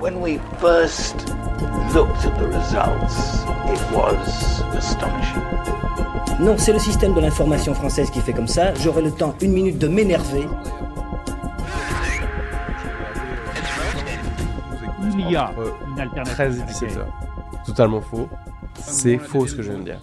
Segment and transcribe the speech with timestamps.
[0.00, 1.16] When we first
[1.94, 3.40] looked at the results,
[3.72, 5.42] it was astonishing.
[6.40, 8.74] Non, c'est le système de l'information française qui fait comme ça.
[8.74, 10.46] J'aurai le temps, une minute, de m'énerver.
[15.18, 15.50] Il y a
[15.94, 16.34] une alternative.
[16.34, 17.12] 13 et à 17 laquelle- heures.
[17.66, 18.28] Totalement faux.
[18.78, 20.00] C'est faux ce que je viens de dire.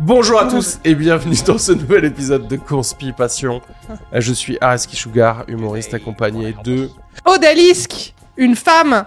[0.00, 3.62] Bonjour à tous et bienvenue dans ce nouvel épisode de Conspi Passion.
[3.90, 6.90] Euh, Je suis Areski Sugar, humoriste accompagné de.
[7.24, 9.04] Odalisque, une femme.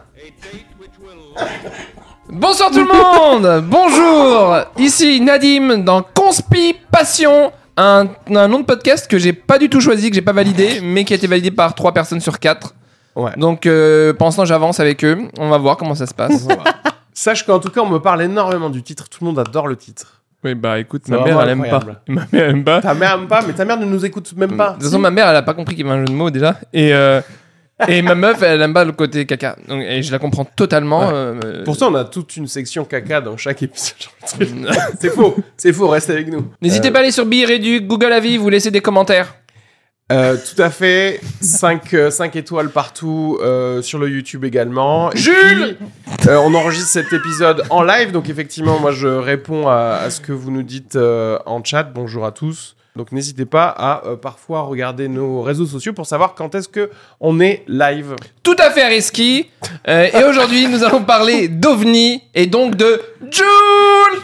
[2.29, 9.09] Bonsoir tout le monde Bonjour Ici Nadim dans Conspi Passion, un, un nom de podcast
[9.09, 11.51] que j'ai pas du tout choisi, que j'ai pas validé, mais qui a été validé
[11.51, 12.73] par 3 personnes sur 4.
[13.15, 13.31] Ouais.
[13.37, 16.47] Donc euh, pour l'instant j'avance avec eux, on va voir comment ça se passe.
[17.13, 19.09] Sache qu'en tout cas, on me parle énormément du titre.
[19.09, 20.21] Tout le monde adore le titre.
[20.45, 21.77] oui bah écoute, ma mère elle aime pas.
[21.77, 22.01] incroyable.
[22.07, 22.81] Ma mère elle aime pas.
[22.81, 24.69] Ta mère aime pas, mais ta mère ne nous écoute même pas.
[24.71, 26.17] De toute façon ma mère elle a pas compris qu'il y avait un jeu de
[26.17, 26.55] mots déjà.
[26.73, 27.21] Et, euh,
[27.87, 29.55] et ma meuf elle aime pas le côté caca.
[29.67, 31.07] Donc, et je la comprends totalement.
[31.07, 31.13] Ouais.
[31.13, 33.95] euh, Pour ça, on a toute une section caca dans chaque épisode.
[34.99, 36.47] c'est faux, c'est faux, reste avec nous.
[36.61, 39.35] N'hésitez Euh, pas à aller sur Biredu, Google Avis, vous laissez des commentaires.
[40.11, 41.21] Euh, tout à fait.
[41.39, 45.09] 5 étoiles partout euh, sur le YouTube également.
[45.13, 45.77] Et Jules
[46.19, 50.09] puis, euh, On enregistre cet épisode en live, donc effectivement, moi je réponds à, à
[50.09, 51.83] ce que vous nous dites euh, en chat.
[51.83, 52.75] Bonjour à tous.
[52.95, 56.89] Donc n'hésitez pas à euh, parfois regarder nos réseaux sociaux pour savoir quand est-ce que
[57.21, 58.15] on est live.
[58.43, 59.49] Tout à fait risky.
[59.87, 64.21] Euh, et aujourd'hui, nous allons parler d'OVNI et donc de Jules.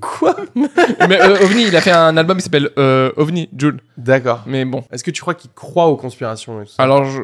[0.00, 0.36] Quoi?
[0.54, 3.80] Mais euh, OVNI, il a fait un album qui s'appelle euh, OVNI, Jules.
[3.96, 4.42] D'accord.
[4.46, 4.84] Mais bon.
[4.90, 7.22] Est-ce que tu crois qu'il croit aux conspirations et tout ça Alors, je...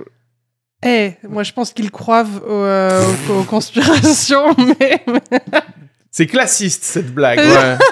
[0.85, 5.05] Eh, moi je pense qu'ils croient au- euh, aux, aux conspirations, mais
[6.11, 7.39] C'est classiste cette blague.
[7.39, 7.77] ouais.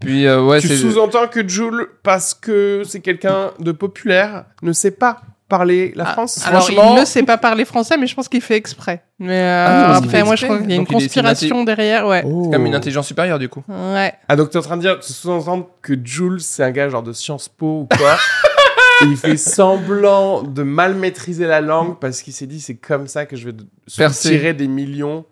[0.00, 4.72] Puis euh, ouais, tu c'est sous-entends que Jules, parce que c'est quelqu'un de populaire, ne
[4.72, 8.06] sait pas parler la Ah, France alors Franchement- il ne sait pas parler français, mais
[8.06, 9.04] je pense qu'il fait exprès.
[9.18, 10.94] Mais euh, Ah, parce après, fait moi je crois qu'il y a une Donc, est-
[11.00, 12.22] c'est conspiration derrière, ouais.
[12.26, 12.50] Oh.
[12.50, 13.62] comme une intelligence supérieure du coup.
[13.68, 14.12] Ouais.
[14.28, 17.02] Ah donc t'es en train de dire, tu sous-entends que Jules c'est un gars genre
[17.02, 18.16] de Sciences Po ou quoi
[19.02, 23.06] Et il fait semblant de mal maîtriser la langue parce qu'il s'est dit c'est comme
[23.06, 23.54] ça que je vais
[24.10, 25.24] tirer des millions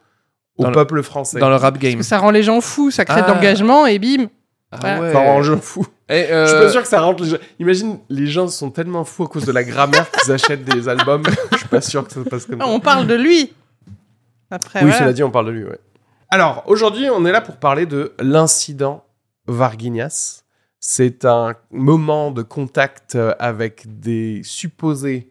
[0.58, 1.38] au Dans peuple français.
[1.38, 1.96] Dans le rap Parce game.
[1.98, 3.28] que ça rend les gens fous, ça crée Ah.
[3.28, 4.26] de l'engagement et bim.
[4.72, 5.12] Ah ouais.
[5.12, 5.86] Ça rend jeu fou.
[6.08, 7.36] Et, euh, Je suis pas sûr que ça rentre les gens.
[7.58, 11.22] Imagine, les gens sont tellement fous à cause de la grammaire qu'ils achètent des albums.
[11.52, 12.70] Je suis pas sûr que ça se passe comme Ah, ça.
[12.70, 13.52] on parle de lui.
[14.50, 14.98] Après, Oui, voilà.
[14.98, 15.78] cela dit, on parle de lui, ouais.
[16.30, 19.04] Alors, aujourd'hui, on est là pour parler de l'incident
[19.46, 20.42] Varginhas.
[20.80, 25.28] C'est un moment de contact euh, avec des supposés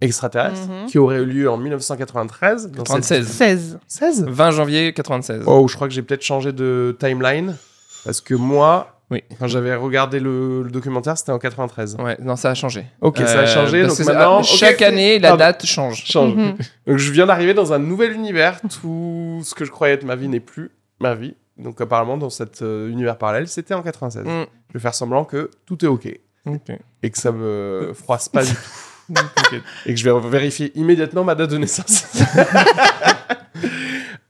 [0.00, 0.86] extraterrestres Mhm.
[0.86, 2.70] qui aurait eu lieu en 1993.
[2.72, 3.26] dans cette- 96.
[3.28, 3.78] 16.
[3.86, 5.44] 16 20 janvier 96.
[5.46, 7.56] Oh, je crois que j'ai peut-être changé de timeline.
[8.04, 9.22] Parce que moi, Oui.
[9.38, 11.96] quand j'avais regardé le, le documentaire, c'était en 93.
[12.00, 12.86] Ouais, non, ça a changé.
[13.00, 13.86] Ok, ça a Euh, changé.
[13.86, 16.02] Donc maintenant, ça- chaque année, la date change.
[16.04, 16.34] change.
[16.34, 16.56] Mhm.
[16.86, 18.60] Donc je viens d'arriver dans un nouvel univers.
[18.80, 20.70] Tout ce que je croyais être ma vie n'est plus
[21.00, 21.34] ma vie.
[21.58, 24.24] Donc apparemment, dans cet euh, univers parallèle, c'était en 96.
[24.24, 24.46] Mm.
[24.70, 26.06] Je vais faire semblant que tout est OK.
[26.06, 29.14] Et que ça me froisse pas du tout.
[29.86, 32.04] Et que je vais vérifier immédiatement ma date de naissance.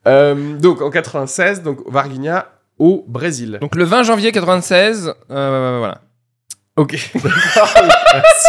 [0.07, 2.47] Euh, donc en 96, donc Varginha
[2.83, 3.59] au Brésil.
[3.61, 6.01] Donc le 20 janvier 96, euh, voilà.
[6.77, 6.93] Ok.
[8.15, 8.49] Merci.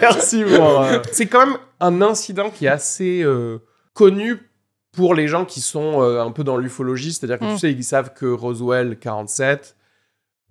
[0.00, 0.80] Merci pour.
[0.82, 3.58] euh, C'est quand même un incident qui est assez euh,
[3.92, 4.50] connu
[4.96, 7.12] pour les gens qui sont euh, un peu dans l'ufologie.
[7.12, 7.52] C'est-à-dire que Mm.
[7.54, 9.76] tu sais, ils savent que Roswell 47,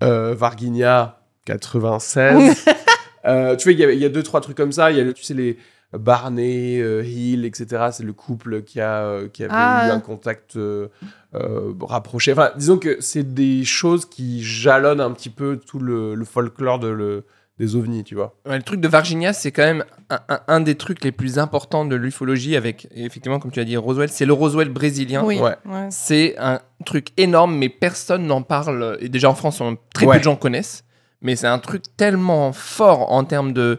[0.04, 2.66] euh, Varginha 96.
[3.26, 4.92] euh, tu vois, il y, a- il y a deux trois trucs comme ça.
[4.92, 5.58] Il y a, le- tu sais, les
[5.98, 7.88] Barney, euh, Hill, etc.
[7.92, 9.88] C'est le couple qui a euh, qui avait Ah.
[9.88, 10.88] eu un contact euh,
[11.36, 12.32] euh, rapproché.
[12.34, 16.80] Enfin, disons que c'est des choses qui jalonnent un petit peu tout le, le folklore
[16.80, 17.26] de le-
[17.60, 18.36] des ovnis, tu vois.
[18.48, 21.38] Ouais, le truc de Varginha, c'est quand même un, un- un des trucs les plus
[21.38, 24.10] importants de l'ufologie avec, effectivement, comme tu as dit, Roswell.
[24.10, 25.24] C'est le Roswell brésilien.
[25.24, 25.40] Oui.
[25.40, 25.56] Ouais.
[25.66, 25.88] ouais.
[25.92, 28.98] C'est un truc énorme, mais personne n'en parle.
[29.02, 30.16] Et déjà en France, on- très Ouais.
[30.16, 30.84] peu de gens connaissent.
[31.22, 33.78] Mais c'est un truc tellement fort en termes de euh,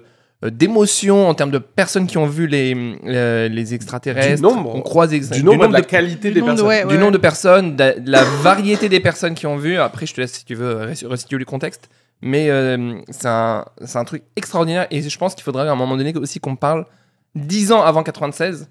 [0.50, 2.75] d'émotion, en termes de personnes qui ont vu les,
[3.06, 4.37] euh, les extraterrestres.
[4.37, 4.75] Du nombre.
[4.75, 6.67] On croise ex- Du nombre, de la qualité Du des personnes.
[6.67, 9.76] ouais, du nombre de personnes, de de la variété des personnes qui ont vu.
[9.79, 11.88] Après, je te laisse si tu veux resituer le contexte.
[12.23, 14.87] Mais euh, c'est un, c'est un truc extraordinaire.
[14.91, 16.87] Et je pense qu'il faudrait à un moment donné aussi qu'on parle.
[17.35, 18.69] Dix ans avant 96,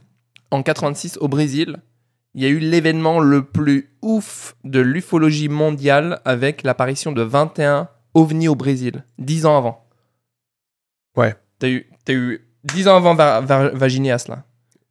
[0.52, 1.78] en 86 au Brésil,
[2.36, 7.90] il y a eu l'événement le plus ouf de l'ufologie mondiale avec l'apparition de 21
[8.16, 9.04] ovnis au Brésil.
[9.20, 9.86] Dix ans avant.
[11.16, 11.36] Ouais.
[11.64, 14.44] T'as eu, t'as eu 10 ans avant Va- Va- Vaginias, là.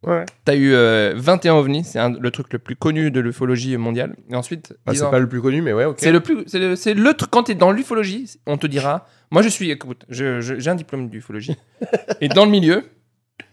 [0.04, 0.24] Ouais.
[0.46, 4.16] T'as eu euh, 21 ovnis, c'est un- le truc le plus connu de l'ufologie mondiale.
[4.30, 5.96] Et ensuite, Bah, 10 c'est ans- pas le plus connu, mais ouais, ok.
[5.98, 9.06] c'est le plus, c'est le, c'est le truc quand t'es dans l'ufologie, on te dira.
[9.30, 11.56] Moi, je suis, écoute, je- je- j'ai un diplôme d'ufologie,
[12.22, 12.84] et dans le milieu,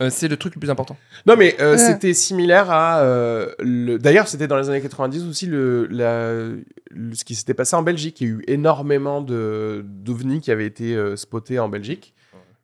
[0.02, 0.96] euh, c'est le truc le plus important.
[1.26, 1.78] Non, mais euh, Ouais.
[1.78, 3.02] c'était similaire à.
[3.02, 3.98] euh, le...
[4.00, 6.34] D'ailleurs, c'était dans les années 90 aussi le, la...
[6.34, 6.64] le-
[7.14, 8.22] ce qui s'était passé en Belgique.
[8.22, 12.14] Il y a eu énormément de d'ovnis qui avaient été euh, spotés en Belgique,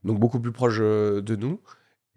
[0.05, 1.59] donc beaucoup plus proche euh, de nous.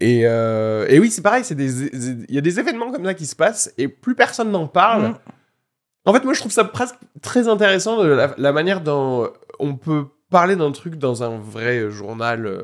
[0.01, 1.87] Et, euh, et oui, c'est pareil, c'est des...
[2.29, 5.09] il y a des événements comme ça qui se passent et plus personne n'en parle.
[5.09, 5.19] Mm.
[6.05, 9.75] En fait, moi, je trouve ça presque très intéressant de la, la manière dont on
[9.75, 12.47] peut parler d'un truc dans un vrai journal.
[12.47, 12.63] euh,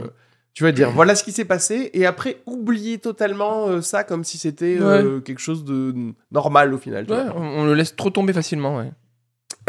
[0.52, 4.22] tu vas dire, voilà ce qui s'est passé, et après, oublier totalement euh, ça comme
[4.22, 5.92] si c'était euh, quelque chose de
[6.30, 7.06] normal au final.
[7.06, 7.34] tu Ouais, vois.
[7.36, 8.76] on, on le laisse trop tomber facilement.
[8.76, 8.92] Ouais.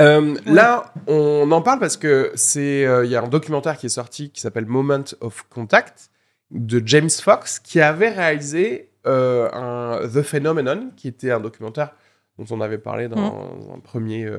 [0.02, 3.86] Euh, Là, on en parle parce que c'est, euh, il y a un documentaire qui
[3.86, 6.10] est sorti qui s'appelle Moment of Contact
[6.52, 11.92] de James Fox qui avait réalisé euh, un The Phenomenon, qui était un documentaire
[12.38, 14.30] dont on avait parlé dans un premier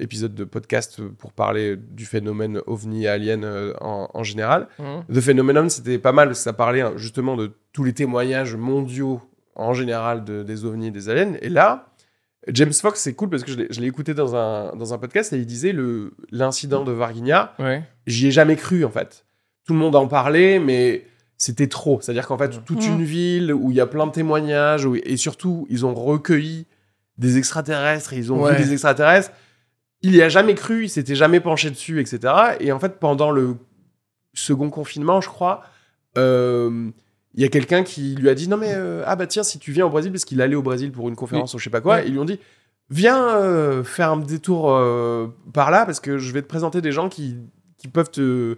[0.00, 3.44] épisode de podcast pour parler du phénomène ovni alien
[3.80, 4.66] en, en général.
[4.78, 5.04] Mhm.
[5.14, 9.20] The Phenomenon, c'était pas mal, ça parlait hein, justement de tous les témoignages mondiaux
[9.54, 11.34] en général de- des ovnis et des aliens.
[11.42, 11.86] Et là,
[12.52, 15.36] James Fox, c'est cool parce que je l'ai- écouté dans un, dans un podcast et
[15.38, 17.82] il disait le- l'incident de Varginha, Ouais.
[18.06, 19.24] j'y ai jamais cru en fait.
[19.66, 21.06] Tout le monde en parlait, mais
[21.38, 22.00] c'était trop.
[22.00, 22.92] C'est-à-dire qu'en fait, toute Mhm.
[22.94, 26.66] une ville où il y a plein de témoignages, où- et surtout, ils ont recueilli
[27.18, 28.54] des extraterrestres, et ils ont Ouais.
[28.56, 29.32] vu des extraterrestres.
[30.02, 32.32] Il y a jamais cru, il s'était jamais penché dessus, etc.
[32.60, 33.56] Et en fait, pendant le
[34.34, 35.62] second confinement, je crois,
[36.16, 36.90] euh,
[37.36, 39.58] il y a quelqu'un qui lui a dit non mais euh, ah bah tiens si
[39.58, 41.70] tu viens au Brésil parce qu'il allait au Brésil pour une conférence ou je sais
[41.70, 42.40] pas quoi, ils lui ont dit
[42.90, 46.92] viens euh, faire un détour euh, par là parce que je vais te présenter des
[46.92, 47.36] gens qui,
[47.78, 48.56] qui peuvent te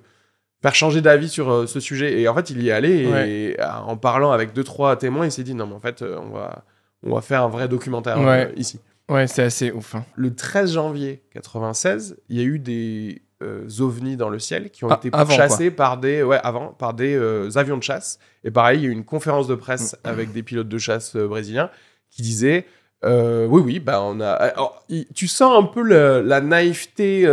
[0.63, 2.21] faire changer d'avis sur ce sujet.
[2.21, 3.57] Et en fait, il y est allé et Ouais.
[3.87, 6.65] en parlant avec deux trois témoins, il s'est dit non mais en fait on va
[7.05, 8.53] on va faire un vrai documentaire Ouais.
[8.57, 8.81] ici.
[9.09, 9.95] Ouais, c'est assez ouf.
[9.95, 10.05] hein.
[10.17, 14.85] Le 13 janvier 96, il y a eu des euh, ovnis dans le ciel qui
[14.85, 18.19] ont Ah, été avant, chassés par des ouais avant par des euh, avions de chasse.
[18.45, 20.09] Et pareil, il y a eu une conférence de presse Mm.
[20.09, 21.71] avec des pilotes de chasse euh, brésiliens
[22.11, 22.67] qui disaient
[23.05, 27.27] euh, oui oui bah on a alors, tu sens un peu le- la naïveté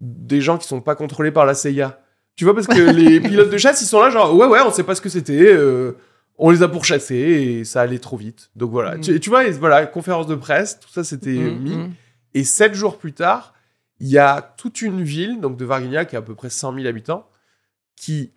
[0.00, 1.98] des gens qui sont pas contrôlés par la CIA.
[2.36, 4.70] Tu vois parce que les pilotes de chasse ils sont là genre ouais ouais on
[4.72, 5.56] sait pas ce que c'était
[6.38, 8.50] on les a pourchassés et ça allait trop vite.
[8.56, 9.00] Donc voilà, Mm.
[9.00, 11.78] tu, tu vois, et voilà, conférence de presse, tout ça c'était Mhm, mis.
[12.34, 13.52] Et sept jours plus tard,
[14.02, 16.74] il y a toute une ville, donc de Varginha, qui a à peu près 100
[16.74, 17.26] 000 habitants,
[17.96, 18.32] qui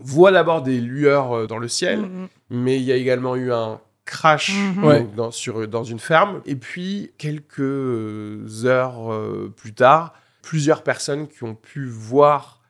[0.00, 2.28] voit d'abord des lueurs euh, dans le ciel, Mhm.
[2.50, 5.06] mais il y a également eu un crash donc, Ouais.
[5.16, 6.40] dans, sur, dans une ferme.
[6.46, 10.12] Et puis, quelques euh, heures euh, plus tard,
[10.42, 12.60] plusieurs personnes qui ont pu voir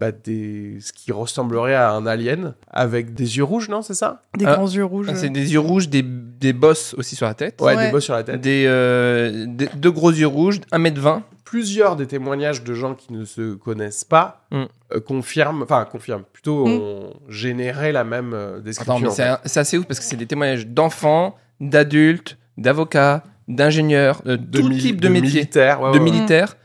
[0.00, 4.22] bah, des, ce qui ressemblerait à un alien avec des yeux rouges, non C'est ça?
[4.36, 5.06] Des Ah, grands yeux rouges.
[5.08, 7.60] Ah, c'est des yeux rouges, des, des bosses aussi sur la tête.
[7.60, 7.86] Ouais, Ouais.
[7.86, 8.40] des bosses sur la tête.
[8.40, 11.22] Des, euh, des- deux gros yeux rouges, 1m20.
[11.52, 14.62] Plusieurs des témoignages de gens qui ne se connaissent pas Mm.
[14.94, 16.70] euh, confirment, enfin confirment, plutôt Mm.
[16.70, 18.94] ont généré la même euh, description.
[18.96, 19.28] Attends, mais c'est fait.
[19.28, 24.70] un- c'est assez ouf parce que c'est des témoignages d'enfants, d'adultes, d'avocats, d'ingénieurs, de, tout
[24.70, 26.10] type de, métiers, militaires, ouais, de ouais, ouais.
[26.10, 26.56] militaires,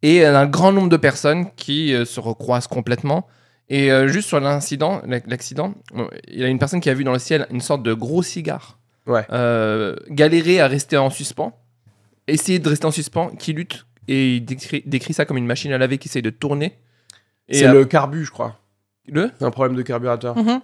[0.00, 3.26] et un grand nombre de personnes qui euh, se recroisent complètement.
[3.68, 6.94] Et euh, juste sur l'incident, l'ac- l'accident, euh, il y a une personne qui a
[6.94, 9.26] vu dans le ciel une sorte de gros cigare Ouais.
[9.32, 11.52] euh, galérer à rester en suspens,
[12.26, 15.72] essayer de rester en suspens, qui lutte, et il décrit, décrit ça comme une machine
[15.72, 16.74] à laver qui essaye de tourner.
[17.48, 18.60] Et C'est euh, le carbu, je crois.
[19.08, 20.36] le C'est un problème de carburateur.
[20.36, 20.60] Mhm.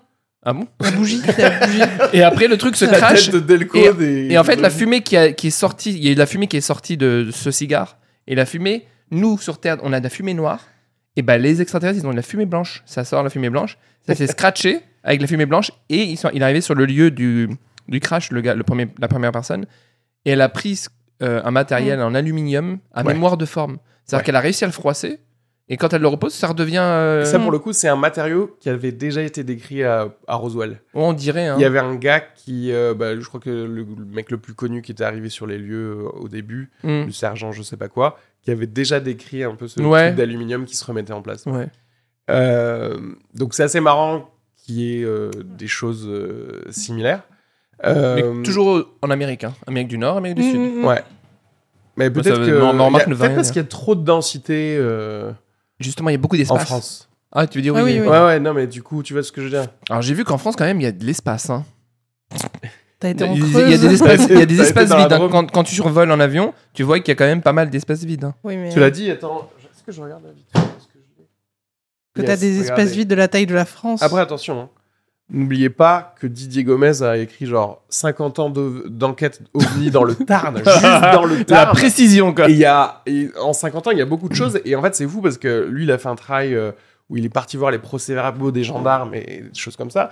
[0.48, 1.80] Ah bon La bougie, la bougie.
[2.12, 3.26] Et après, le truc se La crache.
[3.26, 5.90] tête de Delco Et- des- Et en fait, la fumée qui, a- qui est sortie,
[5.92, 7.98] il y a de la fumée qui est sortie de, de ce cigare.
[8.28, 10.60] Et la fumée, nous, sur Terre, on a de la fumée noire.
[11.16, 12.82] Et ben les extraterrestres, ils ont de la fumée blanche.
[12.86, 13.76] Ça sort la fumée blanche.
[14.06, 15.72] Ça s'est scratché avec la fumée blanche.
[15.88, 17.48] Et ils sont, il est arrivé sur le lieu du,
[17.88, 19.66] du crash, le gars, le premier, la première personne.
[20.26, 20.78] Et elle a pris
[21.22, 23.12] euh, un matériel en aluminium à Ouais.
[23.14, 23.78] mémoire de forme.
[24.04, 24.26] C'est-à-dire Ouais.
[24.26, 25.20] qu'elle a réussi à le froisser.
[25.68, 26.78] Et quand elle le repose, ça redevient.
[26.78, 30.36] euh, Ça, pour le coup, c'est un matériau qui avait déjà été décrit à, à
[30.36, 30.80] Roswell.
[30.94, 31.48] on dirait.
[31.48, 31.56] hein.
[31.58, 34.38] Il y avait un gars qui, euh, bah, je crois que le, le mec le
[34.38, 37.06] plus connu qui était arrivé sur les lieux euh, au début, Mm.
[37.06, 40.04] le sergent, je sais pas quoi, qui avait déjà décrit un peu ce Ouais.
[40.06, 41.44] truc d'aluminium qui se remettait en place.
[41.46, 41.66] Ouais.
[42.30, 42.96] Euh,
[43.34, 47.22] donc c'est assez marrant qu'il y ait euh, des choses euh, similaires.
[47.84, 49.44] Euh, Mais toujours en Amérique.
[49.44, 49.54] hein.
[49.66, 50.58] Amérique du Nord, Amérique du Sud.
[50.60, 50.84] Mhm.
[50.84, 51.02] Ouais.
[51.96, 55.32] Mais Moi, peut-être que parce qu'il y a trop de densité euh,
[55.78, 56.64] Justement, il y a beaucoup en d'espace.
[56.64, 57.08] France.
[57.32, 58.08] Ah, tu veux dire oui, Ah oui, mais- oui.
[58.08, 59.66] Ouais ouais non mais du coup tu vois ce que je veux dire.
[59.90, 61.50] Alors j'ai vu qu'en France quand même il y a de l'espace.
[61.50, 61.64] Hein.
[62.98, 65.12] T'as été en Il, y a des espaces, il y a des espaces vides.
[65.12, 65.28] hein.
[65.30, 67.68] Quand, quand tu survoles en avion, tu vois qu'il y a quand même pas mal
[67.68, 68.24] d'espaces vides.
[68.24, 68.34] hein.
[68.42, 70.92] Oui, mais Tu l'as dit attends est-ce que je regarde la Est-ce que
[72.14, 72.60] que Yes, t'as des regardez.
[72.82, 74.02] espaces vides de la taille de la France.
[74.02, 74.68] Après attention hein.
[75.28, 80.14] N'oubliez pas que Didier Gomez a écrit genre 50 ans de- d'enquête ovni dans le
[80.26, 81.72] Tarn, juste dans le La Tarn.
[81.76, 82.48] précision quoi.
[82.48, 84.60] Et il y a, et en 50 ans, il y a beaucoup de choses.
[84.64, 86.70] Et en fait, c'est fou parce que lui, il a fait un travail euh,
[87.10, 90.10] où il est parti voir les procès-verbaux des gendarmes et des choses comme ça.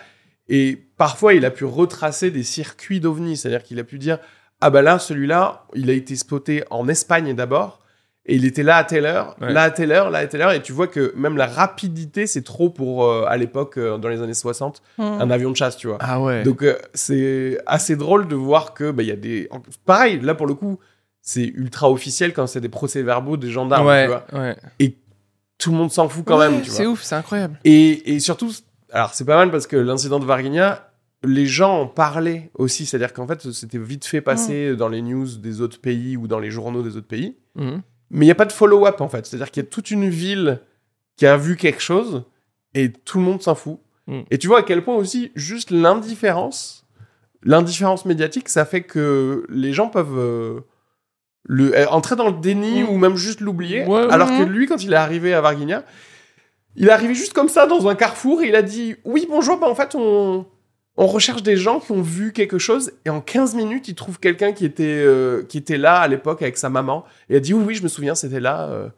[0.48, 4.18] Et parfois, il a pu retracer des circuits d'ovnis, c'est-à-dire qu'il a pu dire
[4.60, 7.80] ah bah là, celui-là, il a été spoté en Espagne d'abord.
[8.26, 9.52] Et il était là à telle heure, Ouais.
[9.52, 12.26] là à telle heure, là à telle heure, et tu vois que même la rapidité,
[12.26, 15.02] c'est trop pour, euh, à l'époque, euh, dans les années 60, Mm.
[15.02, 15.98] un avion de chasse, tu vois.
[16.00, 16.42] Ah ouais.
[16.42, 19.50] Donc euh, c'est assez drôle de voir que bah, il y a des
[19.84, 20.78] pareil là pour le coup
[21.20, 24.56] c'est ultra officiel quand c'est des procès-verbaux des gendarmes ouais, tu vois ouais.
[25.58, 27.58] tout le monde s'en fout quand même tu C'est vois ouf, c'est incroyable.
[27.64, 28.50] et, et surtout
[28.92, 30.90] alors c'est pas mal parce que l'incident de Varginha
[31.24, 35.26] les gens en parlaient aussi c'est-à-dire qu'en fait c'était vite fait passer dans les news
[35.38, 37.82] des autres pays ou dans les journaux des autres pays Mhm.
[38.14, 39.26] Mais il n'y a pas de follow-up en fait.
[39.26, 40.60] C'est-à-dire qu'il y a toute une ville
[41.16, 42.22] qui a vu quelque chose
[42.72, 43.80] et tout le monde s'en fout.
[44.06, 44.20] Mm.
[44.30, 46.86] Et tu vois à quel point aussi juste l'indifférence,
[47.42, 50.60] l'indifférence médiatique, ça fait que les gens peuvent euh,
[51.42, 52.88] le, euh, entrer dans le déni Mm.
[52.88, 53.84] ou même juste l'oublier.
[53.84, 54.38] Ouais, alors ouais.
[54.38, 55.82] que lui, quand il est arrivé à Varginha,
[56.76, 59.58] il est arrivé juste comme ça dans un carrefour et il a dit Oui, bonjour,
[59.58, 60.46] bah en fait, on,
[60.96, 64.20] on recherche des gens qui ont vu quelque chose et en 15 minutes, il trouve
[64.20, 67.52] quelqu'un qui, était euh, qui était là à l'époque avec sa maman et a dit
[67.54, 68.68] Oui, oui, je me souviens, c'était là.
[68.68, 68.88] euh,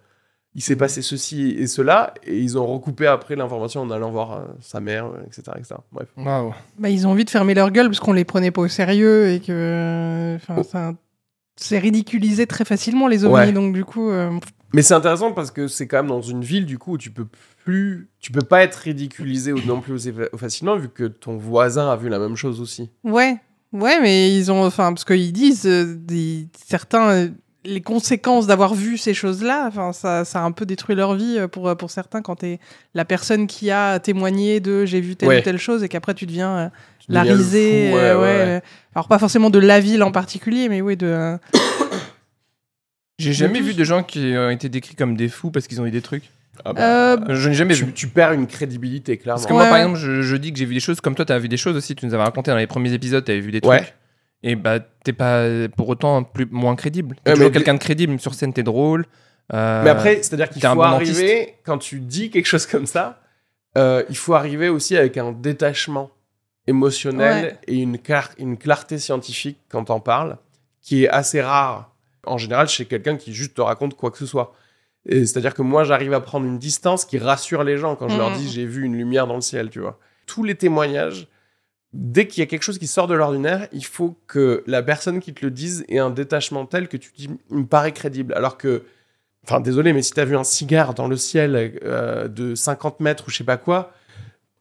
[0.54, 4.32] il s'est passé ceci et cela et ils ont recoupé après l'information en allant voir
[4.32, 5.74] euh, sa mère, etc., etc.
[5.92, 6.08] Bref.
[6.16, 6.54] Waouh.
[6.78, 9.28] Bah, ils ont envie de fermer leur gueule parce qu'on les prenait pas au sérieux
[9.28, 10.36] et que.
[10.36, 10.96] Enfin, Oh.
[11.56, 13.52] c'est ridiculisé très facilement les ovnis, Ouais.
[13.52, 14.10] donc du coup.
[14.76, 17.10] Mais c'est intéressant parce que c'est quand même dans une ville du coup où tu
[17.10, 17.24] peux
[17.64, 21.96] plus, tu peux pas être ridiculisé non plus aussi facilement vu que ton voisin a
[21.96, 22.90] vu la même chose aussi.
[23.02, 23.38] Ouais,
[23.72, 24.64] ouais, mais ils ont.
[24.66, 27.08] Enfin, parce qu'ils disent, euh, des, certains.
[27.10, 27.28] euh,
[27.64, 31.36] les conséquences d'avoir vu ces choses-là, enfin, ça, ça a un peu détruit leur vie
[31.38, 32.60] euh, pour, pour certains quand t'es
[32.94, 35.38] la personne qui a témoigné de j'ai vu telle Ouais.
[35.40, 36.68] ou telle chose et qu'après tu deviens euh,
[37.08, 37.88] la risée.
[37.90, 38.62] fou, ouais, ouais, ouais, ouais.
[38.94, 41.38] Alors, pas forcément de la ville en particulier, mais oui, de.
[43.18, 45.86] J'ai jamais vu de gens qui ont été décrits comme des fous parce qu'ils ont
[45.86, 46.24] eu des trucs.
[46.64, 47.92] Ah bah, Euh, Je n'ai jamais tu, vu.
[47.92, 49.36] tu perds une crédibilité clairement.
[49.38, 51.24] Parce que moi, par exemple, je, je dis que j'ai vu des choses comme toi,
[51.24, 51.94] tu as vu des choses aussi.
[51.94, 53.72] Tu nous avais raconté dans les premiers épisodes, tu avais vu des trucs.
[53.80, 53.92] Ouais.
[54.42, 55.44] Et bah, t'es pas
[55.76, 57.16] pour autant plus, moins crédible.
[57.24, 58.18] T'es Ouais, toujours quelqu'un de crédible.
[58.20, 59.06] Sur scène, t'es drôle.
[59.54, 63.20] Euh, Mais après, c'est-à-dire qu'il faut bon arriver quand tu dis quelque chose comme ça,
[63.78, 66.10] euh, il faut arriver aussi avec un détachement
[66.66, 67.58] émotionnel Ouais.
[67.68, 70.36] et une, clar- une clarté scientifique quand t'en parles,
[70.82, 71.94] qui est assez rare
[72.26, 74.52] en général chez quelqu'un qui juste te raconte quoi que ce soit.
[75.08, 78.30] C'est-à-dire que moi, j'arrive à prendre une distance qui rassure les gens quand je leur
[78.30, 78.36] Mhm.
[78.38, 79.98] dis j'ai vu une lumière dans le ciel, tu vois.
[80.26, 81.28] Tous les témoignages,
[81.92, 85.20] dès qu'il y a quelque chose qui sort de l'ordinaire, il faut que la personne
[85.20, 88.34] qui te le dise ait un détachement tel que tu dis il me paraît crédible.
[88.34, 88.82] Alors que,
[89.44, 93.24] enfin désolé, mais si t'as vu un cigare dans le ciel euh, de 50 mètres
[93.28, 93.92] ou je sais pas quoi,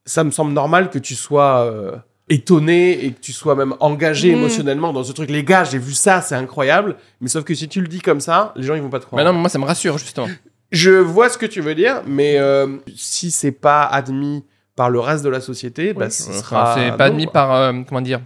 [0.04, 1.96] ça me semble normal que tu sois euh,
[2.28, 4.38] étonné et que tu sois même engagé Mhm.
[4.38, 5.30] émotionnellement dans ce truc.
[5.30, 6.96] Les gars, j'ai vu ça, c'est incroyable.
[7.20, 9.06] Mais sauf que si tu le dis comme ça, les gens ils vont pas te
[9.06, 9.22] croire.
[9.24, 10.26] Bah non, moi, ça me rassure, justement.
[10.72, 14.98] Je vois ce que tu veux dire, mais euh, si c'est pas admis par le
[14.98, 17.32] reste de la société, bah, ce Enfin, sera c'est non, pas admis quoi.
[17.32, 18.20] par, euh, comment dire,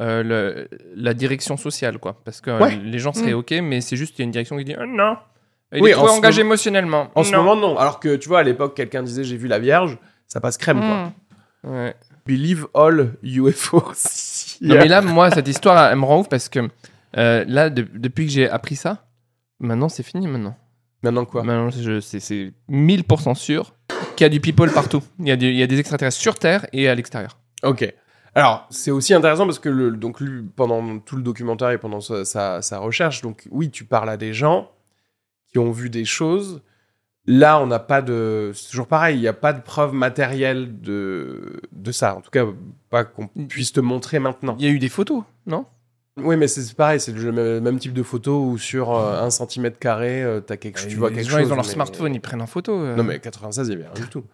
[0.00, 2.16] euh, le- la direction sociale, quoi.
[2.24, 2.80] Parce que euh, Ouais.
[2.82, 3.38] les gens seraient Mm.
[3.38, 5.16] OK, mais c'est juste qu'il y a une direction qui dit non.
[5.74, 7.10] Il Oui, est trop en ce engagé moment- émotionnellement.
[7.14, 7.42] En ce Non.
[7.44, 7.78] moment, non.
[7.78, 10.80] Alors que tu vois, à l'époque, quelqu'un disait j'ai vu la Vierge, ça passe crème,
[10.80, 11.70] quoi.
[11.70, 11.94] Ouais.
[12.26, 13.82] Believe all UFO.
[14.60, 16.60] Non, mais là, moi, cette histoire, elle me rend ouf parce que
[17.16, 19.06] euh, là, de- depuis que j'ai appris ça,
[19.58, 20.56] maintenant, c'est fini maintenant.
[21.02, 21.42] Maintenant quoi?
[21.42, 23.74] Maintenant, c'est c'est 1000% sûr
[24.16, 25.02] qu'il y a du people partout.
[25.18, 27.38] Il y, a du- il y a des extraterrestres sur Terre et à l'extérieur.
[27.64, 27.92] Ok.
[28.34, 32.00] Alors, c'est aussi intéressant parce que le, donc lui, pendant tout le documentaire et pendant
[32.00, 34.70] sa, sa- sa recherche, donc oui, tu parles à des gens
[35.50, 36.62] qui ont vu des choses.
[37.26, 38.50] Là, on n'a pas de.
[38.54, 42.16] C'est toujours pareil, il n'y a pas de preuve matérielle de, de ça.
[42.16, 42.44] En tout cas,
[42.90, 44.56] pas qu'on puisse te montrer maintenant.
[44.58, 45.66] Il y a eu des photos, non?
[46.18, 49.78] Oui, mais c'est pareil, c'est le même, type de photo où sur euh, un centimètre
[49.78, 51.48] carré, euh, t'as quelque, tu vois les quelque gens, chose.
[51.48, 52.72] ils ont leur mais- smartphone, ils prennent en photo.
[52.78, 52.96] euh.
[52.96, 54.24] Non, mais 96, il n'y avait rien du tout.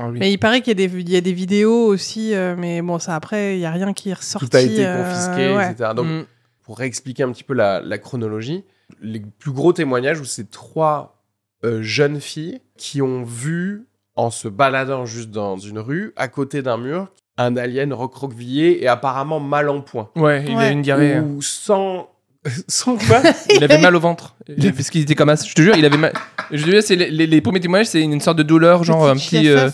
[0.00, 0.18] Ah oui.
[0.18, 2.82] Mais il paraît qu'il y, a des- il y a des vidéos aussi, euh, mais
[2.82, 4.48] bon, ça après, il n'y a rien qui est ressorti.
[4.48, 5.70] Tout a été euh, confisqué, ouais.
[5.70, 5.90] etc.
[5.94, 6.24] Donc, Mm.
[6.64, 8.64] pour réexpliquer un petit peu la, la chronologie,
[9.00, 11.17] les plus gros témoignages où c'est trois
[11.64, 13.86] euh, jeunes filles qui ont vu,
[14.16, 18.88] en se baladant juste dans une rue, à côté d'un mur, un alien recroquevillé et
[18.88, 20.10] apparemment mal en point.
[20.16, 20.72] Ouais, il a Ouais.
[20.72, 21.14] une diarrhée.
[21.14, 21.22] hein.
[21.36, 22.08] Ou sans...
[22.68, 23.20] sans quoi
[23.54, 24.34] Il avait mal au ventre.
[24.76, 25.44] Parce qu'il était comme ça.
[25.46, 26.12] Je te jure, il avait mal.
[26.50, 29.08] Je te jure, c'est les, les, les premiers témoignages, c'est une sorte de douleur, genre
[29.08, 29.68] un petit, euh.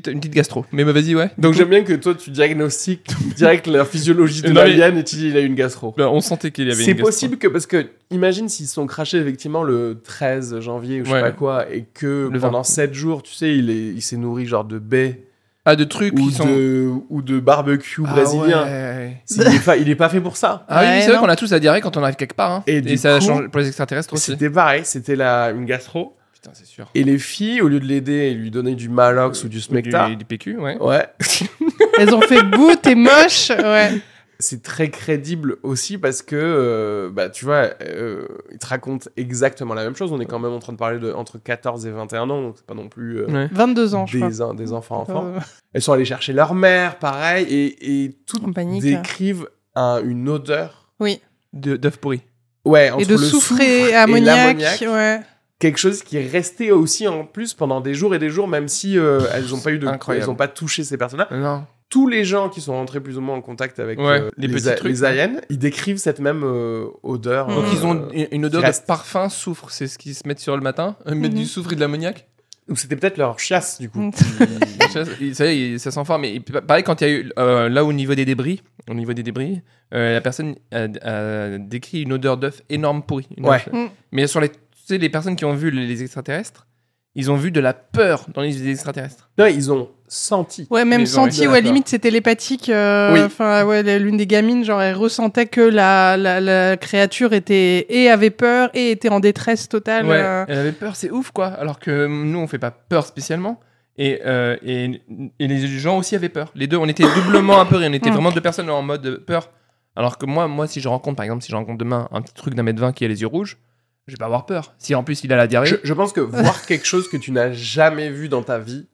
[0.00, 0.64] Petite, une petite gastro.
[0.72, 1.30] Mais bah, vas-y, ouais.
[1.38, 5.16] Donc j'aime bien que toi tu diagnostiques direct la physiologie de Non, mais- et tu
[5.16, 5.94] dis il a une gastro.
[5.96, 7.06] bah, on sentait qu'il y avait C'est une gastro.
[7.08, 11.10] possible que parce que imagine s'ils se sont crachés effectivement le 13 janvier ou je
[11.10, 12.64] sais pas quoi et que Le pendant 20.
[12.64, 15.22] 7 jours tu sais il est il s'est nourri genre de baies
[15.64, 16.44] Ah, de trucs ou qui sont.
[16.46, 18.64] de ou de barbecue Ah brésilien.
[18.64, 19.16] ouais.
[19.24, 20.64] C'est- Il, est pas, il est pas fait pour ça.
[20.68, 21.22] Ah oui, Ouais, c'est vrai non.
[21.22, 22.50] qu'on a tous la diarrhée quand on arrive quelque part.
[22.50, 22.62] hein.
[22.66, 24.32] Et Et, du ça coup, change pour les extraterrestres aussi.
[24.32, 26.16] C'était pareil, c'était la une gastro.
[26.42, 26.88] Putain, c'est sûr.
[26.94, 30.08] Et les filles, au lieu de l'aider et lui donner du Malox ou du Smecta,
[30.08, 30.76] Du, du PQ, ouais.
[30.78, 31.06] ouais,
[31.98, 33.50] Elles ont fait bout, t'es moche.
[33.50, 33.92] Ouais.
[34.40, 39.72] c'est très crédible aussi parce que, euh, bah, tu vois, euh, ils te racontent exactement
[39.74, 40.10] la même chose.
[40.12, 42.54] On est quand même en train de parler de entre 14 et 21 ans, donc
[42.56, 43.48] c'est pas non plus euh, Ouais.
[43.52, 44.28] 22 ans, je crois.
[44.28, 45.26] des, en- des enfants-enfants.
[45.36, 45.38] Euh,
[45.74, 48.82] Elles sont allées chercher leur mère, pareil, et, et toutes panique.
[48.82, 50.92] décrivent un- une odeur.
[50.98, 51.20] Oui.
[51.52, 52.22] De- D'œuf pourri.
[52.64, 54.36] Ouais, entre Et de le soufre et ammoniac.
[54.58, 54.80] l'ammoniac.
[54.88, 55.20] Ouais.
[55.62, 58.66] Quelque chose qui est resté aussi en plus pendant des jours et des jours, même
[58.68, 60.24] si euh, elles n'ont pas eu de, Incroyable.
[60.24, 61.28] elles ont pas touché ces personnes-là.
[61.30, 61.64] Non.
[61.88, 64.48] Tous les gens qui sont rentrés plus ou moins en contact avec Ouais, euh, les
[64.48, 67.46] les, petits trucs, les aliens, ils décrivent cette même euh, odeur.
[67.46, 70.56] Donc euh, ils ont une- odeur de parfum soufre, c'est ce qu'ils se mettent sur
[70.56, 70.96] le matin.
[71.06, 71.38] Ils mettent Mhm.
[71.38, 72.26] du soufre et de l'ammoniac.
[72.68, 74.10] Ou c'était peut-être leur chasse du coup.
[74.92, 76.18] Ça, ça y est, ça sent fort.
[76.18, 79.14] Mais pareil, quand il y a eu euh, là au niveau des débris, au niveau
[79.14, 79.62] des débris,
[79.94, 83.26] euh, la personne a, a décrit une odeur d'œuf énorme pourri.
[83.38, 83.62] Ouais.
[83.72, 83.86] Mm.
[84.12, 84.50] Mais sur les,
[84.86, 86.66] sais, les personnes qui ont vu les, extraterrestres,
[87.14, 89.30] ils ont vu de la peur dans les extraterrestres.
[89.38, 90.66] Non, ils ont senti.
[90.70, 92.68] Ouais, même senti, ouais, limite c'est télépathique.
[92.68, 93.20] euh, Oui.
[93.22, 98.08] Enfin, ouais, l'une des gamines, genre, elle ressentait que la, la, la créature était et
[98.10, 100.06] avait peur et était en détresse totale.
[100.06, 100.44] Ouais, euh.
[100.48, 101.46] elle avait peur, c'est ouf quoi.
[101.48, 103.60] Alors que nous, on fait pas peur spécialement.
[103.98, 105.02] Et, euh, et,
[105.38, 106.50] et les gens aussi avaient peur.
[106.54, 107.86] Les deux, on était doublement apeurés.
[107.88, 108.14] On était Mm.
[108.14, 109.50] vraiment deux personnes en mode peur.
[109.96, 112.32] Alors que moi, moi, si je rencontre, par exemple, si je rencontre demain un petit
[112.32, 113.58] truc d'un mètre vingt qui a les yeux rouges,
[114.06, 114.74] je vais pas avoir peur.
[114.78, 117.16] Si en plus il a la diarrhée, Je, je pense que voir quelque chose que
[117.16, 118.86] tu n'as jamais vu dans ta vie,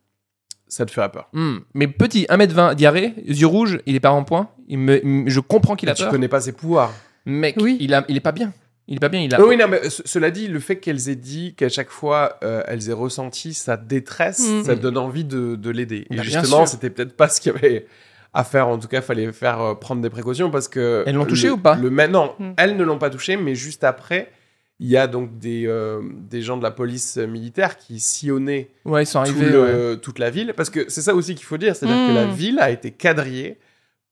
[0.67, 1.29] ça te ferait peur.
[1.33, 1.59] hmm.
[1.75, 4.51] mais petit, 1m20, diarrhée, yeux rouges, il est pas en point.
[4.69, 6.11] Il me, il je comprends qu'il a tu peur.
[6.13, 6.93] connais pas ses pouvoirs.
[7.25, 7.77] Mec, Oui.
[7.81, 8.53] il, a, il est pas bien.
[8.87, 9.21] Il est pas bien.
[9.21, 9.41] Il a.
[9.43, 12.63] Oui, non, mais ce- cela dit, le fait qu'elles aient dit qu'à chaque fois euh,
[12.67, 14.65] elles aient ressenti sa détresse, Mm.
[14.65, 16.07] ça te donne envie de, de l'aider.
[16.11, 17.87] Et Bah, justement, c'était peut-être pas ce qu'il y avait
[18.35, 18.69] à faire.
[18.69, 21.03] En tout cas, fallait faire euh, prendre des précautions parce que.
[21.07, 22.53] Elles l'ont touché le- ou pas le, mais Non, Mm.
[22.59, 24.31] elles ne l'ont pas touché, mais juste après,
[24.81, 29.03] il y a donc des, euh, des gens de la police militaire qui sillonnaient Ouais,
[29.03, 29.51] ils sont tout arrivés.
[29.51, 29.97] le- ouais.
[30.01, 30.53] toute la ville.
[30.57, 33.59] Parce que c'est ça aussi qu'il faut dire, c'est-à-dire que la ville a été quadrillée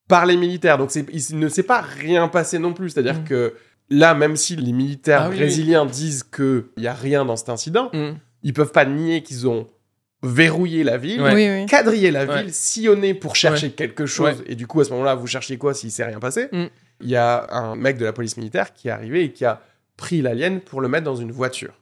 [0.08, 0.76] par les militaires.
[0.78, 2.90] Donc c'est- il ne s'est pas rien passé non plus.
[2.90, 3.24] C'est-à-dire Mm.
[3.24, 3.54] que
[3.90, 5.40] là, même si les militaires Ah oui, oui.
[5.42, 8.14] brésiliens disent qu'il n'y a rien dans cet incident, Hmm.
[8.42, 9.68] ils peuvent pas nier qu'ils ont
[10.22, 11.20] verrouillé la ville.
[11.22, 11.34] Ouais.
[11.34, 11.66] Oui, oui.
[11.66, 12.42] Quadrillé la Ouais.
[12.42, 14.44] ville, sillonné pour chercher quelque chose, Ouais.
[14.52, 16.48] et du coup à ce moment-là, vous cherchiez quoi s'il s'est rien passé?
[16.50, 16.64] Mm.
[17.02, 19.60] Il y a un mec de la police militaire qui est arrivé et qui a
[19.96, 21.74] pris l'alien pour le mettre dans une voiture.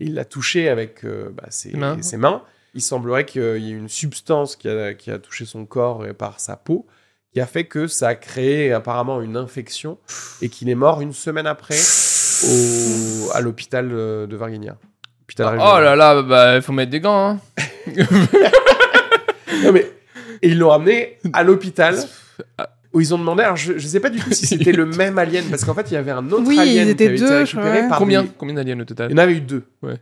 [0.00, 2.00] Et il l'a touché avec euh, bah, ses, mains.
[2.02, 2.42] ses mains.
[2.74, 6.12] Il semblerait qu'il y ait une substance qui a, qui a touché son corps et
[6.12, 6.86] par sa peau,
[7.32, 9.98] qui a fait que ça a créé apparemment une infection
[10.42, 11.78] et qu'il est mort une semaine après
[12.44, 14.76] au, à l'hôpital euh, de Varginha.
[15.24, 15.84] Hôpital Oh régional.
[15.84, 17.28] là là, bah, il faut mettre des gants.
[17.28, 17.40] Hein.
[19.64, 19.90] Non, mais
[20.42, 21.96] et ils l'ont ramené à l'hôpital
[22.96, 23.42] où ils ont demandé.
[23.42, 25.90] Alors je, je sais pas du tout si c'était le même alien parce qu'en fait
[25.90, 27.88] il y avait un autre Oui, alien ils qui étaient avait été deux, récupéré ouais.
[27.88, 29.62] par Combien des- Combien d'aliens au Il total y en avait eu deux.
[29.82, 29.96] Ouais.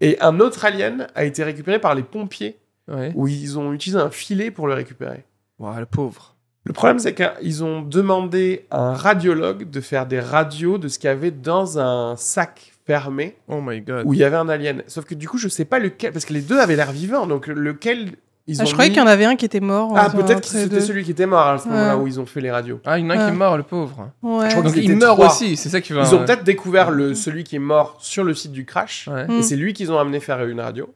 [0.00, 3.12] Et un autre alien a été récupéré par les pompiers Ouais.
[3.14, 5.24] où ils ont utilisé un filet pour le récupérer.
[5.60, 6.34] Ouah, le pauvre.
[6.64, 10.98] Le problème, c'est qu'ils ont demandé à un radiologue de faire des radios de ce
[10.98, 14.02] qu'il y avait dans un sac fermé Oh my god.
[14.04, 14.82] où il y avait un alien.
[14.88, 17.26] Sauf que du coup, je sais pas lequel, parce que les deux avaient l'air vivants,
[17.28, 18.12] donc lequel
[18.46, 19.92] ils Ah, ont je croyais mis- qu'il y en avait un qui était mort.
[19.96, 20.80] Ah, peut-être que c'était deux.
[20.80, 22.02] celui qui était mort à ce moment-là Ouais.
[22.02, 22.80] où ils ont fait les radios.
[22.84, 24.10] Ah, il y en a un qui est mort, le pauvre.
[24.22, 24.46] Ouais.
[24.50, 25.28] Je crois Donc il meurt trois.
[25.30, 26.02] aussi, c'est ça qui va.
[26.02, 29.26] Ils ont peut-être découvert le, celui qui est mort sur le site du crash, Ouais.
[29.28, 29.30] Mm.
[29.32, 30.92] et c'est lui qu'ils ont amené faire une radio.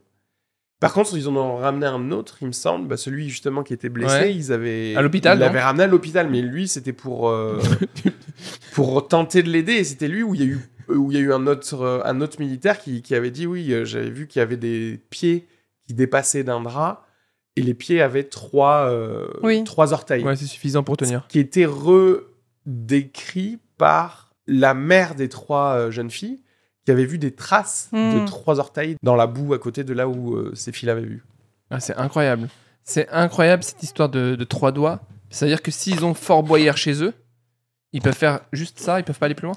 [0.78, 3.72] Par contre, ils en ont ramené un autre, il me semble, bah, celui justement qui
[3.72, 4.35] était blessé, Ouais.
[4.35, 4.94] ils avaient...
[4.94, 7.59] À l'hôpital, Ils l'avaient ramené à l'hôpital, mais lui, c'était pour, euh,
[8.74, 11.20] pour tenter de l'aider, et c'était lui où il y a eu, où il y
[11.20, 14.11] a eu un, autre, euh, un autre militaire qui, qui avait dit, oui, euh, j'avais
[14.11, 15.46] vu qu'il y avait des pieds
[15.87, 17.06] qui dépassaient d'un drap,
[17.57, 19.64] et les pieds avaient trois, euh, Oui.
[19.64, 20.23] trois orteils.
[20.25, 21.27] Ouais, c'est suffisant pour tenir.
[21.29, 21.66] qui était
[22.66, 26.40] redécrit par la mère des trois euh, jeunes filles
[26.85, 28.21] qui avait vu des traces Hmm.
[28.21, 31.01] de trois orteils dans la boue à côté de là où euh, ses filles l'avaient
[31.03, 31.25] vu.
[31.71, 32.49] Ah, c'est incroyable.
[32.85, 35.01] C'est incroyable cette histoire de, de trois doigts.
[35.31, 37.12] C'est-à-dire que s'ils ont Fort Boyard chez eux,
[37.92, 39.57] ils peuvent faire juste ça, ils peuvent pas aller plus loin?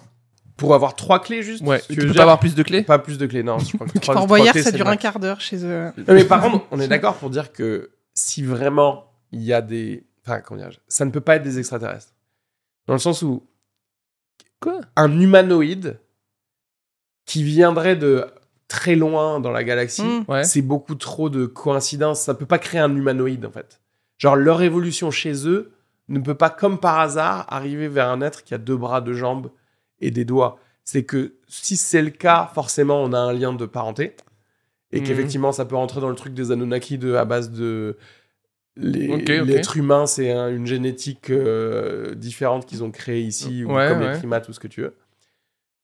[0.59, 2.99] Pour avoir trois clés juste Ouais, tu veux peux pas avoir plus de clés Pas
[2.99, 3.57] plus de clés, non.
[3.59, 5.01] Je crois que trois- Fort trois Boyard, clés, ça dure un max.
[5.01, 5.85] quart d'heure chez eux.
[5.97, 9.61] Non, mais par contre, on est d'accord pour dire que si vraiment il y a
[9.61, 10.05] des.
[10.25, 12.13] Enfin, comment dire Ça ne peut pas être des extraterrestres.
[12.87, 13.43] Dans le sens où.
[14.59, 14.81] Quoi?
[14.95, 15.99] Un humanoïde
[17.25, 18.25] qui viendrait de
[18.67, 20.25] très loin dans la galaxie, Mm.
[20.27, 20.43] Ouais.
[20.43, 22.21] c'est beaucoup trop de coïncidences.
[22.21, 23.81] Ça peut pas créer un humanoïde, en fait.
[24.17, 25.71] Genre, leur évolution chez eux
[26.09, 29.13] ne peut pas, comme par hasard, arriver vers un être qui a deux bras, deux
[29.13, 29.49] jambes
[30.01, 30.59] et des doigts.
[30.83, 34.15] C'est que si c'est le cas, forcément, on a un lien de parenté.
[34.91, 35.05] Et Mhm.
[35.07, 37.95] qu'effectivement, ça peut rentrer dans le truc des Anunnaki de, à base de.
[38.75, 43.99] L'être humain, c'est un- une génétique euh, différente qu'ils ont créée ici, ou Ouais, comme
[43.99, 44.13] ouais.
[44.13, 44.95] les primates ou ce que tu veux.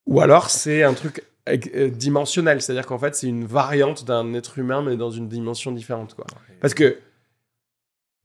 [0.06, 4.58] ou alors c'est un truc euh, dimensionnel, c'est-à-dire qu'en fait c'est une variante d'un être
[4.58, 6.26] humain mais dans une dimension différente quoi.
[6.60, 6.96] Parce que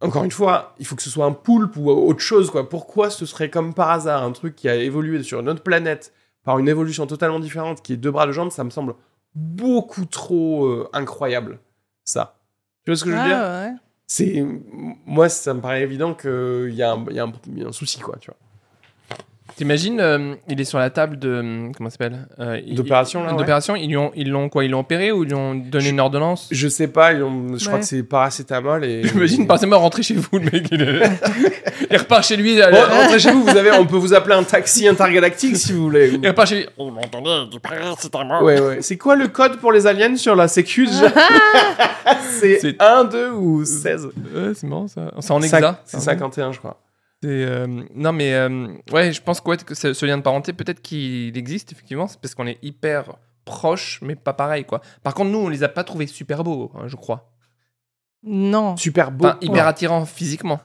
[0.02, 2.68] encore une fois, il faut que ce soit un poulpe ou autre chose quoi.
[2.70, 6.14] Pourquoi ce serait comme par hasard un truc qui a évolué sur une autre planète
[6.44, 8.96] par une évolution totalement différente qui est deux bras de jambes, ça me semble
[9.36, 11.60] beaucoup trop euh, incroyable
[12.04, 12.40] ça.
[12.84, 13.38] Tu vois ce que je veux dire?
[13.38, 13.74] ouais.
[14.08, 14.44] C'est
[15.06, 18.00] moi ça me paraît évident qu'il y, a un- il y y a un souci
[18.00, 18.38] quoi, tu vois.
[19.58, 21.30] T'imagines, euh, il est sur la table de.
[21.30, 23.38] euh, Comment ça s'appelle Euh, il- D'opération, là, ouais.
[23.38, 25.90] D'opération, ils lui ont, ils l'ont quoi Ils l'ont opéré ou ils lui ont donné
[25.90, 27.80] une ordonnance Je sais pas, ils ont- je crois Ouais.
[27.82, 29.04] que c'est paracétamol et.
[29.04, 30.68] J'imagine forcément rentrer chez vous, le mec.
[30.72, 31.10] Il, est-
[31.92, 32.56] il repart chez lui.
[32.60, 35.84] Bon, rentrez chez vous, vous avez, on peut vous appeler un taxi intergalactique si vous
[35.84, 36.12] voulez.
[36.22, 36.66] Il repart chez lui.
[36.80, 38.44] Ils m'ont donné du paracétamol.
[38.44, 38.78] Ouais, ouais.
[38.82, 41.12] C'est quoi le code pour les aliens sur la sécu déjà
[42.40, 45.12] C'est C'est- 1, 2 ou 16 Ouais, c'est marrant ça.
[45.20, 45.82] C'est en Cinq- exa.
[45.86, 46.78] C'est 51, je crois.
[47.24, 50.54] Euh, non, mais euh, ouais, je pense que, ouais, que ce, ce lien de parenté,
[50.54, 52.08] peut-être qu'il existe, effectivement.
[52.08, 54.82] C'est parce qu'on est hyper proches, mais pas pareil, quoi.
[55.04, 57.32] Par contre, nous, on les a pas trouvés super beaux, hein, je crois.
[58.24, 58.78] Non.
[58.78, 59.26] Super beau.
[59.26, 60.60] Enfin, hyper attirants physiquement.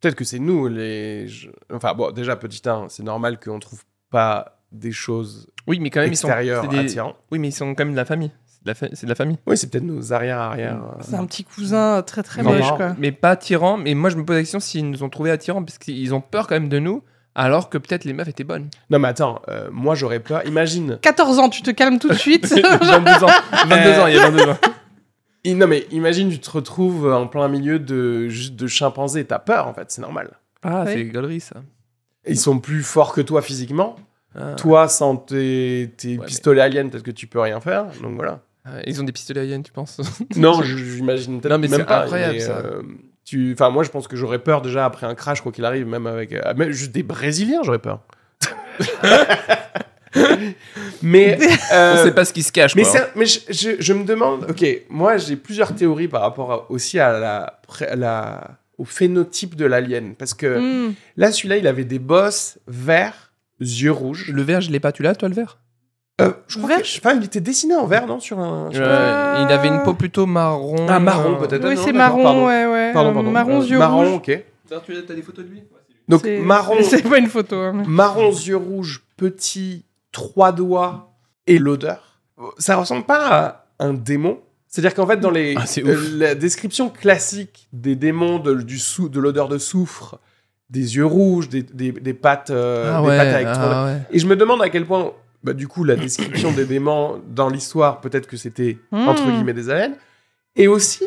[0.00, 1.28] Peut-être que c'est nous les.
[1.72, 6.00] Enfin, bon, déjà, petit 1, c'est normal qu'on trouve pas des choses Oui, mais quand
[6.00, 6.28] même, ils sont.
[6.68, 6.96] des-.
[7.30, 8.32] Oui, mais ils sont quand même de la famille.
[8.64, 9.38] C'est de la, fa- c'est de la famille.
[9.46, 10.76] Oui, c'est peut-être nos arrière-arrière.
[10.76, 12.94] euh, C'est un petit cousin très très moche, quoi.
[12.98, 13.76] Mais pas attirants.
[13.76, 16.20] Mais moi, je me pose la question s'ils nous ont trouvés attirants, parce qu'ils ont
[16.20, 17.02] peur quand même de nous,
[17.34, 18.68] alors que peut-être les meufs étaient bonnes.
[18.90, 20.46] Non, mais attends, euh, moi j'aurais peur.
[20.46, 20.98] Imagine.
[21.02, 22.46] 14 ans, tu te calmes tout de suite.
[22.80, 23.26] 22 ans.
[23.66, 24.56] 22 ans, il y a 22 ans.
[25.44, 28.28] Non, mais imagine, tu te retrouves en plein milieu de,
[28.68, 29.24] chimpanzés.
[29.24, 30.30] T'as peur, en fait, c'est normal.
[30.62, 30.92] Ah, Ouais.
[30.94, 31.56] c'est gaulerie, ça.
[32.28, 33.96] Ils sont plus forts que toi physiquement.
[34.38, 34.54] Ah.
[34.54, 37.86] Toi, sans tes, tes Ouais, pistolets aliens, peut-être que tu peux rien faire.
[38.02, 38.38] Donc voilà.
[38.64, 40.00] Ah, Ils ont des pistolets aliens, tu penses
[40.36, 42.02] Non, je- j'imagine peut-être Non, mais même c'est pas.
[42.02, 42.58] incroyable, mais, ça.
[42.58, 42.82] euh,
[43.24, 45.86] tu, enfin, moi, je pense que j'aurais peur déjà après un crash, quoi qu'il arrive,
[45.86, 48.00] même avec, euh, même juste des Brésiliens, j'aurais peur.
[51.02, 51.38] mais,
[51.72, 52.92] euh, On sait pas ce qui se cache, mais, quoi.
[52.92, 56.70] c'est- mais je, je- je me demande, ok, moi j'ai plusieurs théories par rapport à-
[56.70, 60.94] aussi à la, à la- au phénotype de l'alien, parce que Hmm.
[61.16, 64.30] là, celui-là, il avait des bosses verts, yeux rouges.
[64.32, 64.92] Le vert, je l'ai pas.
[64.92, 65.58] Tu l'as, toi, le vert?
[66.22, 68.70] Euh, je crois Vert que, enfin, il était dessiné en vert, non, sur un.
[68.72, 70.86] sur un- Ouais, Il avait une peau plutôt marron.
[70.88, 71.66] Ah, marron, peut-être.
[71.68, 72.46] Oui, non, c'est marron, pardon.
[72.46, 72.92] ouais, ouais.
[72.92, 73.30] Pardon, pardon.
[73.30, 74.14] Marron, Euh, yeux marron, rouges.
[74.16, 74.44] ok.
[74.68, 75.62] Tu as des photos de lui
[76.08, 77.56] Donc C'est- marron, C'est pas une photo.
[77.56, 81.12] hein, marron, yeux rouges, petit, trois doigts
[81.46, 82.20] et l'odeur.
[82.58, 83.28] Ça ressemble pas
[83.78, 84.38] à un démon.
[84.68, 89.08] C'est-à-dire qu'en fait, dans les Ah, euh, la description classique des démons, de, du sou-
[89.10, 90.18] de l'odeur de soufre,
[90.70, 93.98] des yeux rouges, des, des, des pattes, euh, Ah des ouais, pattes avec ah ouais.
[94.10, 95.12] Et je me demande à quel point,
[95.44, 99.08] bah, du coup, la description des démons dans l'histoire, peut-être que c'était Hmm.
[99.08, 99.94] entre guillemets des aliens.
[100.56, 101.04] Et aussi,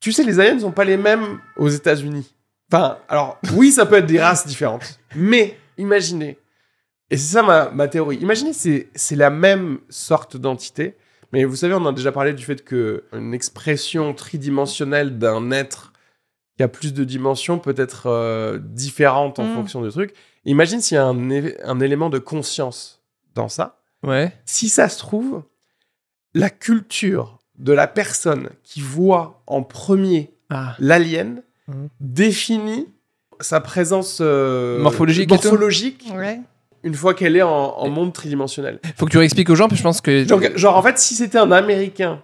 [0.00, 2.34] tu sais, les aliens ne sont pas les mêmes aux États-Unis.
[2.72, 4.98] Enfin, alors, oui, ça peut être des races différentes.
[5.16, 6.38] Mais imaginez,
[7.10, 10.96] et c'est ça ma, ma théorie, imaginez, c'est, c'est la même sorte d'entité.
[11.32, 15.92] Mais vous savez, on a déjà parlé du fait que une expression tridimensionnelle d'un être
[16.56, 19.54] qui a plus de dimensions peut être euh, différente en Mm.
[19.54, 20.14] fonction du truc.
[20.44, 21.30] Imagine s'il y a un,
[21.64, 23.02] un élément de conscience
[23.34, 24.32] dans ça Ouais.
[24.44, 25.42] si ça se trouve,
[26.34, 30.76] la culture de la personne qui voit en premier Ah.
[30.78, 31.88] l'alien Mhm.
[32.00, 32.88] définit
[33.40, 36.40] sa présence euh, Morphologique morphologique Ouais.
[36.82, 38.78] une fois qu'elle est en, en monde tridimensionnel.
[38.96, 40.28] Faut que tu réexpliques aux gens, parce que je pense que.
[40.28, 42.22] Genre, genre, en fait, si c'était un Américain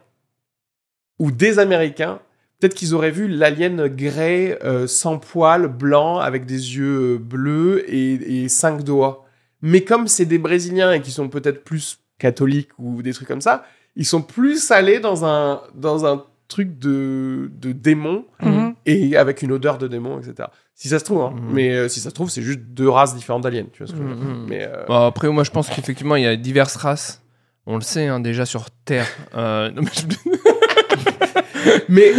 [1.18, 2.20] ou des Américains,
[2.58, 8.44] peut-être qu'ils auraient vu l'alien grey, euh, sans poils, blanc, avec des yeux bleus et,
[8.44, 9.24] et cinq doigts.
[9.62, 13.40] Mais comme c'est des Brésiliens et qui sont peut-être plus catholiques ou des trucs comme
[13.40, 13.64] ça,
[13.96, 18.74] ils sont plus allés dans un, dans un truc de, de démon Mhm.
[18.86, 20.48] et avec une odeur de démon, etc.
[20.74, 21.32] Si ça se trouve, hein.
[21.34, 21.52] Mhm.
[21.52, 23.66] mais euh, si ça se trouve, c'est juste deux races différentes d'aliens.
[23.72, 24.24] Tu vois ce que je veux dire.
[24.48, 27.22] Mais euh, Bon, après, moi, je pense qu'effectivement, il y a diverses races.
[27.66, 29.06] On le sait, hein, déjà sur Terre.
[29.36, 29.70] Euh,
[31.88, 32.12] Mais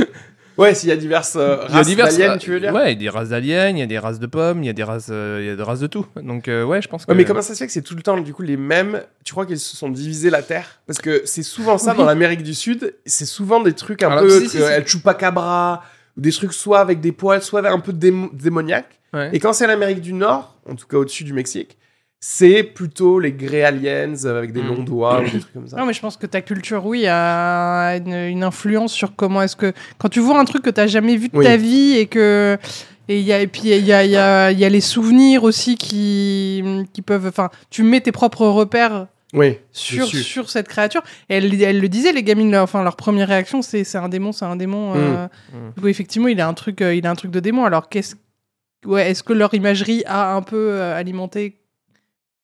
[0.57, 2.95] ouais, s'il y a diverses euh, races diverses d'aliens, ra- tu veux dire Ouais, il
[2.95, 4.73] y a des races d'aliens, il y a des races de pommes, il y a
[4.73, 6.05] des races, euh, il y a des races de tout.
[6.15, 7.11] Donc, euh, ouais, je pense que.
[7.11, 9.01] Ouais, mais comment ça se fait que c'est tout le temps du coup les mêmes?
[9.23, 10.79] Tu crois qu'ils se sont divisés la Terre?
[10.87, 11.97] Parce que c'est souvent ça Oui.
[11.97, 12.93] dans l'Amérique du Sud.
[13.05, 14.63] C'est souvent des trucs un Alors, peu si, si, si.
[14.85, 15.83] Chupacabra,
[16.17, 18.99] ou des trucs soit avec des poils, soit avec un peu démo- démoniaques.
[19.13, 19.29] Ouais.
[19.33, 21.77] Et quand c'est l'Amérique du Nord, en tout cas au-dessus du Mexique,
[22.23, 24.67] c'est plutôt les Grey Aliens avec des Mm.
[24.67, 25.75] longs doigts ou des trucs comme ça.
[25.77, 29.55] Non, mais je pense que ta culture, oui, a une, une influence sur comment est-ce
[29.55, 29.73] que.
[29.97, 31.43] Quand tu vois un truc que tu jamais vu de Oui.
[31.45, 32.57] ta vie et que.
[33.09, 34.69] Et, il y a, et puis il y a, il y, a, il y a
[34.69, 37.25] les souvenirs aussi qui, qui peuvent.
[37.25, 41.01] Enfin, tu mets tes propres repères Oui, sur, sur cette créature.
[41.27, 44.07] Et elle, elle le disait, les gamines, leur- enfin, leur première réaction, c'est c'est un
[44.09, 44.93] démon, c'est un démon.
[44.95, 45.71] euh, Mm.
[45.75, 47.65] du coup, effectivement, il a un truc, euh, il a un truc de démon.
[47.65, 48.15] Alors, qu'est-ce.
[48.85, 51.57] Ouais, est-ce que leur imagerie a un peu euh, alimenté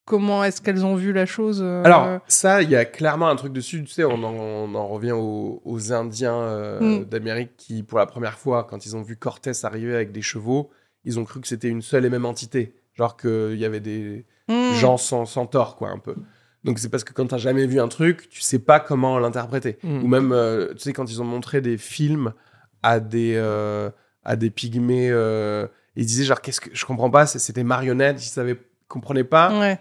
[0.07, 3.35] comment est-ce qu'elles ont vu la chose euh, Alors, ça, il y a clairement un
[3.35, 3.83] truc dessus.
[3.83, 7.05] Tu sais, on en, on en revient aux, aux Indiens euh, Mm.
[7.05, 10.69] d'Amérique qui, pour la première fois, quand ils ont vu Cortés arriver avec des chevaux,
[11.03, 12.73] ils ont cru que c'était une seule et même entité.
[12.93, 14.73] Genre qu'il y avait des hmm.
[14.73, 16.15] gens sans, sans tort, quoi, un peu.
[16.63, 19.77] Donc, c'est parce que quand t'as jamais vu un truc, tu sais pas comment l'interpréter.
[19.83, 20.03] Mm.
[20.03, 22.33] Ou même, euh, tu sais, quand ils ont montré des films
[22.81, 23.91] à des, euh,
[24.23, 28.29] à des pygmées, euh, ils disaient genre, qu'est-ce que je comprends pas, c'était marionnettes, ils
[28.29, 29.79] savaient, comprenaient pas Ouais.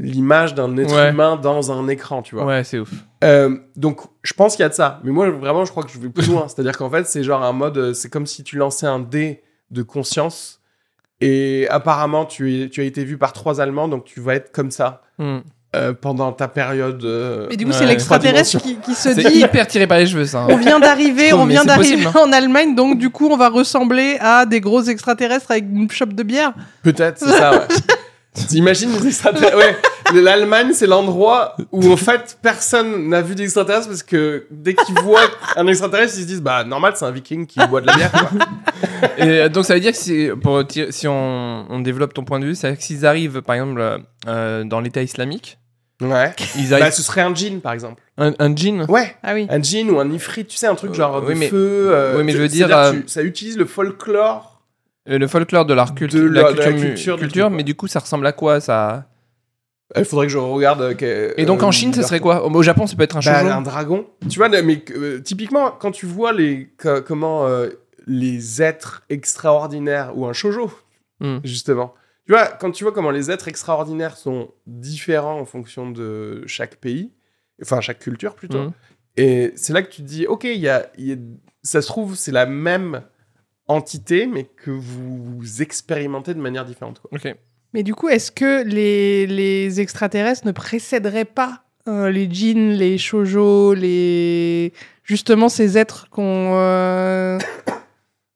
[0.00, 1.10] L'image d'un être Ouais.
[1.10, 2.44] humain dans un écran, tu vois.
[2.44, 2.90] Ouais, c'est ouf.
[3.24, 5.00] Euh, donc, je pense qu'il y a de ça.
[5.02, 6.46] Mais moi, vraiment, je crois que je vais plus loin.
[6.48, 9.42] C'est-à-dire qu'en fait, c'est genre un mode, euh, c'est comme si tu lançais un dé
[9.70, 10.60] de conscience.
[11.20, 14.52] Et apparemment, tu, es, tu as été vu par trois Allemands, donc tu vas être
[14.52, 15.38] comme ça Mm.
[15.74, 17.04] euh, pendant ta période.
[17.04, 17.76] euh, Mais du coup, Ouais.
[17.76, 20.42] c'est l'extraterrestre qui, qui se C'est dit hyper tiré par les cheveux, ça.
[20.42, 20.46] hein.
[20.48, 24.16] on vient d'arriver, on vient d'arriver possible, en Allemagne, donc du coup, on va ressembler
[24.20, 26.52] à des gros extraterrestres avec une chope de bière.
[26.84, 27.66] Peut-être, c'est ça, ouais.
[28.48, 29.56] T'imagines les extraterrestres?
[29.56, 34.98] Ouais, l'Allemagne, c'est l'endroit où en fait personne n'a vu d'extraterrestres parce que dès qu'ils
[35.00, 37.96] voient un extraterrestre, ils se disent bah normal, c'est un viking qui boit de la
[37.96, 38.12] bière.
[38.12, 38.30] Quoi.
[39.18, 42.24] Et euh, donc ça veut dire que si, pour tirer- si on, on développe ton
[42.24, 45.58] point de vue, c'est que s'ils arrivent par exemple euh, euh, dans l'État islamique,
[46.00, 46.32] Ouais.
[46.56, 48.00] ils Bah, ce serait un djinn par exemple.
[48.18, 48.86] un, un djinn?
[48.88, 49.16] Ouais.
[49.24, 49.48] Ah oui.
[49.50, 51.90] Un djinn ou un ifrit, tu sais, un truc genre Euh, de mais- feu.
[51.92, 54.47] euh, oui, mais je veux dire, euh, tu- ça utilise le folklore.
[55.08, 55.84] Euh, Le folklore de De la
[56.42, 59.06] la- de la culture, mu- mais du coup ça ressemble à quoi ça?
[59.96, 60.82] Il faudrait que je regarde.
[60.82, 62.44] euh, Et donc euh, en Chine, ce serait quoi?
[62.46, 63.52] Au Japon, ça peut être un Bah, shoujo.
[63.52, 64.06] un dragon.
[64.28, 67.68] Tu vois, mais euh, typiquement, quand tu vois les, co- comment euh,
[68.06, 70.70] les êtres extraordinaires ou un shoujo,
[71.20, 71.38] Hmm.
[71.42, 71.94] justement.
[72.26, 76.76] Tu vois, quand tu vois comment les êtres extraordinaires sont différents en fonction de chaque
[76.76, 77.10] pays,
[77.62, 78.72] enfin chaque culture plutôt, Mhm.
[79.16, 81.16] et c'est là que tu te dis, ok, il y a, il y a-
[81.62, 83.00] ça se trouve, c'est la même
[83.68, 87.00] entité, mais que vous expérimentez de manière différente.
[87.00, 87.10] Quoi.
[87.14, 87.34] Ok.
[87.74, 92.96] Mais du coup, est-ce que les, les extraterrestres ne précéderaient pas euh, les djinns, les
[92.98, 94.72] shoujo, les
[95.04, 97.38] justement ces êtres qu'on euh,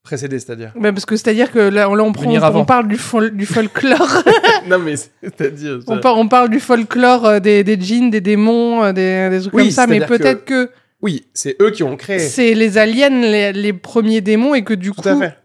[0.03, 0.73] Précédé, c'est-à-dire.
[0.75, 2.65] bah, parce que c'est-à-dire que là, on- là, on, prend, Venir on, avant.
[2.65, 4.23] parle du, fol- du folklore,
[4.69, 5.79] non, mais c'est-à-dire.
[5.87, 9.41] on, par- on parle du folklore euh, des, des djinns, des démons, euh, des, des
[9.41, 10.71] trucs Oui, comme ça, mais peut-être que,
[11.03, 12.19] Oui, c'est eux qui ont créé.
[12.21, 15.37] c'est les aliens, les, les premiers démons, et que du Tout coup, à fait.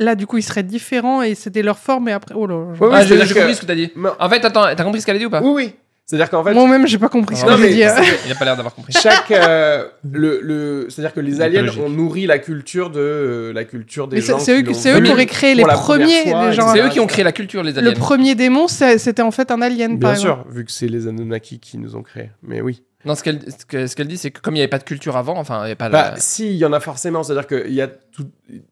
[0.00, 2.80] là, du coup, ils seraient différents et c'était leur forme, et après, oh là, je-
[2.84, 3.90] Ouais, ah, j'ai compris ce que t'as dit.
[3.96, 5.72] Mais- En fait, attends, t'as compris ce qu'elle a dit ou pas Oui, oui.
[6.10, 7.84] C'est-à-dire qu'en fait, moi-même, j'ai pas compris ce que mais j'ai dit.
[7.84, 7.94] hein.
[8.24, 8.94] Il a pas l'air d'avoir compris.
[8.94, 13.64] chaque euh, le, le c'est-à-dire que les aliens ont nourri la culture de euh, la
[13.64, 16.24] culture des Mais c'est gens c'est eux, qui c'est eux auraient créé les premiers.
[16.24, 17.90] C'est eux qui ont créé la culture, les aliens.
[17.90, 20.44] Le premier démon, c'était en fait un alien, par bien exemple.
[20.44, 23.40] sûr vu que c'est les Anunnaki qui nous ont créés mais oui Non, ce qu'elle
[23.42, 25.36] ce que- ce qu'elle dit, c'est que comme il n'y avait pas de culture avant,
[25.36, 26.16] enfin, il n'y avait pas bah la...
[26.20, 28.26] si il y en a forcément c'est-à-dire que il y a tout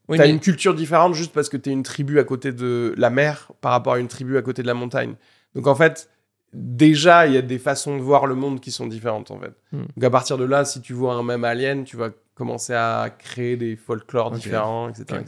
[0.09, 2.95] Oui, t'as mais- une culture différente juste parce que t'es une tribu à côté de
[2.97, 5.17] la mer par rapport à une tribu à côté de la montagne
[5.55, 6.09] donc en fait
[6.53, 9.53] déjà il y a des façons de voir le monde qui sont différentes en fait
[9.73, 9.83] Hmm.
[9.97, 13.11] donc à partir de là si tu vois un même alien tu vas commencer à
[13.19, 15.21] créer des folklores différents etc,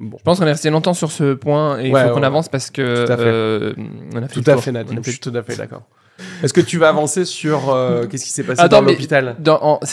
[0.00, 2.14] bon Je pense qu'on est resté longtemps sur ce point et il Ouais, faut ouais,
[2.14, 2.26] qu'on ouais.
[2.26, 3.22] avance parce que Tout à fait.
[3.24, 3.72] euh,
[4.14, 4.96] on a fait Tout à fait, On a Nadine.
[5.04, 5.82] fait Je suis tout à fait d'accord.
[6.44, 9.36] Est-ce que tu vas avancer sur euh, qu'est-ce qui s'est passé Attends, dans l'hôpital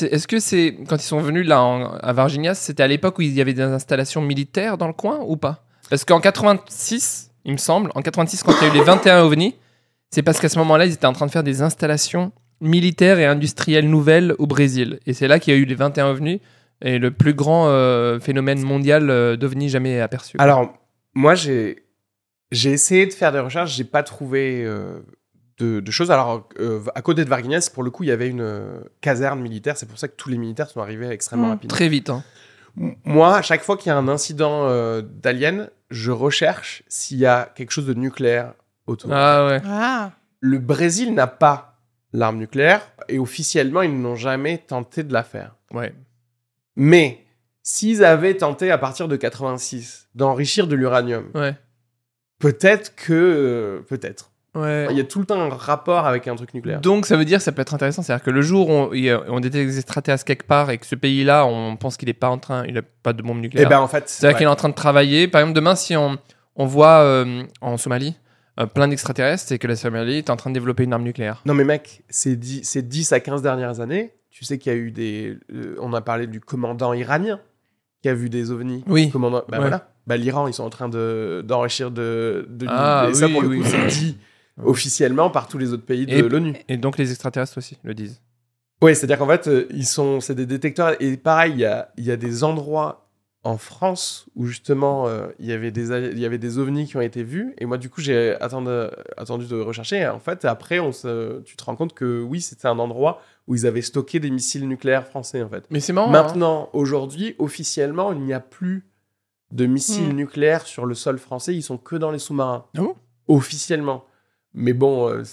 [0.02, 3.22] Est-ce que c'est quand ils sont venus là en- à Virginia, c'était à l'époque où
[3.24, 5.64] il y avait des installations militaires dans le coin ou pas?
[5.90, 9.24] Parce qu'en 86, il me semble, en 86 quand il y a eu les 21
[9.24, 9.56] ovnis,
[10.12, 13.26] c'est parce qu'à ce moment-là, ils étaient en train de faire des installations militaires et
[13.26, 15.00] industrielles nouvelles au Brésil.
[15.08, 16.42] Et c'est là qu'il y a eu les 21 ovnis
[16.82, 20.36] et le plus grand euh, phénomène mondial euh, d'ovnis jamais aperçu.
[20.40, 20.74] Alors,
[21.14, 21.84] moi, j'ai
[22.52, 25.00] j'ai essayé de faire des recherches, j'ai pas trouvé euh,
[25.58, 26.12] de, de choses.
[26.12, 29.40] Alors, euh, à côté de Varginès, pour le coup, il y avait une euh, caserne
[29.40, 29.78] militaire.
[29.78, 31.52] C'est pour ça que tous les militaires sont arrivés extrêmement Mm.
[31.52, 31.76] rapidement.
[31.76, 32.10] Très vite.
[32.10, 32.24] hein.
[33.06, 37.26] Moi, à chaque fois qu'il y a un incident euh, d'alien, je recherche s'il y
[37.26, 38.54] a quelque chose de nucléaire
[38.92, 39.12] autour.
[39.14, 39.62] Ah ouais.
[39.66, 41.78] Ah, Le Brésil n'a pas
[42.14, 45.56] l'arme nucléaire et officiellement, ils n'ont jamais tenté de la faire.
[45.74, 45.94] Ouais.
[46.76, 47.26] Mais
[47.64, 51.56] s'ils avaient tenté à partir de 86 d'enrichir de l'uranium, Ouais.
[52.40, 54.32] peut-être que euh, peut-être.
[54.54, 54.88] Ouais.
[54.90, 56.82] Il y a tout le temps un rapport avec un truc nucléaire.
[56.82, 58.90] Donc ça veut dire ça peut être intéressant, c'est-à-dire que le jour où on,
[59.30, 62.28] on détecte des extraterrestres quelque part et que ce pays-là, on pense qu'il est pas
[62.30, 63.70] en train, il a pas de bombe Et nucléaire.
[63.70, 64.40] ben en fait, c'est-à-dire ouais.
[64.40, 65.30] qu'il est en train de travailler.
[65.30, 66.18] Par exemple, demain, si on,
[66.58, 68.18] on voit euh, en Somalie
[68.62, 71.42] euh, plein d'extraterrestres, c'est que la Somalie est en train de développer une arme nucléaire.
[71.46, 74.76] non mais mec, ces 10, ces 10 à 15 dernières années, tu sais qu'il y
[74.76, 77.40] a eu des euh, on a parlé du commandant iranien
[78.02, 78.84] qui a vu des ovnis.
[78.88, 79.10] Oui.
[79.12, 79.60] Commandant, bah Ouais.
[79.60, 79.88] voilà.
[80.08, 83.42] Bah l'Iran, ils sont en train de d'enrichir de, de Ah, et ça oui, pour
[83.44, 83.70] le oui, coup, oui.
[83.70, 84.18] c'est dit
[84.64, 86.56] officiellement par tous les autres pays de Et- l'ONU.
[86.70, 88.22] Et donc les extraterrestres aussi le disent.
[88.82, 90.96] Ouais, c'est-à-dire qu'en fait, euh, ils sont, c'est des détecteurs.
[91.00, 93.11] Et pareil, il y a, il y a des endroits
[93.44, 96.86] en France où justement euh, il y avait des a- il y avait des ovnis
[96.88, 98.70] qui ont été vus et moi du coup j'ai attendu,
[99.18, 102.40] attendu de rechercher et en fait après on se, tu te rends compte que oui
[102.42, 105.64] c'était un endroit où ils avaient stocké des missiles nucléaires français en fait.
[105.72, 106.10] Mais c'est marrant.
[106.10, 106.12] hein.
[106.12, 108.86] Maintenant aujourd'hui officiellement il n'y a plus
[109.52, 110.18] de missiles Hmm.
[110.18, 112.66] nucléaires sur le sol français ils sont que dans les sous-marins.
[112.76, 112.96] Bon?
[113.28, 114.06] Officiellement.
[114.54, 115.24] Mais bon euh,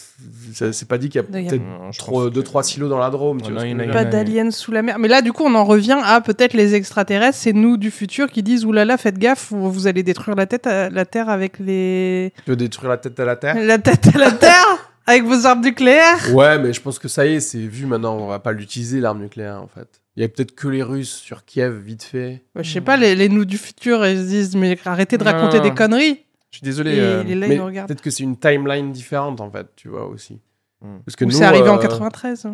[0.52, 3.40] c'est pas dit qu'il y a peut-être deux trois silos dans la Drôme.
[3.42, 4.04] tu Ouais, vois il que y en je a- Pas.
[4.04, 4.11] Ouais.
[4.11, 4.98] d'aliens sous la mer.
[5.00, 7.37] Mais là, du coup, on en revient à peut-être les extraterrestres.
[7.38, 10.88] C'est nous du futur qui disent oulala, faites gaffe, vous allez détruire la tête à
[10.88, 12.33] la Terre avec les.
[12.44, 13.57] Tu veux détruire la tête à la terre?
[13.61, 16.35] La tête à la Terre Avec vos armes nucléaires?
[16.35, 18.18] Ouais, mais je pense que ça y est, c'est vu maintenant.
[18.18, 19.88] On va pas l'utiliser l'arme nucléaire en fait.
[20.16, 22.42] Il y a peut-être que les Russes sur Kiev vite fait.
[22.54, 25.24] Bah, Je sais pas, les, les nous du futur, ils se disent mais arrêtez de
[25.24, 25.31] Non.
[25.33, 26.20] raconter des conneries.
[26.51, 26.97] Je suis désolé.
[26.97, 27.57] Et euh, les là, mais
[27.87, 30.41] peut-être que c'est une timeline différente en fait, tu vois aussi.
[30.81, 30.99] Hmm.
[31.05, 32.47] Parce que Ou nous, c'est arrivé en euh, 93.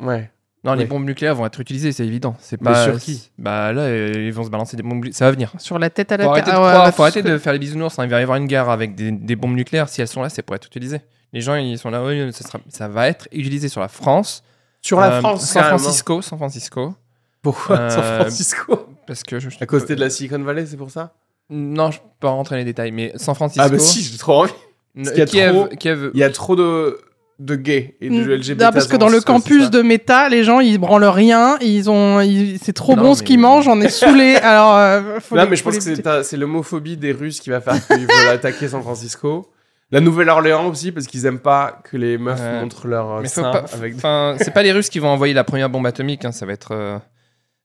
[0.00, 0.30] Ouais.
[0.64, 2.36] Non, les bombes nucléaires vont être utilisées, c'est évident.
[2.38, 5.04] C'est Mais pas sur qui Bah là, euh, ils vont se balancer des bombes.
[5.10, 5.52] Ça va venir.
[5.58, 7.36] Sur la tête à la Faut arrêter, de, Ah ouais, croire- bah, faut arrêter de
[7.38, 7.98] faire les bisounours.
[7.98, 8.04] hein.
[8.04, 9.88] Il va y avoir une guerre avec des, des bombes nucléaires.
[9.88, 11.00] Si elles sont là, c'est pour être utilisé.
[11.32, 14.44] Les gens, ils sont là, oui, ça, sera, ça va être utilisé sur la France.
[14.82, 15.78] Sur la Euh, France, San carrément.
[15.78, 16.94] Francisco, San Francisco.
[17.40, 18.86] Pourquoi Euh, San Francisco?
[19.06, 21.12] Parce que je, À cause de la Silicon Valley, c'est pour ça?
[21.54, 23.62] Non, je peux pas rentrer dans les détails, mais San Francisco.
[23.64, 24.52] Ah bah si, j'ai trop envie.
[24.96, 26.98] N- parce qu'il y a Kiev, trop- Kiev, Il y a trop de
[27.38, 28.30] de gays et de Mm.
[28.30, 28.58] LGBT.
[28.72, 32.58] Parce que dans le campus de Meta, les gens ils branlent rien, ils ont, ils-
[32.62, 34.36] c'est trop Non, bon ce qu'ils mangent, on est saoulés.
[34.42, 37.40] Alors, euh, faut Non, les- mais je faut pense les que c'est l'homophobie des Russes
[37.40, 39.50] qui va faire qu'ils veulent attaquer San Francisco.
[39.90, 42.60] La Nouvelle-Orléans aussi, parce qu'ils aiment pas que les meufs Ouais.
[42.60, 45.08] montrent leur euh, Mais sein pas- avec des- Enfin, c'est pas les Russes qui vont
[45.08, 46.24] envoyer la première bombe atomique.
[46.24, 46.96] hein, ça va être, euh,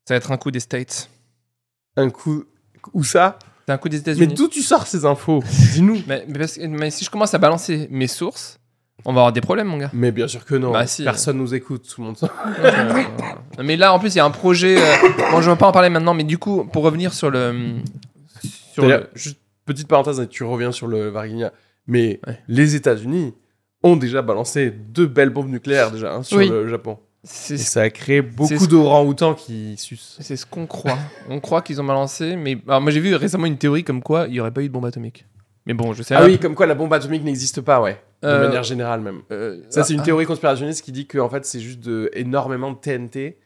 [0.06, 1.10] ça va être un coup des States.
[1.98, 2.44] un coup.
[2.94, 3.38] Où ça?
[3.68, 4.34] C'est un coup des Mais États-Unis.
[4.34, 6.02] d'où tu sors ces infos Dis-nous.
[6.08, 8.60] Mais, mais parce que- mais si je commence à balancer mes sources,
[9.04, 9.90] on va avoir des problèmes, mon gars.
[9.94, 10.72] Mais bien sûr que non.
[10.72, 11.04] Bah, si.
[11.04, 12.18] Personne nous écoute, tout le monde.
[12.18, 12.30] s'en-
[13.60, 14.78] Euh, mais là, en plus, il y a un projet.
[14.80, 14.96] euh,
[15.32, 17.76] bon, je vais pas en parler maintenant, mais du coup, pour revenir sur le.
[18.74, 21.52] Sur D'ailleurs, le- juste petite parenthèse, et tu reviens sur le Varginha.
[21.88, 22.40] Mais Ouais.
[22.48, 23.34] les États-Unis
[23.84, 26.48] ont déjà balancé deux belles bombes nucléaires déjà hein, sur Oui.
[26.50, 27.00] le Japon.
[27.30, 30.18] C'est Et ça a créé beaucoup d'orang-outans qui sucent.
[30.22, 30.98] c'est ce qu'on croit.
[31.30, 32.58] On croit qu'ils ont balancé, mais.
[32.68, 34.74] Alors, moi, j'ai vu récemment une théorie comme quoi il y aurait pas eu de
[34.74, 35.26] bombe atomique.
[35.66, 38.02] Mais bon, je sais Ah oui, comme quoi la bombe atomique n'existe pas, ouais.
[38.24, 39.22] De Euh, manière générale même.
[39.32, 42.10] Euh, Ça, c'est une ah, théorie conspirationniste qui dit que en fait, c'est juste de,
[42.14, 43.38] énormément de TNT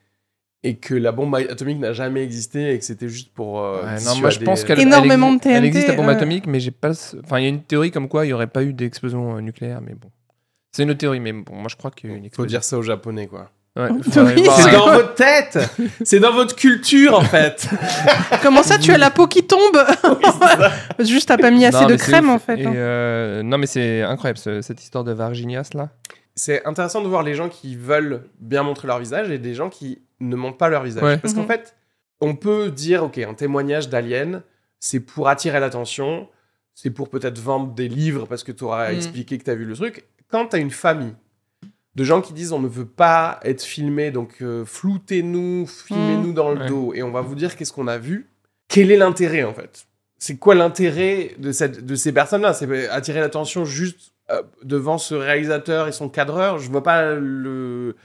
[0.64, 3.60] et que la bombe atomique n'a jamais existé et que c'était juste pour.
[3.62, 6.12] euh, Ouais, non, moi je pense qu'elle Énormément elle de existe la bombe euh.
[6.12, 6.92] atomique, mais j'ai pas.
[7.24, 9.42] Enfin, il y a une théorie comme quoi il y aurait pas eu d'explosion euh,
[9.42, 10.10] nucléaire, mais bon.
[10.72, 12.48] C'est une autre théorie, mais bon, moi je crois qu'il y a une Faut explosion.
[12.50, 13.50] dire ça aux Japonais, quoi.
[13.78, 15.58] Ouais, Oui, voir c'est dans votre tête
[16.04, 17.70] C'est dans votre culture, en fait
[18.44, 19.78] Comment ça, tu as la peau qui tombe
[21.00, 22.32] Juste, t'as pas mis assez Non, de crème ouf.
[22.36, 22.60] en fait.
[22.60, 22.74] Et, hein.
[22.76, 25.90] euh, non, mais c'est incroyable ce- cette histoire de Varginias là.
[26.36, 29.70] C'est intéressant de voir les gens qui veulent bien montrer leur visage et des gens
[29.70, 31.04] qui ne montrent pas leur visage.
[31.04, 31.18] Ouais.
[31.18, 31.48] Parce qu'en Mhm.
[31.48, 31.76] fait,
[32.20, 34.42] on peut dire, ok, un témoignage d'alien,
[34.80, 36.28] c'est pour attirer l'attention,
[36.74, 38.92] c'est pour peut-être vendre des livres parce que tu auras Mm.
[38.92, 38.98] Mhm.
[38.98, 40.06] expliqué que tu as vu le truc.
[40.30, 41.14] Quand tu as une famille
[41.96, 46.52] de gens qui disent on ne veut pas être filmé, donc euh, floutez-nous, filmez-nous dans
[46.52, 46.62] le.
[46.62, 46.68] Ouais.
[46.68, 48.30] dos et on va vous dire qu'est-ce qu'on a vu,
[48.68, 49.88] quel est l'intérêt en fait?
[50.18, 52.54] C'est quoi l'intérêt de, cette, de ces personnes-là?
[52.54, 56.60] C'est attirer l'attention juste euh, devant ce réalisateur et son cadreur?
[56.60, 57.96] Je vois pas le,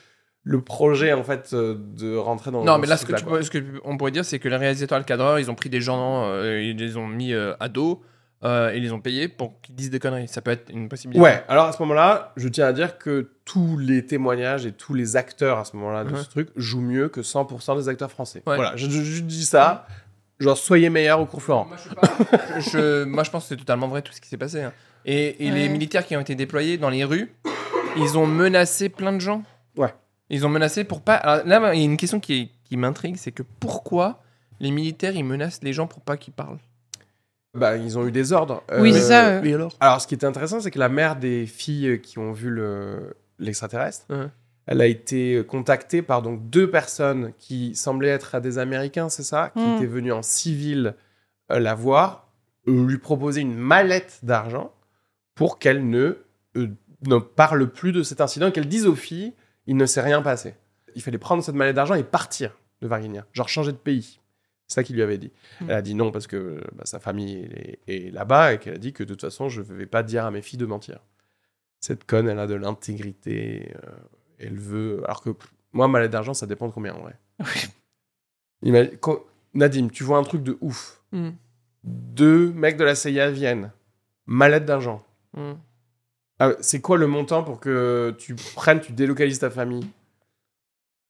[0.42, 3.50] le projet en fait euh, de rentrer dans Non, mais là, ce que, tu ce
[3.50, 5.80] que on pourrait dire, c'est que les réalisateurs et le cadreur, ils ont pris des
[5.82, 8.02] gens, euh, ils les ont mis à dos
[8.46, 10.28] euh, et ils les ont payés pour qu'ils disent des conneries.
[10.28, 11.20] Ça peut être une possibilité.
[11.22, 14.94] Ouais, alors à ce moment-là, je tiens à dire que tous les témoignages et tous
[14.94, 16.22] les acteurs à ce moment-là de Ouais.
[16.22, 18.42] ce truc jouent mieux que 100% des acteurs français.
[18.46, 18.56] Ouais.
[18.56, 19.86] Voilà, je, je- je dis ça,
[20.38, 21.66] genre soyez meilleurs au cours Florent.
[21.66, 22.60] Moi je, sais pas.
[22.60, 24.62] Je- je- moi, je pense que c'est totalement vrai tout ce qui s'est passé.
[24.62, 24.72] hein.
[25.04, 27.32] Et, et les militaires qui ont été déployés dans les rues,
[27.96, 29.42] ils ont menacé plein de gens.
[29.76, 29.94] Ouais.
[30.30, 31.14] Ils ont menacé pour pas.
[31.14, 34.20] Alors là, il y a une question qui, qui m'intrigue c'est que pourquoi
[34.58, 36.58] les militaires ils menacent les gens pour pas qu'ils parlent?
[37.56, 38.62] Bah, ils ont eu des ordres.
[38.78, 39.40] Oui, Euh, c'est ça, euh.
[39.42, 39.72] Oui, alors?
[39.80, 43.14] Alors, ce qui était intéressant, c'est que la mère des filles qui ont vu le-
[43.38, 44.06] l'extraterrestre,
[44.66, 49.50] elle a été contactée par donc deux personnes qui semblaient être des Américains, c'est ça,
[49.56, 49.74] qui Mm.
[49.76, 50.94] étaient venus en civil
[51.52, 52.28] euh, la voir,
[52.68, 54.72] euh, lui proposer une mallette d'argent
[55.36, 56.18] pour qu'elle ne,
[56.56, 56.68] euh,
[57.06, 59.32] ne parle plus de cet incident, et qu'elle dise aux filles,
[59.66, 60.54] il ne s'est rien passé.
[60.96, 64.18] Il fallait prendre cette mallette d'argent et partir de Varginha, genre changer de pays.
[64.68, 65.32] C'est ça qu'il lui avait dit.
[65.60, 68.78] Elle a dit non parce que bah, sa famille est, est là-bas et qu'elle a
[68.78, 70.98] dit que de toute façon, je ne vais pas dire à mes filles de mentir.
[71.80, 73.72] Cette conne, elle a de l'intégrité.
[73.84, 73.90] euh,
[74.38, 75.02] elle veut.
[75.04, 77.14] Alors que pff, moi, mallette d'argent, ça dépend de combien en vrai.
[78.64, 79.20] Ima- quand-
[79.54, 81.00] Nadim, tu vois un truc de ouf.
[81.12, 81.30] Hmm.
[81.84, 83.70] Deux mecs de la CIA viennent.
[84.26, 85.04] Mallette d'argent.
[85.34, 85.52] Hmm.
[86.38, 89.86] Ah, c'est quoi le montant pour que tu prennes, tu délocalises ta famille?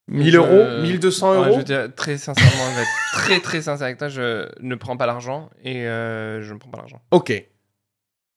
[0.09, 3.41] 1000 Je- euros 1200 Ouais, euros je veux dire, très sincèrement, je vais être très
[3.41, 6.79] très sincère avec toi, je ne prends pas l'argent et euh, je ne prends pas
[6.79, 7.01] l'argent.
[7.11, 7.33] Ok.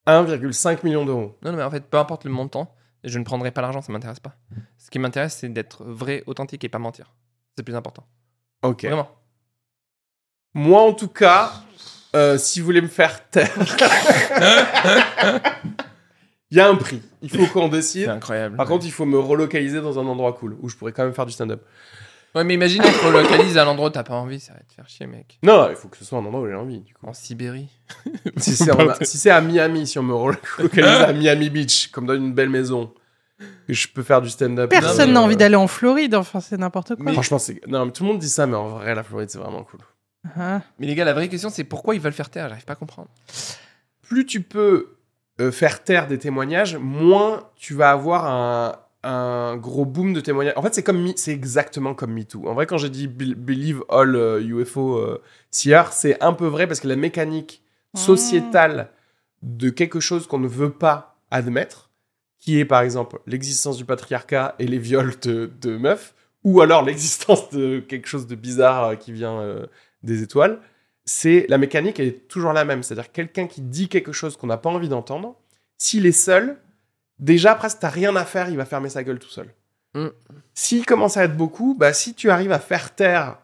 [0.08, 1.38] 1,5 million d'euros.
[1.44, 3.92] Non, non, mais en fait, peu importe le montant, je ne prendrai pas l'argent, ça
[3.94, 4.34] m'intéresse pas.
[4.78, 7.14] Ce qui m'intéresse, c'est d'être vrai, authentique et pas mentir.
[7.56, 8.06] C'est plus important.
[8.64, 8.86] Ok.
[8.86, 9.10] Vraiment.
[10.56, 11.52] Moi, en tout cas,
[12.16, 13.54] euh, si vous voulez me faire taire,
[16.52, 17.02] il y a un prix.
[17.22, 18.10] Il faut qu'on C'est décide.
[18.10, 18.56] incroyable.
[18.56, 21.14] Par contre, il faut me relocaliser dans un endroit cool où je pourrais quand même
[21.14, 21.62] faire du stand-up.
[22.36, 24.72] Ouais, mais imagine, on te relocalise à l'endroit où t'as pas envie, ça va te
[24.74, 25.40] faire chier, mec.
[25.42, 26.80] Non, il faut que ce soit un endroit où j'ai envie.
[26.82, 27.08] Du coup.
[27.08, 27.70] En Sibérie.
[28.38, 32.06] Si c'est en- si c'est à Miami, si on me relocalise à Miami Beach, comme
[32.06, 32.94] dans une belle maison,
[33.68, 34.70] que je peux faire du stand-up.
[34.70, 37.12] Personne mais, n'a euh, envie d'aller en Floride, enfin c'est n'importe quoi.
[37.14, 37.66] Franchement, c'est.
[37.68, 39.80] Non, mais tout le monde dit ça, mais en vrai, la Floride, c'est vraiment cool.
[40.38, 40.62] Hein.
[40.78, 42.48] Mais les gars, la vraie question, c'est pourquoi ils veulent faire taire?
[42.50, 43.08] J'arrive pas à comprendre.
[44.04, 44.98] plus tu peux
[45.40, 50.54] euh, faire taire des témoignages, moins tu vas avoir un, un gros boom de témoignages.
[50.58, 52.48] En fait, c'est comme Me- c'est exactement comme MeToo.
[52.48, 55.22] En vrai, quand j'ai dit be- Believe All euh, UFO euh,
[55.52, 57.64] Seer, c'est un peu vrai parce que la mécanique
[57.96, 58.90] sociétale
[59.42, 61.90] de quelque chose qu'on ne veut pas admettre,
[62.40, 66.14] qui est par exemple l'existence du patriarcat et les viols de, de meufs,
[66.44, 69.66] ou alors l'existence de quelque chose de bizarre euh, qui vient euh,
[70.04, 70.60] des étoiles,
[71.10, 72.84] c'est la mécanique elle est toujours la même.
[72.84, 75.36] C'est-à-dire quelqu'un qui dit quelque chose qu'on n'a pas envie d'entendre,
[75.80, 76.58] s'il est seul,
[77.18, 79.48] déjà presque t'as rien à faire, il va fermer sa gueule tout seul.
[79.96, 80.10] Mm.
[80.54, 83.40] S'il commence à être beaucoup, bah si tu arrives à faire taire,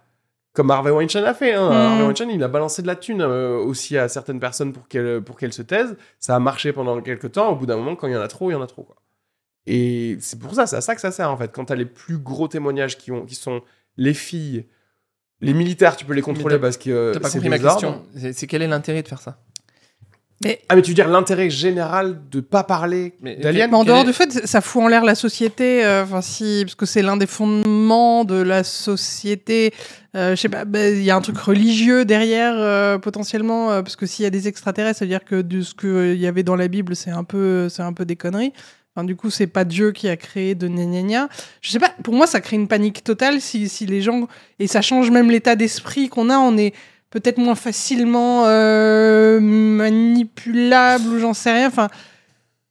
[0.54, 1.74] comme Harvey Weinstein a fait, hein, Mm.
[1.74, 5.24] Harvey Weinstein il a balancé de la thune euh, aussi à certaines personnes pour qu'elles
[5.24, 8.08] pour qu'elles se taisent, ça a marché pendant quelques temps, au bout d'un moment quand
[8.08, 8.98] il y en a trop, il y en a trop quoi.
[9.66, 11.52] Et c'est pour ça, c'est à ça que ça sert en fait.
[11.52, 13.64] Quand t'as les plus gros témoignages qui, ont, qui sont
[13.98, 14.66] les filles,
[15.42, 17.66] les militaires, tu peux les contrôler parce que euh, T'as pas c'est compris ma des
[17.66, 18.04] ordres.
[18.14, 18.32] question.
[18.34, 19.38] C'est quel est l'intérêt de faire ça?
[20.44, 23.72] Mais, Ah, mais tu veux dire l'intérêt général de pas parler Mais- d'aliens?
[23.72, 26.76] En dehors est- du fait, ça fout en l'air la société, euh, enfin si, parce
[26.76, 29.74] que c'est l'un des fondements de la société.
[30.16, 33.82] Euh, je sais pas, bah, il y a un truc religieux derrière euh, potentiellement, euh,
[33.82, 36.28] parce que s'il y a des extraterrestres, ça veut dire que de ce qu'il y
[36.28, 38.52] avait dans la Bible, c'est un peu, c'est un peu des conneries.
[38.96, 41.30] Enfin, du coup, c'est pas Dieu qui a créé de gna gna gna.
[41.62, 44.28] Je sais pas, pour moi, ça crée une panique totale si, si les gens.
[44.60, 46.38] Et ça change même l'état d'esprit qu'on a.
[46.38, 46.74] On est
[47.10, 51.68] peut-être moins facilement euh, manipulable ou j'en sais rien.
[51.68, 51.90] Enfin,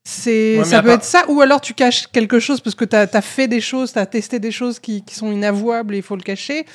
[0.02, 1.24] c'est Ouais, ça peut part- être ça.
[1.28, 4.06] Ou alors tu caches quelque chose parce que tu as, fait des choses, tu as
[4.06, 6.66] testé des choses qui, qui sont inavouables et il faut le cacher.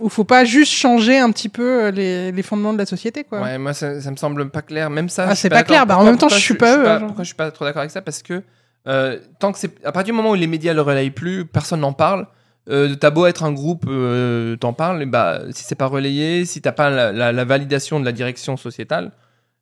[0.00, 3.22] Ou faut pas juste changer un petit peu euh, les, les fondements de la société,
[3.24, 3.40] quoi.
[3.40, 4.90] Ouais, moi ça, ça me semble pas clair.
[4.90, 5.26] Même ça.
[5.30, 5.86] Ah, c'est pas clair.
[5.86, 7.00] Bah, en même temps, je suis pas eux, hein.
[7.06, 8.02] Pourquoi je suis pas trop d'accord avec ça?
[8.02, 8.42] Parce que
[8.88, 11.80] euh, tant que c'est à partir du moment où les médias le relayent plus, personne
[11.80, 12.26] n'en parle.
[12.68, 16.62] Euh, t'as beau être un groupe, euh, t'en parles, bah si c'est pas relayé, si
[16.62, 19.12] t'as pas la, la- la validation de la direction sociétale,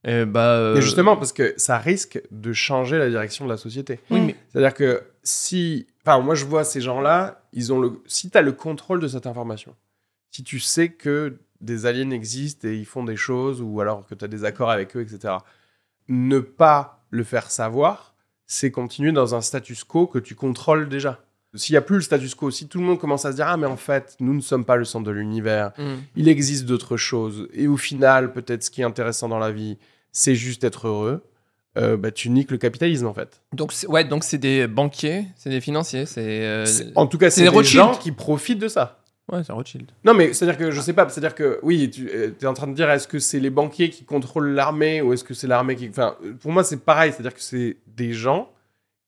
[0.07, 0.53] euh, bah.
[0.53, 3.99] euh, Mais justement, parce que ça risque de changer la direction de la société.
[4.11, 5.87] Oui, mais C'est-à-dire que si.
[6.07, 8.01] Enfin, moi, je vois ces gens-là, ils ont le.
[8.07, 9.75] Si tu as le contrôle de cette information,
[10.33, 14.17] si tu sais que des aliens existent et ils font des choses, ou alors que
[14.17, 15.35] tu as des accords avec eux, etc.,
[16.09, 18.15] ne pas le faire savoir,
[18.47, 21.21] c'est continuer dans un status quo que tu contrôles déjà.
[21.55, 23.47] S'il n'y a plus le status quo, si tout le monde commence à se dire
[23.47, 25.97] Ah, mais en fait, nous ne sommes pas le centre de l'univers, Hmm.
[26.17, 29.77] il existe d'autres choses, et au final, peut-être ce qui est intéressant dans la vie,
[30.13, 31.23] c'est juste être heureux,
[31.77, 33.41] euh, bah, tu niques le capitalisme en fait.
[33.55, 36.45] donc c'est- ouais, donc c'est des banquiers, c'est des financiers, c'est.
[36.45, 36.67] euh,
[36.97, 37.83] En tout cas, c'est des Rothschild.
[37.85, 39.02] gens qui profitent de ça.
[39.33, 39.91] Ouais, c'est Rothschild.
[40.05, 42.75] Non, mais c'est-à-dire que je sais pas, c'est-à-dire que oui, tu es en train de
[42.75, 45.89] dire est-ce que c'est les banquiers qui contrôlent l'armée ou est-ce que c'est l'armée qui.
[45.89, 48.51] Enfin, pour moi, c'est pareil, c'est-à-dire que c'est des gens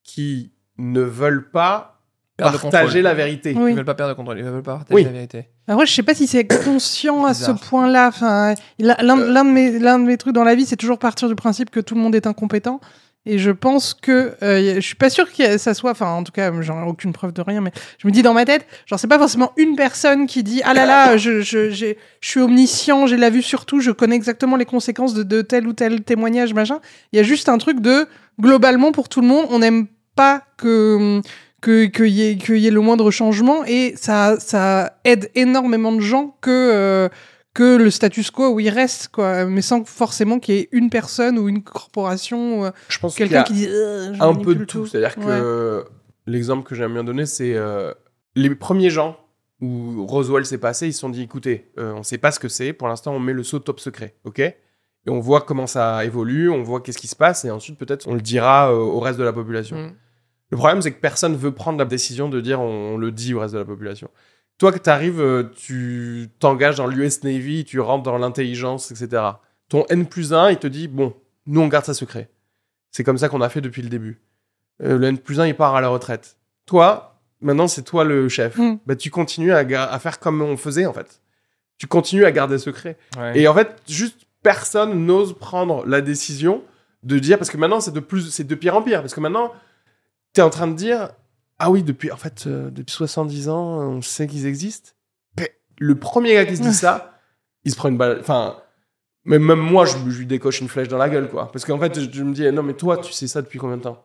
[0.03, 1.91] qui ne veulent pas
[2.37, 3.55] Perdre partager la vérité.
[3.57, 3.71] Oui.
[3.71, 5.05] Ils veulent pas perdre le contrôle, ils veulent pas partager Oui.
[5.05, 5.47] la vérité.
[5.69, 8.09] Après, je sais pas si c'est conscient à ce point-là.
[8.09, 11.29] Enfin, l'un l'un de mes l'un de mes trucs dans la vie, c'est toujours partir
[11.29, 12.81] du principe que tout le monde est incompétent.
[13.27, 15.93] Et je pense que euh, je suis pas sûr que ça soit.
[15.93, 17.61] Enfin, en tout cas, j'en ai aucune preuve de rien.
[17.63, 20.61] Mais je me dis dans ma tête, genre c'est pas forcément une personne qui dit
[20.65, 24.17] ah là là, je je je suis omniscient, j'ai la vue sur tout, je connais
[24.17, 26.81] exactement les conséquences de, de tel ou tel témoignage machin.
[27.13, 28.07] Il y a juste un truc de
[28.41, 31.21] globalement pour tout le monde, on n'aime pas que
[31.63, 35.93] que qu'il y, ait- qu'il y ait le moindre changement et ça, ça aide énormément
[35.93, 37.09] de gens que, euh,
[37.55, 40.91] que le status quo où il reste, quoi, mais sans forcément qu'il y ait une
[40.91, 44.55] personne ou une corporation ou euh, Je pense quelqu'un qui dit euh, je un peu
[44.57, 44.87] de tout.
[44.87, 45.25] C'est-à-dire Ouais.
[45.25, 45.85] que
[46.27, 47.95] l'exemple que j'aime bien donner, c'est euh,
[48.35, 49.17] les premiers gens
[49.61, 52.49] où Roswell s'est passé, ils se sont dit écoutez, euh, on sait pas ce que
[52.49, 54.41] c'est, pour l'instant on met le saut top secret, ok?
[54.41, 58.09] Et on voit comment ça évolue, on voit qu'est-ce qui se passe, et ensuite peut-être
[58.09, 59.77] on le dira au reste de la population.
[59.77, 59.93] Hmm.
[60.51, 63.33] Le problème, c'est que personne veut prendre la décision de dire on, on le dit
[63.35, 64.09] au reste de la population.
[64.59, 69.23] Toi, que tu arrives, tu t'engages dans l'US Navy, tu rentres dans l'intelligence, etc.
[69.69, 71.15] Ton N plus 1, il te dit bon,
[71.47, 72.31] nous on garde ça secret.
[72.91, 74.21] C'est comme ça qu'on a fait depuis le début.
[74.83, 76.37] Euh, le N plus 1, il part à la retraite.
[76.67, 78.57] Toi, maintenant c'est toi le chef.
[78.57, 78.79] Mm.
[78.87, 81.21] Bah, tu continues à, faire comme on faisait en fait.
[81.79, 82.97] Tu continues à garder secret.
[83.19, 83.39] Ouais.
[83.39, 86.63] Et en fait, juste personne n'ose prendre la décision
[87.03, 89.21] de dire parce que maintenant c'est de plus c'est de pire en pire parce que
[89.21, 89.53] maintenant
[90.35, 91.11] tu es en train de dire
[91.59, 94.91] ah oui depuis en fait euh, depuis 70 ans on sait qu'ils existent.
[95.39, 97.19] Mais le premier gars qui se dit ça,
[97.65, 98.57] il se prend une balle enfin
[99.25, 101.79] même, même moi je, je lui décoche une flèche dans la gueule quoi parce qu'en
[101.79, 104.05] fait je, je me dis non mais toi tu sais ça depuis combien de temps?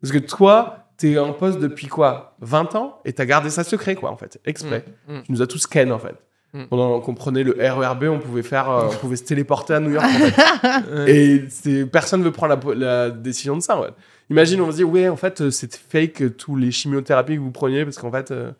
[0.00, 2.36] Parce que toi t'es en poste depuis quoi?
[2.40, 4.84] 20 ans et t'as gardé ça secret quoi en fait exprès.
[5.08, 5.22] Mm, mm.
[5.22, 6.14] Tu nous as tous ken en fait.
[6.52, 6.64] Mm.
[6.66, 9.92] Pendant qu'on prenait le RERB, on pouvait faire, euh, on pouvait se téléporter à New
[9.92, 10.04] York.
[10.04, 11.08] En fait.
[11.08, 13.80] Et personne veut prendre la, la décision de ça.
[13.80, 13.90] Ouais.
[14.30, 17.40] Imagine, on se dit ouais, en fait, euh, c'est fake euh, tous les chimiothérapies que
[17.40, 18.52] vous preniez parce qu'en fait, euh,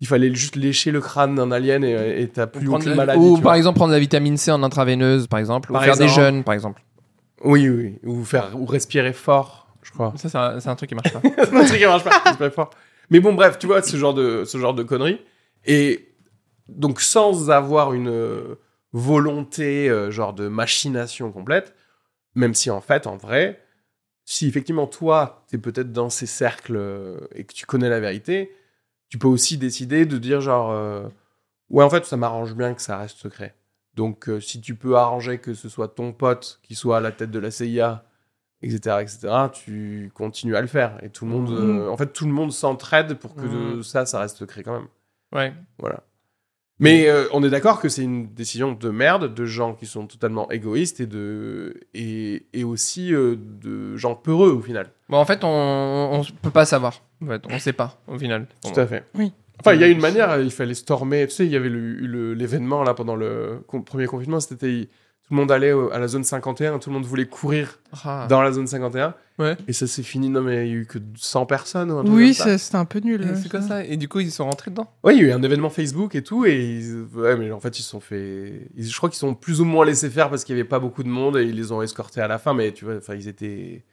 [0.00, 3.18] il fallait juste lécher le crâne d'un alien et t'as plus aucune la- maladie.
[3.18, 3.56] ou par vois.
[3.56, 6.54] exemple prendre la vitamine C en intraveineuse, par exemple, Par ou faire des jeûnes, par
[6.54, 6.82] exemple.
[7.44, 10.12] Oui, oui, ou faire ou respirer fort, je crois.
[10.16, 10.28] Ça,
[10.60, 11.20] c'est un, truc qui marche pas.
[11.44, 12.70] c'est un truc qui marche pas, respirer fort.
[13.10, 15.20] Mais bon, bref, tu vois, ce genre de ce genre de conneries.
[15.64, 16.08] Et
[16.68, 18.56] donc sans avoir une
[18.92, 21.74] volonté euh, genre de machination complète,
[22.34, 23.60] même si en fait, en vrai,
[24.26, 28.52] si effectivement toi, t'es peut-être dans ces cercles euh, et que tu connais la vérité,
[29.08, 31.08] tu peux aussi décider de dire genre euh,
[31.70, 33.54] ouais en fait ça m'arrange bien que ça reste secret.
[33.94, 37.12] Donc euh, si tu peux arranger que ce soit ton pote qui soit à la
[37.12, 38.04] tête de la CIA,
[38.62, 42.26] etc., etc., tu continues à le faire et tout le monde, euh, en fait tout
[42.26, 44.88] le monde s'entraide pour que euh, ça, ça reste secret quand même.
[45.32, 45.54] Ouais.
[45.78, 46.02] Voilà.
[46.78, 50.06] Mais euh, on est d'accord que c'est une décision de merde, de gens qui sont
[50.06, 54.90] totalement égoïstes et, de, et, et aussi euh, de gens peureux au final.
[55.08, 57.02] Bon, en fait, on, on peut pas savoir.
[57.22, 58.46] En fait, on sait pas au final.
[58.62, 59.04] Tout à fait.
[59.14, 59.32] Oui.
[59.60, 61.26] Enfin, il y a une manière, il fallait stormer.
[61.28, 64.38] Tu sais, il y avait le- eu le- l'événement là pendant le con- premier confinement,
[64.40, 64.88] c'était
[65.28, 68.26] tout le monde allait à la zone 51, tout le monde voulait courir Ah.
[68.28, 69.14] dans la zone 51.
[69.38, 69.56] Ouais.
[69.68, 72.04] Et ça s'est fini, non mais il y a eu que 100 personnes ou un
[72.04, 73.22] truc Oui, c'était un peu nul.
[73.22, 75.28] Euh, C'est quoi ça Et du coup, ils sont rentrés dedans Ouais, il y a
[75.28, 78.00] eu un événement Facebook et tout, et ils- ouais, mais en fait, ils se sont
[78.00, 78.70] fait.
[78.76, 80.78] ils- Je crois qu'ils sont plus ou moins laissés faire parce qu'il n'y avait pas
[80.78, 83.14] beaucoup de monde et ils les ont escortés à la fin, mais tu vois, enfin,
[83.14, 83.84] ils étaient.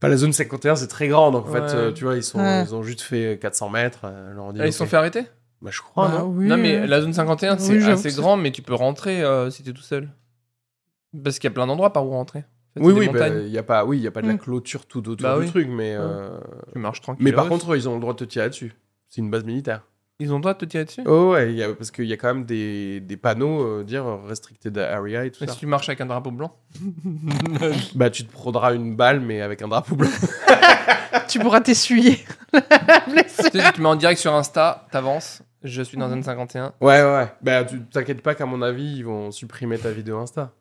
[0.00, 1.68] Enfin, la zone 51, c'est très grand, donc en Ouais.
[1.68, 2.62] fait, euh, tu vois, ils, sont, Ouais.
[2.64, 4.02] ils ont juste fait 400 mètres.
[4.04, 5.24] euh, leur ont dit, Ah, Ils se sont fait arrêter?
[5.62, 6.26] Bah, je crois, bah non?
[6.28, 6.86] oui, Non, mais euh.
[6.86, 9.80] la zone 51, c'est Oui, assez grand, mais tu peux rentrer euh, si t'es tout
[9.82, 10.08] seul.
[11.22, 12.40] Parce qu'il y a plein d'endroits par où rentrer.
[12.40, 14.26] En fait, Oui, oui, bah, il y a pas, oui, il y a pas de
[14.28, 14.38] la Mm.
[14.38, 15.46] clôture tout autour Bah du oui.
[15.50, 15.94] truc, mais.
[15.98, 16.38] euh,
[16.72, 17.24] Tu marches tranquille.
[17.24, 18.74] Mais par contre, ils ont le droit de te tirer dessus.
[19.08, 19.82] C'est une base militaire.
[20.18, 21.02] Ils ont le droit de te tirer dessus?
[21.06, 23.84] Oh ouais, il y a- parce qu'il y a quand même des, des panneaux euh,
[23.84, 25.52] dire restricted area et tout Mais ça.
[25.52, 26.56] si tu marches avec un drapeau blanc
[27.94, 30.08] Bah tu te prendras une balle mais avec un drapeau blanc.
[31.28, 32.18] Tu pourras t'essuyer.
[32.52, 32.60] Tu
[33.28, 36.72] sais, tu te mets en direct sur Insta, t'avances, je suis dans zone 51.
[36.80, 37.26] Ouais ouais.
[37.42, 40.52] Bah tu t'inquiètes pas qu'à mon avis ils vont supprimer ta vidéo Insta.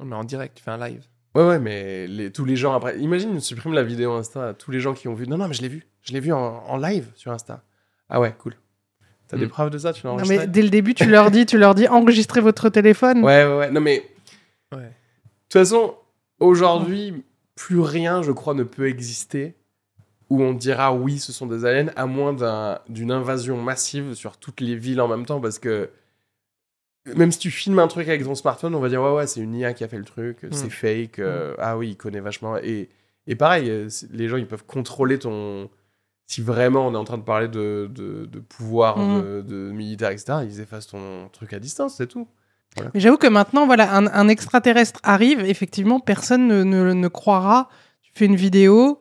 [0.00, 1.04] Non, mais en direct, tu fais un live.
[1.34, 2.96] Ouais ouais mais les, tous les gens après.
[3.00, 4.54] Imagine ils suppriment la vidéo Insta.
[4.54, 5.26] Tous les gens qui ont vu.
[5.26, 5.86] Non non mais je l'ai vu.
[6.02, 7.62] Je l'ai vu en, en live sur Insta.
[8.08, 8.54] Ah ouais cool.
[9.26, 9.48] T'as des Mm.
[9.48, 11.58] preuves de ça Tu l'as Non, enregistré mais dès le début, tu leur dis, tu
[11.58, 13.24] leur dis, enregistrez votre téléphone.
[13.24, 13.70] Ouais ouais ouais.
[13.72, 14.08] Non mais
[14.72, 14.78] Ouais.
[14.82, 14.88] De
[15.48, 15.94] toute façon,
[16.40, 17.24] aujourd'hui,
[17.56, 19.54] plus rien, je crois, ne peut exister
[20.30, 24.36] où on dira oui, ce sont des aliens, à moins d'un- d'une invasion massive sur
[24.36, 25.90] toutes les villes en même temps, parce que
[27.16, 29.40] même si tu filmes un truc avec ton smartphone, on va dire ouais, ouais, c'est
[29.40, 32.56] une IA qui a fait le truc, c'est fake, euh, ah oui, il connaît vachement.
[32.58, 32.88] Et,
[33.26, 35.68] et pareil, euh, les gens, ils peuvent contrôler ton.
[36.26, 39.22] Si vraiment on est en train de parler de, de, de pouvoir Mm.
[39.22, 42.26] de, de militaire, etc., ils effacent ton truc à distance, c'est tout.
[42.94, 47.68] Mais j'avoue que maintenant, voilà, un, un extraterrestre arrive, effectivement, personne ne, ne, ne croira.
[48.02, 49.00] Tu fais une vidéo,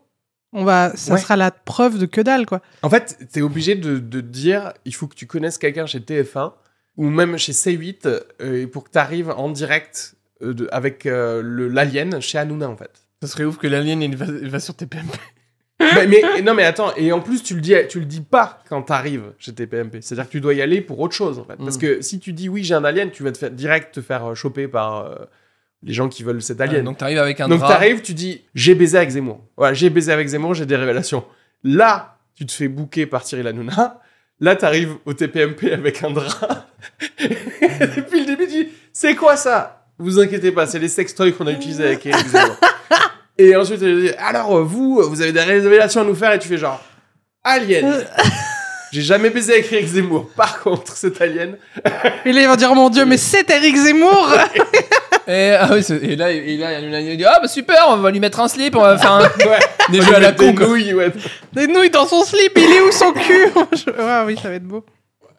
[0.52, 1.20] on va, ça Ouais.
[1.20, 2.62] sera la preuve de que dalle, quoi.
[2.84, 6.52] En fait, t'es obligé de, de dire, il faut que tu connaisses quelqu'un chez TF1
[6.98, 11.42] ou même chez C8 euh, pour que tu arrives en direct euh, de- avec euh,
[11.72, 12.92] l'alien chez Hanouna, en fait.
[13.22, 15.14] Ça serait ouf que l'alien il va, il va sur TPMP.
[15.80, 18.62] mais, mais- non, mais attends, et en plus, tu le dis, tu le dis pas
[18.70, 20.02] quand t'arrives chez TPMP.
[20.02, 21.56] C'est-à-dire que tu dois y aller pour autre chose, en fait.
[21.58, 21.82] Parce Mm.
[21.82, 24.26] que si tu dis oui, j'ai un alien, tu vas te faire, direct te faire
[24.32, 25.16] euh, choper par euh,
[25.82, 26.84] les gens qui veulent cet alien.
[26.86, 29.42] donc t'arrives avec un Donc t'arrives, tu dis j'ai baisé avec Zemmour.
[29.58, 31.26] Voilà, j'ai baisé avec Zemmour, j'ai des révélations.
[31.64, 34.00] Là, tu te fais bouquer par Cyril Hanouna.
[34.40, 36.68] Là, t'arrives au TPMP avec un drap.
[37.20, 37.28] Et
[37.96, 39.86] depuis le début, tu dis c'est quoi ça?
[39.98, 42.56] Vous inquiétez pas, c'est les sextoys qu'on a utilisés avec Eric Zemmour.
[43.38, 46.34] Et ensuite, elle dit alors vous, vous avez des révélations à nous faire?
[46.34, 46.84] Et tu fais genre
[47.44, 48.06] alien.
[48.94, 50.30] J'ai jamais baisé avec Eric Zemmour.
[50.36, 51.58] Par contre, cet alien,
[52.26, 54.32] Et là, ils vont dire, mon Dieu, mais c'est Eric Zemmour
[55.28, 57.48] Et, ah oui, et là, et là, il y a une- il dit Ah bah
[57.48, 59.60] super, on va lui mettre un slip, on va faire un- ouais,
[59.92, 60.54] des jeux à la des con.
[60.56, 60.68] quoi.
[60.68, 61.12] nouilles, ouais.
[61.54, 63.48] Des nouilles dans son slip, il est où son cul?
[64.00, 64.86] Ah oui, ça va être beau.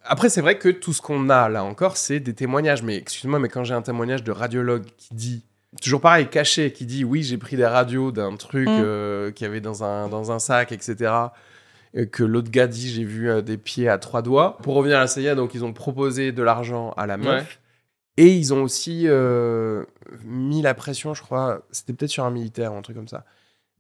[0.06, 2.82] Après, c'est vrai que tout ce qu'on a là encore, c'est des témoignages.
[2.82, 5.44] Mais excuse-moi, mais quand j'ai un témoignage de radiologue qui dit,
[5.82, 8.80] toujours pareil, caché, qui dit oui, j'ai pris des radios d'un truc Mm.
[8.82, 11.10] euh, qu'il y avait dans un, dans un sac, etc.
[12.12, 14.58] que l'autre gars dit j'ai vu euh, des pieds à trois doigts.
[14.62, 17.58] Pour revenir à la CIA, donc ils ont proposé de l'argent à la meuf.
[18.16, 19.84] Et ils ont aussi euh,
[20.24, 23.24] mis la pression, je crois, c'était peut-être sur un militaire ou un truc comme ça.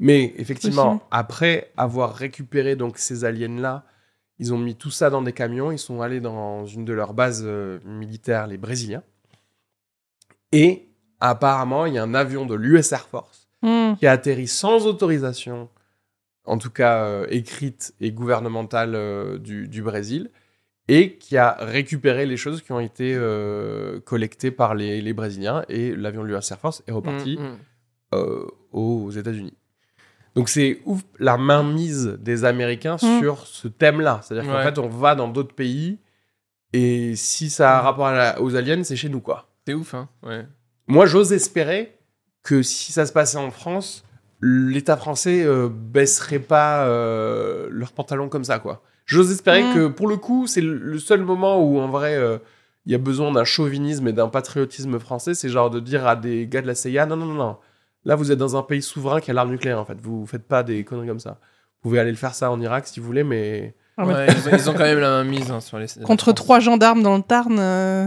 [0.00, 3.84] Mais effectivement, après avoir récupéré donc ces aliens-là,
[4.40, 7.14] ils ont mis tout ça dans des camions, ils sont allés dans une de leurs
[7.14, 9.04] bases euh, militaires, les Brésiliens.
[10.50, 10.88] Et
[11.20, 13.94] apparemment, il y a un avion de l'US Air Force Hmm.
[13.98, 15.70] qui a atterri sans autorisation,
[16.44, 20.30] en tout cas euh, écrite et gouvernementale du, du Brésil,
[20.88, 25.64] et qui a récupéré les choses qui ont été euh, collectées par les, les Brésiliens,
[25.68, 27.58] et l'avion de l'US Air Force est reparti Mm, mm.
[28.14, 29.54] euh, aux États-Unis.
[30.34, 33.20] Donc c'est ouf la mainmise des Américains Mm.
[33.20, 34.20] sur ce thème-là.
[34.22, 35.98] C'est-à-dire qu'en fait, on va dans d'autres pays,
[36.72, 39.48] et si ça a rapport à la- aux aliens, c'est chez nous, quoi.
[39.66, 40.08] C'est ouf, hein.
[40.22, 40.44] Ouais.
[40.86, 41.96] Moi, j'ose espérer
[42.42, 44.04] que si ça se passait en France,
[44.42, 48.82] l'État français euh, baisserait pas euh, leurs pantalons comme ça, quoi.
[49.06, 49.74] J'ose espérer Mm.
[49.74, 52.38] que, pour le coup, c'est le- seul moment où, en vrai, euh,
[52.86, 56.16] il y a besoin d'un chauvinisme et d'un patriotisme français, c'est genre de dire à
[56.16, 57.56] des gars de la CIA, non, non, non, non,
[58.04, 59.98] là, vous êtes dans un pays souverain qui a l'arme nucléaire, en fait.
[60.00, 61.38] Vous faites pas des conneries comme ça.
[61.82, 63.74] Vous pouvez aller le faire ça en Irak si vous voulez, mais...
[63.96, 65.86] Ah, mais- Ouais, ils, ont, ils ont quand même la main mise hein, sur les.
[66.04, 67.56] Contre trois gendarmes dans le Tarn.
[67.58, 68.06] euh,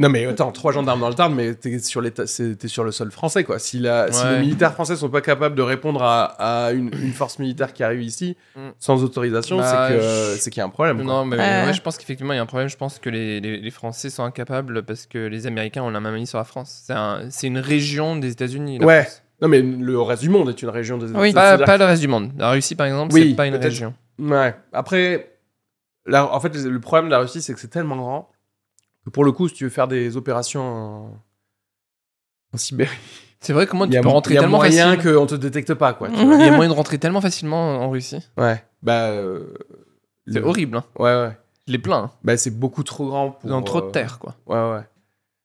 [0.00, 2.82] Non mais attends, trois gendarmes dans le Tarn, mais t'es sur, l'état- c'est- t'es sur
[2.82, 3.58] le sol français quoi.
[3.58, 4.32] Si, la, si Ouais.
[4.34, 6.24] les militaires français sont pas capables de répondre à,
[6.66, 8.60] à une, une force militaire qui arrive ici Mm.
[8.80, 10.96] sans autorisation, Bah, c'est que je- c'est qu'il y a un problème.
[10.96, 11.04] quoi.
[11.04, 11.66] Non, mais Ouais.
[11.66, 12.68] ouais, je pense qu'effectivement, il y a un problème.
[12.68, 16.00] Je pense que les, les- les Français sont incapables parce que les Américains ont la
[16.00, 16.82] main mise sur la France.
[16.86, 18.78] C'est un- c'est une région des États-Unis.
[18.78, 19.02] la Ouais.
[19.02, 19.22] France.
[19.42, 21.32] Non mais le reste du monde est une région des Oui.
[21.32, 22.32] Pas, c'est-à-dire pas le reste du monde.
[22.38, 23.64] La Russie, par exemple, Oui, c'est pas une peut-être.
[23.64, 23.92] région.
[24.20, 24.54] Ouais.
[24.72, 25.32] Après,
[26.12, 28.28] en fait, le problème de la Russie, c'est que c'est tellement grand
[29.04, 31.22] que pour le coup, si tu veux faire des opérations en,
[32.54, 32.90] en Sibérie,
[33.40, 35.20] C'est vrai comment tu peux rentrer il y a tellement moyen facilement.
[35.20, 36.08] qu'on te détecte pas quoi.
[36.12, 38.26] Il y a moyen de rentrer tellement facilement en Russie.
[38.36, 38.62] ouais.
[38.82, 39.08] Bah.
[39.10, 39.54] euh,
[40.26, 40.76] C'est le- horrible.
[40.78, 40.84] Hein.
[40.98, 41.36] Ouais ouais.
[41.66, 41.98] Je l'ai plein.
[42.04, 42.10] hein.
[42.24, 43.48] Bah c'est beaucoup trop grand pour.
[43.50, 44.34] Dans trop euh, de terre, quoi.
[44.46, 44.82] Ouais, ouais.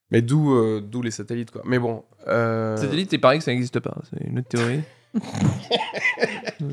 [0.09, 1.61] Mais d'où euh, d'où les satellites, quoi.
[1.65, 2.03] Mais bon.
[2.27, 2.75] Euh...
[2.77, 3.95] Satellite, c'est pareil que ça n'existe pas.
[4.09, 4.81] C'est une autre théorie.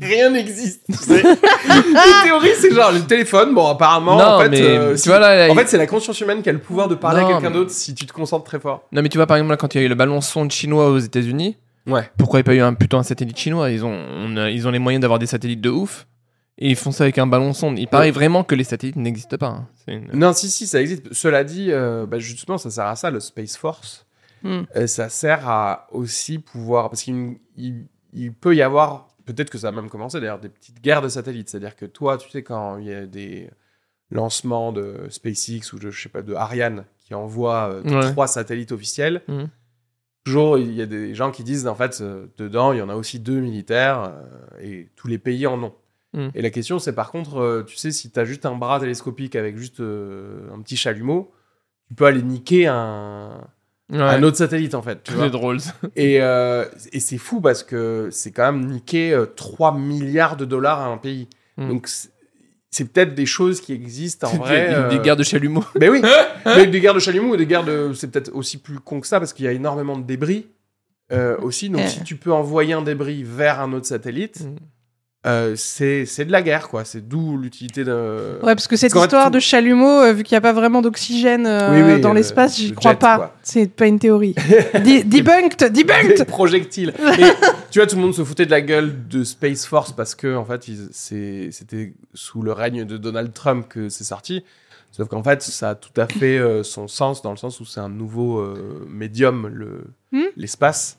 [0.01, 0.83] Rien n'existe.
[1.09, 1.21] les
[2.23, 3.53] théories, c'est genre le téléphone.
[3.53, 5.77] Bon, apparemment, non, en fait, mais euh, tu si- vois là, en il- fait, c'est
[5.77, 7.93] la conscience humaine qui a le pouvoir de parler Non, à quelqu'un mais- d'autre si
[7.93, 8.83] tu te concentres très fort.
[8.91, 10.51] non, mais tu vois par exemple là, quand il y a eu le ballon sonde
[10.51, 11.57] chinois aux États-Unis,
[11.87, 12.09] Ouais.
[12.17, 13.69] pourquoi il n'y a pas eu un plutôt un satellite chinois?
[13.71, 16.07] Ils ont, on a- ils ont les moyens d'avoir des satellites de ouf
[16.57, 17.77] et ils font ça avec un ballon sonde.
[17.77, 19.47] Il paraît vraiment que les satellites n'existent pas.
[19.47, 19.67] hein.
[19.85, 21.13] C'est une- Non, si, si, ça existe.
[21.13, 24.05] Cela dit, euh, bah, justement, ça sert à ça, le Space Force.
[24.43, 24.61] Hmm.
[24.75, 26.89] Euh, ça sert à aussi pouvoir.
[26.89, 29.09] Parce qu'il il- il peut y avoir.
[29.25, 31.49] Peut-être que ça a même commencé d'ailleurs, des petites guerres de satellites.
[31.49, 33.49] C'est-à-dire que toi, tu sais, quand il y a des
[34.11, 38.11] lancements de SpaceX ou de, je sais pas, de Ariane qui envoie euh, Ouais.
[38.11, 39.49] trois satellites officiels, Mhm.
[40.25, 42.89] toujours il y a des gens qui disent en fait, euh, dedans, il y en
[42.89, 45.73] a aussi deux militaires euh, et tous les pays en ont.
[46.13, 46.31] Mhm.
[46.35, 49.35] Et la question, c'est par contre, tu sais, si tu as juste un bras télescopique
[49.35, 51.31] avec juste un petit chalumeau,
[51.87, 53.45] tu peux aller niquer un,
[53.91, 53.99] Ouais.
[54.01, 55.03] un autre satellite en fait.
[55.03, 55.57] Tu vois C'est drôle.
[55.95, 60.45] et euh, et c'est fou parce que c'est quand même niquer euh, 3 milliards de
[60.45, 61.27] dollars à un pays.
[61.57, 61.67] Mm.
[61.69, 62.09] Donc c'est-
[62.91, 64.67] peut-être des choses qui existent en vrai.
[64.69, 65.63] des, euh, des guerres de chalumeau.
[65.75, 66.01] Ben oui,
[66.45, 67.91] mais des guerres de chalumeau ou des guerres de.
[67.93, 70.47] C'est peut-être aussi plus con que ça parce qu'il y a énormément de débris
[71.11, 71.69] euh, aussi.
[71.69, 71.87] Donc Euh.
[71.87, 74.55] si tu peux envoyer un débris vers un autre satellite, Mm.
[75.25, 76.85] Euh, c'est de la guerre quoi.
[76.85, 78.37] C'est d'où l'utilité de.
[78.43, 80.53] Ouais, parce que cette Parce histoire tout- de chalumeau, euh, vu qu'il n'y a pas
[80.53, 83.35] vraiment d'oxygène euh, Oui, oui, dans euh, l'espace, j'y le crois jet, pas.
[83.41, 84.35] C'est pas une théorie.
[84.73, 86.23] Debunked, debunked.
[86.27, 86.93] projectiles.
[87.19, 87.23] Et
[87.71, 90.35] tu vois, tout le monde se foutait de la gueule de Space Force parce que,
[90.35, 94.43] en fait, c'était sous le règne de Donald Trump que c'est sorti.
[94.91, 97.81] Sauf qu'en fait, ça a tout à fait son sens dans le sens où c'est
[97.81, 98.45] un nouveau
[98.87, 100.21] médium, le- Hmm.
[100.37, 100.97] l'espace.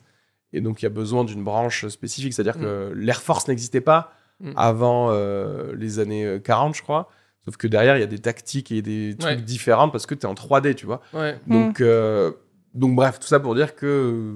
[0.53, 2.33] Et donc, il y a besoin d'une branche spécifique.
[2.33, 4.51] C'est-à-dire que l'Air Force n'existait pas Hmm.
[4.55, 7.09] avant euh, les années euh, 40, je crois.
[7.43, 9.41] Sauf que derrière, il y a des tactiques et des trucs Ouais.
[9.41, 11.01] différents parce que tu es en 3D, tu vois.
[11.13, 11.39] Ouais.
[11.47, 12.31] Donc, euh,
[12.75, 14.35] donc bref, tout ça pour dire que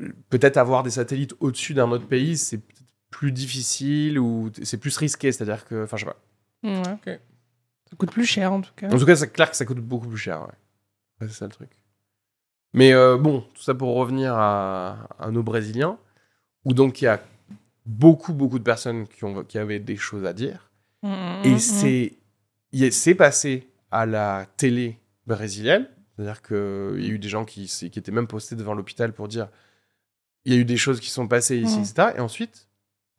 [0.00, 4.78] euh, peut-être avoir des satellites au-dessus d'un autre pays, c'est peut-être plus difficile ou c'est
[4.78, 5.30] plus risqué.
[5.30, 6.18] C'est-à-dire que, enfin, je sais pas.
[7.06, 7.20] Ouais.
[7.88, 8.88] Ça coûte plus cher en tout cas.
[8.90, 10.40] En tout cas, c'est clair que ça coûte beaucoup plus cher.
[10.40, 10.46] Ouais.
[11.20, 11.70] Ouais, c'est ça le truc.
[12.74, 15.96] Mais euh, bon, tout ça pour revenir à, à nos Brésiliens,
[16.64, 17.20] où donc il y a
[17.86, 20.70] beaucoup, beaucoup de personnes qui, ont, qui avaient des choses à dire.
[21.02, 21.12] Mhm,
[21.44, 21.58] Et mhm.
[21.58, 22.12] c'est
[22.72, 25.86] il est- c'est passé à la télé brésilienne.
[26.16, 29.28] C'est-à-dire qu'il y a eu des gens qui, qui étaient même postés devant l'hôpital pour
[29.28, 29.48] dire
[30.44, 31.82] il y a eu des choses qui sont passées ici, Mhm.
[31.84, 32.08] etc.
[32.16, 32.68] Et ensuite,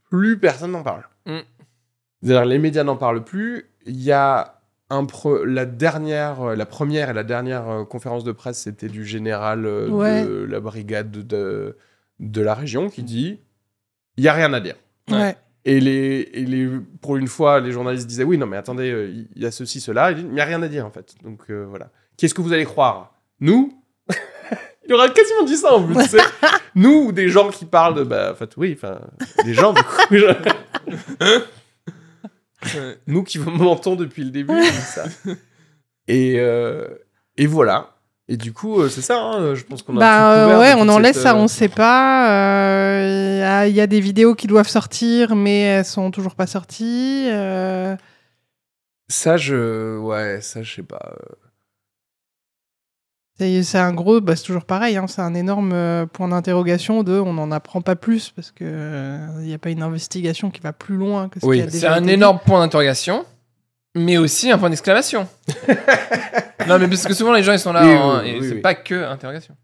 [0.10, 1.04] plus personne n'en parle.
[2.22, 3.66] C'est-à-dire les médias n'en parlent plus.
[3.86, 8.32] Il y a un pre- la dernière, la première et la dernière euh, conférence de
[8.32, 10.24] presse, c'était du général euh, Ouais.
[10.26, 11.78] de la brigade de,
[12.20, 13.40] de la région qui dit
[14.18, 14.76] il y a rien à dire.
[15.12, 15.36] Ouais.
[15.66, 16.70] Et, les, et les,
[17.02, 19.80] pour une fois, les journalistes disaient oui, non, mais attendez, euh, il y a ceci,
[19.82, 20.12] cela.
[20.12, 21.16] Il n'y a rien à dire, en fait.
[21.24, 21.90] Donc euh, voilà.
[22.18, 23.14] Qu'est-ce que vous allez croire?
[23.40, 23.74] Nous?
[24.88, 25.96] Il aurait quasiment dit ça en plus.
[25.96, 26.18] tu sais.
[26.76, 28.04] Nous ou des gens qui parlent de.
[28.04, 29.02] Bah, en fait, oui, enfin,
[29.44, 30.16] des gens, du coup.
[32.64, 35.04] je- Nous qui vous mentons depuis le début, ça.
[36.08, 36.88] Et, euh,
[37.36, 37.97] et voilà.
[38.30, 40.90] Et du coup, euh, c'est ça, hein, je pense qu'on a Bah euh, ouais, on
[40.90, 42.26] en laisse ça, euh, on sait pas.
[43.02, 46.36] Il y a- il y, a des vidéos qui doivent sortir, mais elles sont toujours
[46.36, 47.28] pas sorties.
[49.10, 49.98] Ça, je.
[50.00, 51.14] Ouais, ça, je sais pas.
[53.40, 57.34] C'est un gros, bah, c'est toujours pareil, hein, c'est un énorme point d'interrogation de on
[57.34, 60.74] n'en apprend pas plus parce que euh, il n'y a pas une investigation qui va
[60.74, 62.10] plus loin que ce Oui, C'est un dit.
[62.14, 63.26] énorme point d'interrogation,
[63.96, 65.28] mais aussi un point d'exclamation.
[66.68, 68.48] non, mais parce que souvent les gens ils sont là, Oui, hein, oui, et oui,
[68.50, 68.62] c'est oui.
[68.62, 69.56] pas que interrogation.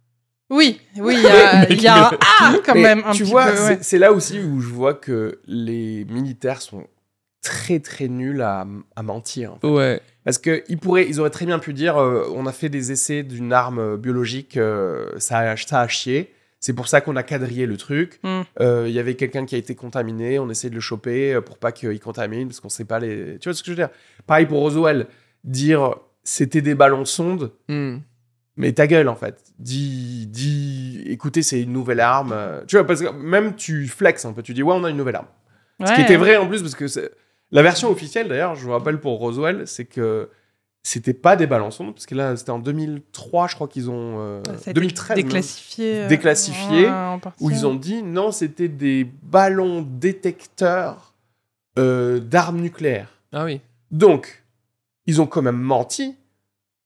[0.50, 3.32] Oui, oui, il y a, y a un ah quand Mais même un tu petit
[3.32, 3.78] vois, c'est- ouais.
[3.82, 6.86] c'est là aussi où je vois que les militaires sont
[7.42, 8.66] très très nuls à,
[8.96, 9.54] à mentir.
[9.54, 9.68] en fait.
[9.68, 10.02] Ouais.
[10.24, 12.92] Parce que ils pourraient, ils auraient très bien pu dire, euh, on a fait des
[12.92, 16.34] essais d'une arme euh, biologique, euh, ça, a, ça a chié.
[16.66, 18.22] C'est pour ça qu'on a quadrillé le truc.
[18.24, 18.42] Mm.
[18.62, 21.42] Euh, Il y avait quelqu'un qui a été contaminé, on essaie de le choper euh,
[21.42, 23.38] pour pas qu'il contamine, parce qu'on sait pas les.
[23.40, 23.90] Tu vois ce que je veux dire?
[24.28, 25.08] Pareil pour Roswell,
[25.44, 27.98] dire c'était des ballons sondes, Hmm.
[28.56, 29.44] mais ta gueule en fait.
[29.60, 32.32] Dis, dis, écoutez, c'est une nouvelle arme.
[32.34, 34.90] euh, Tu vois, parce que même tu flexes un peu, tu dis ouais, on a
[34.90, 35.28] une nouvelle arme.
[35.86, 36.86] Ce qui était vrai en plus, parce que
[37.52, 40.30] la version officielle d'ailleurs, je vous rappelle pour Roswell, c'est que
[40.86, 44.16] c'était pas des ballons sondes, parce que là c'était en 2003, je crois qu'ils ont.
[44.20, 46.90] euh, Ça a été 2013, même, déclassifié, euh, Déclassifié,
[47.40, 51.14] où ils ont dit non, c'était des ballons détecteurs
[51.80, 53.10] euh, d'armes nucléaires.
[53.32, 53.62] Ah oui.
[53.92, 54.44] Donc,
[55.08, 56.16] ils ont quand même menti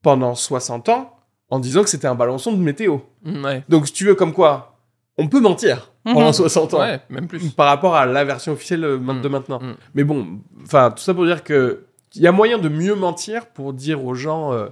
[0.02, 1.14] pendant 60 ans
[1.50, 2.98] en disant que c'était un ballon sonde météo.
[3.26, 3.64] Ouais.
[3.70, 4.78] Donc, si tu veux, comme quoi,
[5.18, 6.34] on peut mentir pendant Mhm.
[6.34, 7.50] 60 ans Ouais, même plus.
[7.52, 9.22] par rapport à la version officielle euh, Mm.
[9.22, 9.60] de maintenant.
[9.60, 9.76] Mm.
[9.96, 11.86] Mais bon, enfin, tout ça pour dire que
[12.18, 14.68] il y a moyen de mieux mentir pour dire aux gens euh,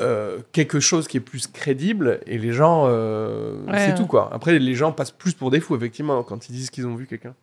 [0.00, 3.94] euh, quelque chose qui est plus crédible et les gens, euh, Ouais, c'est ouais.
[3.94, 4.28] tout quoi.
[4.32, 7.06] Après, les gens passent plus pour des fous effectivement quand ils disent qu'ils ont vu
[7.06, 7.34] quelqu'un.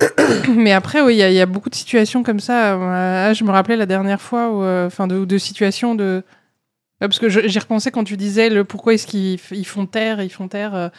[0.56, 2.74] Mais après, oui, il y, a- il y a beaucoup de situations comme ça.
[3.26, 4.48] Ah, je me rappelais la dernière fois,
[4.86, 6.22] enfin, de, de situations de.
[7.00, 10.30] Parce que j'y repensais quand tu disais le pourquoi est-ce qu'ils ils font taire, ils
[10.30, 10.90] font taire.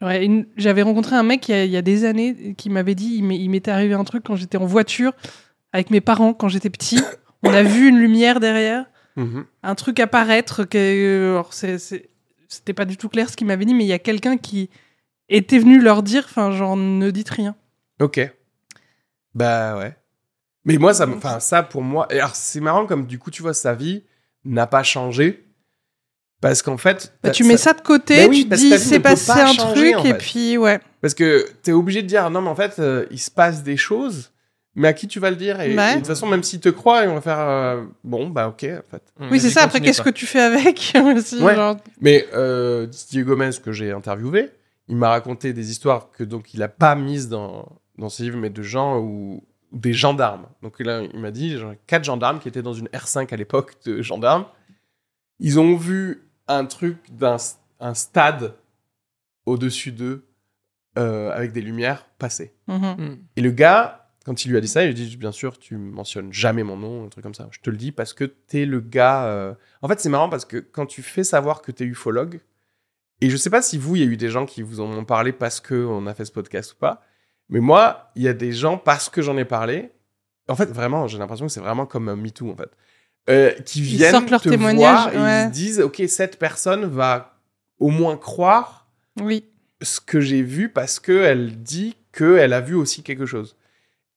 [0.00, 2.68] ouais, une- J'avais rencontré un mec il y, a, il y a des années qui
[2.70, 5.12] m'avait dit il m'était arrivé un truc quand j'étais en voiture
[5.72, 7.00] avec mes parents quand j'étais petit.
[7.42, 9.44] On a vu une lumière derrière, Mhm.
[9.62, 10.64] un truc apparaître.
[10.64, 12.08] Que, c'est-
[12.48, 14.70] c'était pas du tout clair ce qu'il m'avait dit, mais il y a quelqu'un qui
[15.28, 17.54] était venu leur dire enfin, genre, ne dites rien.
[18.00, 18.20] Ok.
[19.34, 19.96] Bah ouais.
[20.64, 23.54] Mais moi, ça, enfin ça pour moi, alors c'est marrant comme du coup tu vois
[23.54, 24.04] sa vie
[24.44, 25.44] n'a pas changé
[26.40, 27.14] parce qu'en fait.
[27.22, 29.92] Bah, tu mets ça de côté, Bah oui, tu dis c'est passé pas un changer,
[29.92, 30.18] truc et fait.
[30.18, 30.80] puis ouais.
[31.00, 33.76] Parce que t'es obligé de dire non mais en fait euh, il se passe des
[33.76, 34.31] choses,
[34.74, 35.90] mais à qui tu vas le dire et, Ouais.
[35.90, 38.64] et de toute façon même s'ils te croient ils vont faire euh, bon bah ok
[38.64, 39.02] en fait.
[39.30, 39.62] Oui, c'est ça.
[39.62, 41.54] Après, qu'est-ce que tu fais avec aussi, Ouais.
[41.54, 44.50] genre, Mais euh, Didier Gomez que j'ai interviewé,
[44.88, 47.68] il m'a raconté des histoires que donc il a pas mises dans
[47.98, 50.46] dans ses livres mais de gens ou des gendarmes.
[50.62, 53.74] Donc là il m'a dit genre, quatre gendarmes qui étaient dans une R5 à l'époque
[53.84, 54.46] de gendarmes.
[55.38, 57.36] Ils ont vu un truc d'un
[57.80, 58.54] un stade
[59.46, 60.24] au-dessus d'eux
[60.98, 62.54] euh, avec des lumières passer.
[62.68, 62.76] mhm.
[62.98, 63.16] Hmm.
[63.36, 65.58] Et le gars, quand il lui a dit ça, il lui a dit Bien sûr,
[65.58, 67.48] tu mentionnes jamais mon nom, un truc comme ça.
[67.50, 69.26] Je te le dis parce que t'es le gars.
[69.26, 72.40] euh, En fait, c'est marrant parce que quand tu fais savoir que t'es ufologue,
[73.20, 74.90] et je sais pas si vous, il y a eu des gens qui vous en
[74.90, 77.02] ont parlé parce qu'on a fait ce podcast ou pas,
[77.48, 79.90] mais moi, il y a des gens, parce que j'en ai parlé,
[80.48, 82.70] en fait, vraiment, j'ai l'impression que c'est vraiment comme un MeToo, en fait,
[83.30, 85.42] euh, qui Ils viennent sortent leur te témoignage, voir et ouais.
[85.44, 87.38] ils se disent Ok, cette personne va
[87.78, 88.88] au moins croire
[89.20, 89.44] Oui.
[89.82, 93.56] ce que j'ai vu parce qu'elle dit qu'elle a vu aussi quelque chose.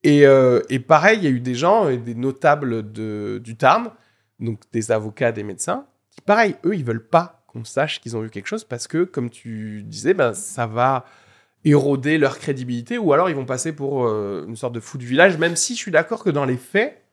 [0.06, 3.89] Et, euh, et pareil, il y a eu des gens, euh, des notables du Tarn,
[4.39, 8.22] donc des avocats, des médecins, qui pareil, eux, ils veulent pas qu'on sache qu'ils ont
[8.22, 11.06] vu quelque chose parce que, comme tu disais, ben, ça va
[11.64, 15.08] éroder leur crédibilité ou alors ils vont passer pour euh, une sorte de fou du
[15.08, 17.03] village, même si je suis d'accord que dans les faits,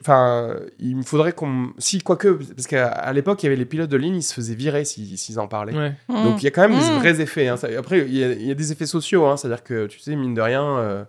[0.00, 1.72] Enfin, il me faudrait qu'on.
[1.78, 4.54] Si, quoique, parce qu'à l'époque, il y avait les pilotes de ligne, ils se faisaient
[4.54, 5.76] virer s'ils s'ils en parlaient.
[5.76, 5.94] Ouais.
[6.08, 6.98] Donc il y a quand même des Mm.
[6.98, 7.46] vrais effets.
[7.48, 7.56] hein.
[7.78, 9.26] Après, il y, a- il y a des effets sociaux.
[9.26, 9.36] hein.
[9.36, 11.04] C'est-à-dire que, tu sais, mine de rien, euh,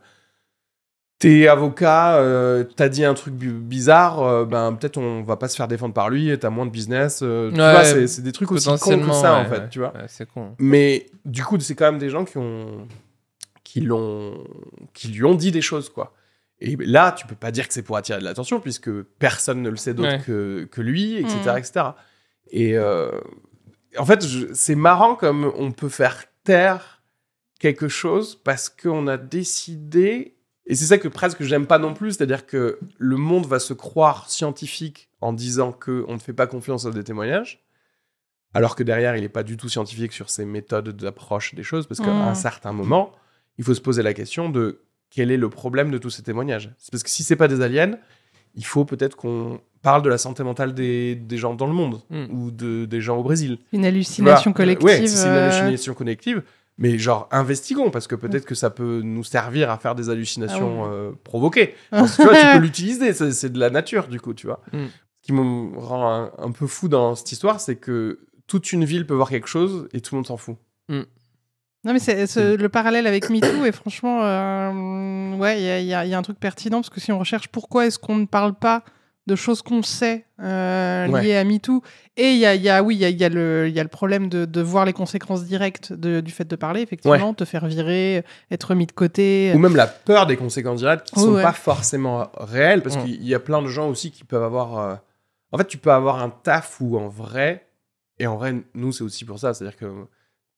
[1.17, 5.55] t'es avocat, euh, t'as dit un truc bizarre, euh, ben peut-être on va pas se
[5.55, 7.21] faire défendre par lui et t'as moins de business.
[7.23, 9.59] euh, tu Ouais, vois, c'est- c'est des trucs aussi cons que Potentiellement, ça, en fait,
[9.59, 9.69] ouais.
[9.69, 9.93] tu vois.
[9.93, 10.55] Ouais, c'est con.
[10.59, 12.87] Mais du coup, c'est quand même des gens qui ont
[13.63, 14.43] qui l'ont
[14.93, 16.13] qui lui ont dit des choses quoi.
[16.63, 19.69] Et là, tu peux pas dire que c'est pour attirer de l'attention puisque personne ne
[19.69, 20.21] le sait d'autre Ouais.
[20.23, 21.57] que, que lui, etc., Mm.
[21.57, 21.85] etc.
[22.51, 23.11] Et euh,
[23.97, 24.21] en fait,
[24.53, 27.01] c'est marrant comme on peut faire taire
[27.59, 32.13] quelque chose parce qu'on a décidé, et c'est ça que presque j'aime pas non plus,
[32.13, 36.85] c'est-à-dire que le monde va se croire scientifique en disant qu'on ne fait pas confiance
[36.85, 37.63] à des témoignages,
[38.53, 41.87] alors que derrière, il n'est pas du tout scientifique sur ses méthodes d'approche des choses,
[41.87, 42.21] parce qu'à Mm.
[42.29, 43.13] un certain moment,
[43.57, 44.81] il faut se poser la question de
[45.11, 46.71] quel est le problème de tous ces témoignages.
[46.79, 47.97] C'est parce que si c'est pas des aliens,
[48.55, 52.01] il faut peut-être qu'on parle de la santé mentale des, des gens dans le monde,
[52.09, 52.25] Mm.
[52.31, 53.59] ou de, des gens au Brésil.
[53.73, 54.75] Une hallucination Voilà.
[54.75, 54.85] collective.
[55.01, 56.41] Ouais, si c'est une euh, hallucination collective.
[56.77, 60.85] Mais genre, investigons, parce que peut-être que ça peut nous servir à faire des hallucinations
[60.85, 61.75] Ah euh, provoquées.
[61.91, 64.47] Parce que tu vois, tu peux l'utiliser, c'est c'est de la nature, du coup, tu
[64.47, 64.61] vois.
[64.73, 64.85] Mm.
[64.85, 68.85] Ce qui me rend un, un peu fou dans cette histoire, c'est que toute une
[68.85, 70.55] ville peut voir quelque chose et tout le monde s'en fout.
[71.83, 76.05] Non, mais c'est ce- le parallèle avec MeToo, et franchement, euh, ouais, il y a,
[76.05, 78.53] y y un truc pertinent, parce que si on recherche pourquoi est-ce qu'on ne parle
[78.53, 78.83] pas
[79.27, 81.35] de choses qu'on sait euh, liées Ouais.
[81.37, 81.81] à MeToo,
[82.17, 83.73] et il y a, y a- oui, il y a, il y a le, il
[83.75, 86.81] y a le problème de, de voir les conséquences directes de- du fait de parler,
[86.81, 89.51] effectivement, te faire virer, être mis de côté.
[89.55, 91.41] Ou même la peur des conséquences directes qui Ouais, sont ouais.
[91.43, 93.03] pas forcément réelles, parce Mm.
[93.05, 94.77] qu'il y a plein de gens aussi qui peuvent avoir.
[94.79, 94.95] euh,
[95.53, 97.67] En fait, tu peux avoir un taf où en vrai,
[98.19, 99.85] et en vrai, nous, c'est aussi pour ça, c'est-à-dire que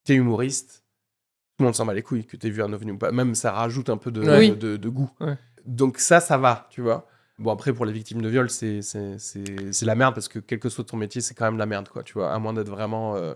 [0.06, 0.83] t'es humoriste,
[1.58, 3.12] tout le monde s'en bat les couilles que t'aies vu un ovni ou pas.
[3.12, 4.52] Même ça rajoute un peu de, Oui.
[4.56, 5.10] de, de goût.
[5.20, 5.36] Ouais.
[5.66, 7.08] Donc ça, ça va, tu vois.
[7.40, 8.82] Bon, après, pour les victimes de viol, c'est
[9.86, 12.04] la merde, parce que quel que soit ton métier, c'est quand même la merde, quoi,
[12.04, 12.32] tu vois.
[12.34, 13.34] À moins d'être vraiment euh,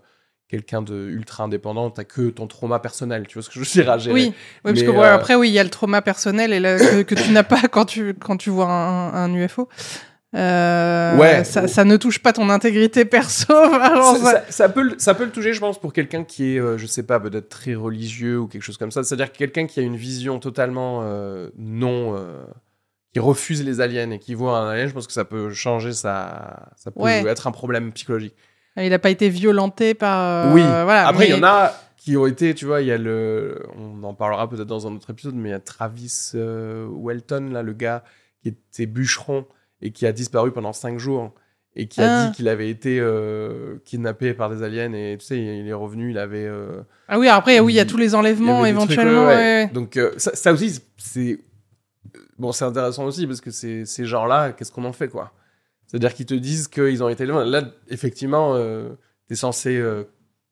[0.47, 3.65] quelqu'un de ultra indépendant, t'as que ton trauma personnel, tu vois ce que je veux
[3.83, 4.13] dire à gérer.
[4.13, 6.77] Oui, oui parce que euh, après, oui, il y a le trauma personnel et le-
[6.77, 9.67] que, que tu n'as pas quand tu, quand tu vois un, un UFO.
[10.35, 11.43] Euh, Ouais.
[11.45, 13.45] Ça, ça ne touche pas ton intégrité perso.
[13.53, 16.55] Ça, ça- ça- ça peut, le- ça peut le toucher, je pense, pour quelqu'un qui
[16.55, 19.03] est, euh, je sais pas, peut-être très religieux ou quelque chose comme ça.
[19.03, 22.15] C'est-à-dire que quelqu'un qui a une vision totalement euh, non.
[22.17, 22.43] euh,
[23.13, 25.93] qui refuse les aliens et qui voit un alien, je pense que ça peut changer
[25.93, 26.67] sa.
[26.75, 27.23] Ça peut Ouais.
[27.25, 28.35] être un problème psychologique.
[28.75, 30.53] Il n'a pas été violenté par.
[30.53, 30.61] oui.
[30.61, 32.97] Voilà, Après, il mais- y en a qui ont été, tu vois, il y a
[32.97, 33.63] le.
[33.77, 37.63] On en parlera peut-être dans un autre épisode, mais il y a Travis Welton, là,
[37.63, 38.03] le gars
[38.43, 39.45] qui était bûcheron
[39.81, 41.33] et qui a disparu pendant cinq jours
[41.75, 42.25] et qui a Ah.
[42.27, 46.09] dit qu'il avait été euh, kidnappé par des aliens et tu sais, il est revenu,
[46.11, 46.45] il avait.
[46.47, 49.21] euh, Ah oui, après, oui, il y a il- tous les il enlèvements trucs, éventuellement.
[49.27, 49.35] ouais, ouais.
[49.35, 49.69] ouais, ouais.
[49.73, 51.39] Donc euh, ça, ça aussi, c'est
[52.39, 55.33] bon, c'est intéressant aussi parce que c'est ces gens-là, qu'est-ce qu'on en fait quoi?
[55.85, 57.45] C'est-à-dire qu'ils te disent qu'ils ont été loin.
[57.45, 58.59] Là, effectivement,
[59.29, 59.81] t'es censé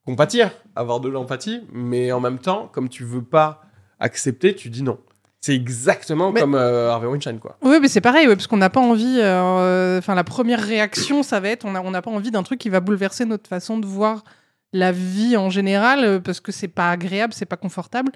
[0.06, 3.62] compatir, avoir de l'empathie, mais en même temps, comme tu veux pas
[3.98, 4.98] accepter, tu dis non.
[5.46, 7.56] C'est exactement Mais- comme euh, Harvey Weinstein quoi.
[7.62, 9.18] Oui, mais c'est pareil, ouais, parce qu'on n'a pas envie.
[9.20, 12.58] euh, Enfin, la première réaction, ça va être on n'a on pas envie d'un truc
[12.58, 14.24] qui va bouleverser notre façon de voir
[14.72, 18.10] la vie en général, euh, parce que c'est pas agréable, c'est pas confortable.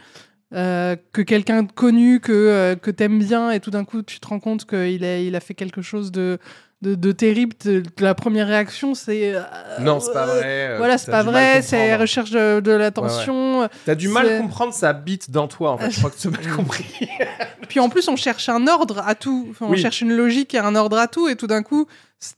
[0.53, 4.19] Euh, que quelqu'un de connu que, euh, que t'aimes bien et tout d'un coup tu
[4.19, 6.39] te rends compte qu'il a, il a fait quelque chose de,
[6.83, 9.35] de, de terrible, de- la première réaction c'est.
[9.35, 9.43] euh,
[9.81, 10.43] non, c'est pas euh, vrai.
[10.71, 13.69] euh, Voilà, c'est pas vrai, c'est recherche de, de l'attention.
[13.85, 15.91] T'as du mal à comprendre sa bite dans toi en fait.
[15.91, 16.87] Je crois que tu as mal compris.
[17.69, 19.49] Puis en plus, on cherche un ordre à tout.
[19.51, 19.79] Enfin, On Oui.
[19.79, 21.29] cherche une logique et un ordre à tout.
[21.29, 21.87] Et tout d'un coup,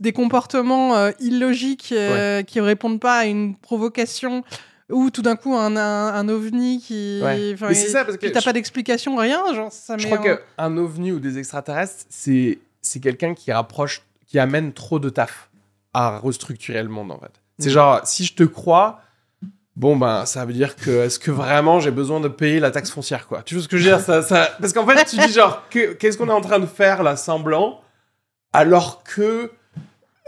[0.01, 4.43] des comportements euh, illogiques euh, qui répondent pas à une provocation.
[4.91, 7.21] Ou tout d'un coup, un, un, un ovni qui.
[7.23, 7.53] Ouais.
[7.55, 9.41] enfin, c'est et- ça parce que puis t'as je- pas d'explication, rien.
[9.55, 13.53] Genre, ça Je met crois en- qu'un ovni ou des extraterrestres, c'est c'est quelqu'un qui
[13.53, 14.03] rapproche,
[14.33, 15.51] qui amène trop de taf
[15.93, 17.33] à restructurer le monde en fait.
[17.59, 17.73] C'est Mm.
[17.73, 19.01] genre, si je te crois,
[19.77, 22.91] bon ben ça veut dire que est-ce que vraiment j'ai besoin de payer la taxe
[22.91, 23.43] foncière quoi?
[23.43, 24.01] Tu vois ce que je veux dire?
[24.03, 24.49] Ça, ça...
[24.59, 27.17] Parce qu'en fait, tu dis genre, que- qu'est-ce qu'on est en train de faire là,
[27.17, 27.83] semblant,
[28.55, 29.51] alors que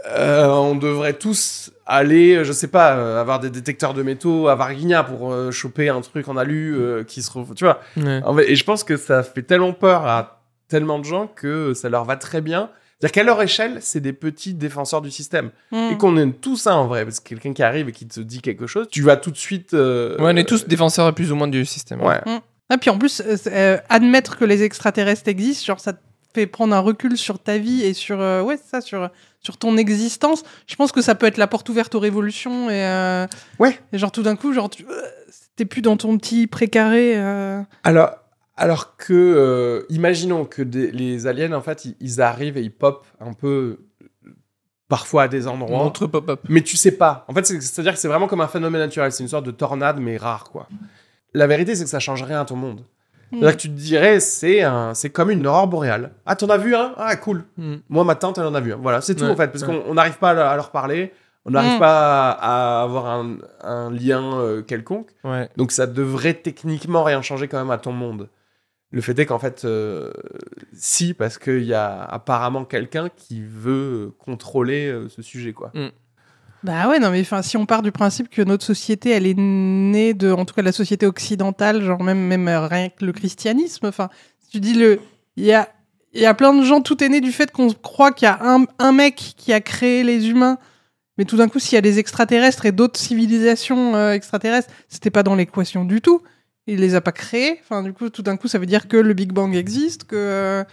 [0.07, 4.53] euh, on devrait tous aller, je sais pas, euh, avoir des détecteurs de métaux à
[4.55, 6.77] Varginha pour euh, choper un truc en alu
[7.07, 7.79] qui se, re- tu vois?
[8.23, 11.73] En fait, et je pense que ça fait tellement peur à tellement de gens que
[11.73, 12.69] ça leur va très bien.
[12.99, 15.51] C'est-à-dire qu'à leur échelle, c'est des petits défenseurs du système.
[15.71, 15.89] Hmm.
[15.91, 17.03] Et qu'on aime tout ça en vrai.
[17.03, 19.37] Parce que quelqu'un qui arrive et qui te dit quelque chose, tu vas tout de
[19.37, 19.73] suite.
[19.73, 22.01] euh, Ouais, on est tous défenseurs plus ou moins du système.
[22.01, 22.21] Ouais.
[22.69, 25.99] Ah, puis en plus, euh, euh, admettre que les extraterrestres existent, genre ça te
[26.33, 29.57] fait prendre un recul sur ta vie et sur euh, ouais c'est ça sur sur
[29.57, 30.43] ton existence.
[30.67, 33.27] Je pense que ça peut être la porte ouverte aux révolutions et euh,
[33.59, 33.79] Ouais.
[33.93, 35.01] Et genre tout d'un coup, genre tu euh,
[35.55, 37.13] t'es plus dans ton petit précaré.
[37.15, 37.61] euh.
[37.83, 38.09] Alors,
[38.57, 42.71] alors que, euh, imaginons que des- les aliens, en fait, ils, ils arrivent et ils
[42.71, 43.79] pop un peu
[44.87, 45.77] parfois à des endroits.
[45.83, 46.39] Montre pop-up.
[46.47, 47.25] Mais tu sais pas.
[47.27, 49.11] En fait, c'est- c'est-à-dire que c'est vraiment comme un phénomène naturel.
[49.11, 50.67] C'est une sorte de tornade, mais rare, quoi.
[51.33, 52.81] La vérité, c'est que ça change rien à ton monde.
[53.31, 56.11] C'est-à-dire que tu te dirais, c'est un, c'est comme une aurore boréale.
[56.25, 56.93] Ah, t'en as vu un?
[56.95, 57.43] Ah, cool.
[57.57, 57.75] Mm.
[57.89, 58.77] Moi, ma tante, elle en a vu un.
[58.77, 59.47] Voilà, c'est tout, Ouais, en fait.
[59.51, 59.81] Parce ouais.
[59.83, 61.11] qu'on on n'arrive pas à leur- à leur parler.
[61.43, 61.79] On n'arrive Mm.
[61.79, 65.09] pas à, à avoir un, un lien euh, quelconque.
[65.23, 65.49] Ouais.
[65.57, 68.29] Donc, ça devrait techniquement rien changer quand même à ton monde.
[68.95, 70.09] Le fait est qu'en fait, euh,
[70.73, 75.73] si, parce qu'il y a apparemment quelqu'un qui veut contrôler euh, ce sujet, quoi.
[76.63, 79.37] Bah ouais, non, mais enfin, si on part du principe que notre société, elle est
[79.37, 83.11] née de, en tout cas, la société occidentale, genre même, même euh, rien que le
[83.11, 84.07] christianisme, enfin,
[84.39, 85.01] si tu dis le,
[85.35, 85.67] il y a,
[86.13, 88.29] il y a plein de gens, tout est né du fait qu'on croit qu'il y
[88.29, 90.57] a un, un mec qui a créé les humains,
[91.17, 95.11] mais tout d'un coup, s'il y a des extraterrestres et d'autres civilisations euh, extraterrestres, c'était
[95.11, 96.21] pas dans l'équation du tout.
[96.67, 97.59] Il les a pas créés.
[97.61, 100.15] Enfin, du coup, tout d'un coup, ça veut dire que le Big Bang existe, que,
[100.15, 100.63] euh,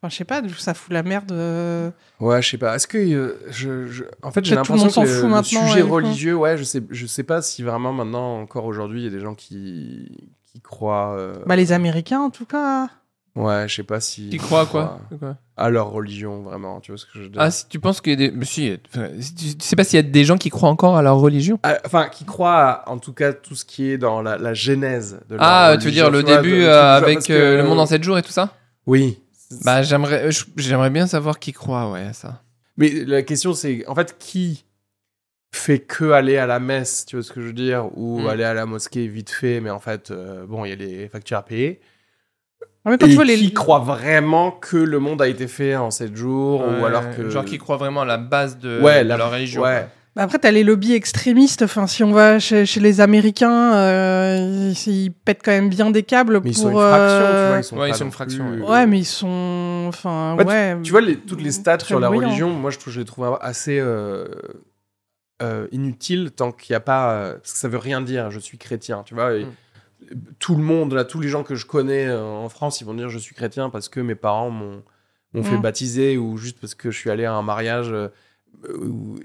[0.00, 1.32] enfin, je sais pas, ça fout la merde.
[1.32, 2.76] euh, Ouais, je sais pas.
[2.76, 5.20] Est-ce que euh, je, je- en fait j'ai Peut-être tout le l'impression monde que le,
[5.28, 9.04] le sujet religieux, ouais, je sais, je sais pas si vraiment maintenant encore aujourd'hui il
[9.04, 11.16] y a des gens qui qui croient.
[11.18, 12.88] euh, Bah, les Américains, en tout cas.
[13.36, 14.30] Ouais, je sais pas si.
[14.30, 16.80] Qui croit à quoi Quoi À leur religion vraiment.
[16.80, 18.30] Tu vois ce que je veux dire Ah, si tu penses qu'il y a des.
[18.30, 18.98] Mais si, tu,
[19.56, 21.78] tu sais pas s'il y a des gens qui croient encore à leur religion Ah,
[21.84, 25.20] Enfin, qui croient à, en tout cas tout ce qui est dans la, la genèse
[25.28, 27.56] de leur Ah, tu veux dire le vois, début de- euh, tu avec que- euh,
[27.58, 28.54] le monde en 7 jours et tout ça?
[28.86, 29.20] Oui.
[29.64, 32.42] Bah, j'aimerais j'aimerais bien savoir qui croit, ouais, à ça.
[32.78, 34.64] Mais la question, c'est en fait qui
[35.54, 38.26] fait que aller à la messe, tu vois ce que je veux dire, ou Mm.
[38.28, 41.08] aller à la mosquée vite fait, mais en fait, euh, bon, il y a les
[41.08, 41.80] factures à payer.
[42.86, 45.74] En même temps, Et tu vois, qui croit vraiment que le monde a été fait
[45.76, 47.28] en 7 jours, ou alors que.
[47.28, 49.62] Genre qui croient vraiment à la base de, Ouais, de la- leur religion.
[49.62, 49.88] Ouais.
[50.14, 51.60] Bah Après, t'as les lobbies extrémistes.
[51.62, 55.90] Enfin, si on va chez, chez les Américains, euh, ils, ils pètent quand même bien
[55.90, 56.62] des câbles Mais ils pour.
[56.62, 57.58] sont une fraction, tu euh, vois.
[57.58, 59.84] Ils sont, Ouais, ils pas sont non une fraction, plus- Ouais, mais ils sont.
[59.88, 63.00] Enfin, Ouais, tu- vois, les, toutes les stats sur la religion, moi je trouve, je
[63.00, 64.24] les trouve assez euh,
[65.42, 67.10] euh, inutiles tant qu'il n'y a pas.
[67.12, 69.34] euh, parce que ça veut rien dire, je suis chrétien, tu vois.
[69.34, 69.48] et Mm.
[70.38, 72.94] Tout le monde, là, tous les gens que je connais euh, en France, ils vont
[72.94, 74.82] dire je suis chrétien parce que mes parents m'ont
[75.34, 75.62] m'ont fait Mm.
[75.62, 77.90] baptiser ou juste parce que je suis allé à un mariage.
[77.92, 78.08] euh,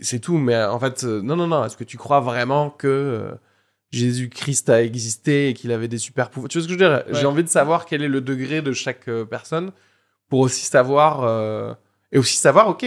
[0.01, 1.63] c'est tout, mais en fait, euh, non, non, non.
[1.65, 3.31] Est-ce que tu crois vraiment que.
[3.91, 6.47] Jésus-Christ a existé et qu'il avait des super pouvoirs?
[6.47, 7.03] Tu vois ce que je veux dire?
[7.13, 9.73] J'ai envie de savoir quel est le degré de chaque personne
[10.29, 11.75] pour aussi savoir
[12.13, 12.85] et aussi savoir ok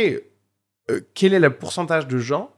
[1.13, 2.51] quel est le pourcentage de gens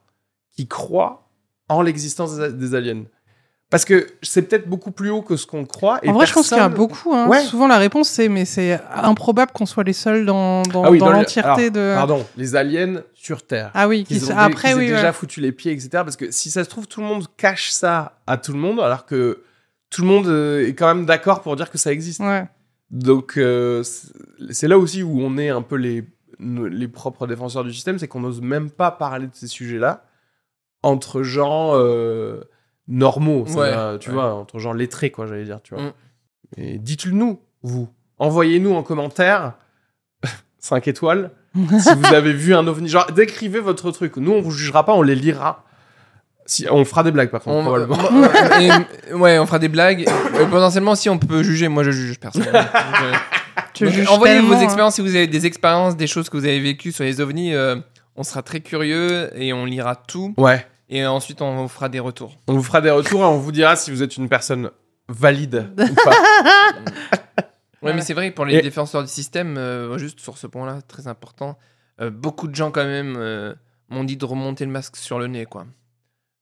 [0.53, 1.29] qui croient
[1.69, 3.05] en l'existence des, des aliens?
[3.71, 6.33] Parce que c'est peut-être beaucoup plus haut que ce qu'on croit et En vrai, je
[6.33, 7.13] pense qu'il y a personne- beaucoup.
[7.15, 7.27] Hein.
[7.29, 7.43] Ouais.
[7.43, 10.99] Souvent, la réponse, c'est mais c'est improbable qu'on soit les seuls dans, dans, Ah oui,
[10.99, 11.93] dans dans le- l'entièreté de.
[11.95, 14.87] pardon les aliens sur Terre Ah oui, qui qu'ils s- ont dé- après, oui.
[14.89, 15.13] déjà ouais.
[15.13, 18.19] foutu les pieds etc parce que si ça se trouve tout le monde cache ça
[18.27, 19.43] à tout le monde alors que
[19.91, 22.45] tout le monde euh, est quand même d'accord pour dire que ça existe Ouais.
[22.91, 23.83] Donc, euh,
[24.51, 26.05] c'est là aussi où on est un peu les,
[26.39, 30.05] les propres défenseurs du système, c'est qu'on n'ose même pas parler de ces sujets-là
[30.85, 32.43] entre gens euh,
[32.89, 34.15] normaux, ça Ouais, va, tu ouais.
[34.15, 35.85] vois, entre gens lettrés, quoi, j'allais dire, tu vois.
[35.85, 35.93] Mm.
[36.59, 37.89] Et dites-le nous, vous.
[38.19, 39.55] Envoyez-nous en commentaire
[40.59, 41.31] 5 étoiles
[41.79, 42.89] si vous avez vu un ovni.
[42.89, 44.17] Genre, décrivez votre truc.
[44.17, 45.65] Nous, on vous jugera pas, on les lira.
[46.49, 47.99] Si, on fera des blagues, par contre, On, probablement.
[47.99, 48.79] euh,
[49.11, 50.07] et- ouais, on fera des blagues.
[50.09, 52.19] Euh, potentiellement, si on peut juger, moi je juge
[53.81, 54.61] juges envoyez vos hein.
[54.61, 57.53] expériences si vous avez des expériences, des choses que vous avez vécues sur les ovnis.
[57.55, 57.77] euh,
[58.15, 60.35] on sera très curieux et on lira tout.
[60.39, 60.65] Ouais.
[60.89, 62.37] Et ensuite, on vous fera des retours.
[62.47, 64.71] On vous fera des retours et on vous dira si vous êtes une personne
[65.09, 66.13] valide ou pas.
[67.83, 70.81] Ouais, mais c'est vrai, pour les Et- défenseurs du système, euh, juste sur ce point-là,
[70.83, 71.57] très important,
[72.01, 73.55] euh, beaucoup de gens quand même euh,
[73.91, 75.67] m'ont dit de remonter le masque sur le nez, quoi.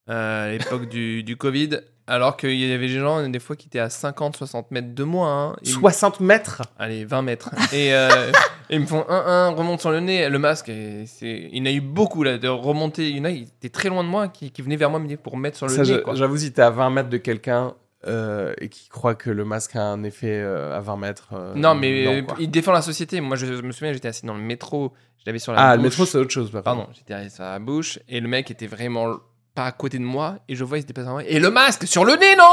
[0.09, 3.67] Euh, à l'époque du, du Covid, alors qu'il y avait des gens, des fois, qui
[3.69, 5.29] étaient à 50, 60 mètres de moi.
[5.31, 5.57] hein.
[5.63, 6.63] Ils- 60 mètres?
[6.79, 7.51] Allez, 20 mètres.
[7.73, 8.09] Et euh,
[8.71, 10.69] ils me font un, un, remonte sur le nez, le masque.
[10.69, 11.05] Et.
[11.23, 13.09] Il y en a eu beaucoup, là, de remonter.
[13.09, 15.01] Il y en a, ils étaient très loin de moi, qui, qui venaient vers moi
[15.23, 16.01] pour mettre sur le Ça, nez.
[16.15, 17.75] J'avoue, si t'es à 20 mètres de quelqu'un
[18.07, 21.29] euh, et qui croit que le masque a un effet euh, à 20 mètres.
[21.33, 22.37] euh, Non, mais quoi.
[22.39, 23.23] il défend la société.
[23.23, 25.83] Moi, je me souviens, j'étais assis dans le métro, je l'avais sur la Ah, bouche.
[25.85, 26.51] le métro, c'est autre chose.
[26.51, 29.07] par Pardon, j'étais assis sur la bouche et le mec était vraiment
[29.55, 31.51] pas à côté de moi et je vois il se déplace à moi et le
[31.51, 32.45] masque sur le nez non?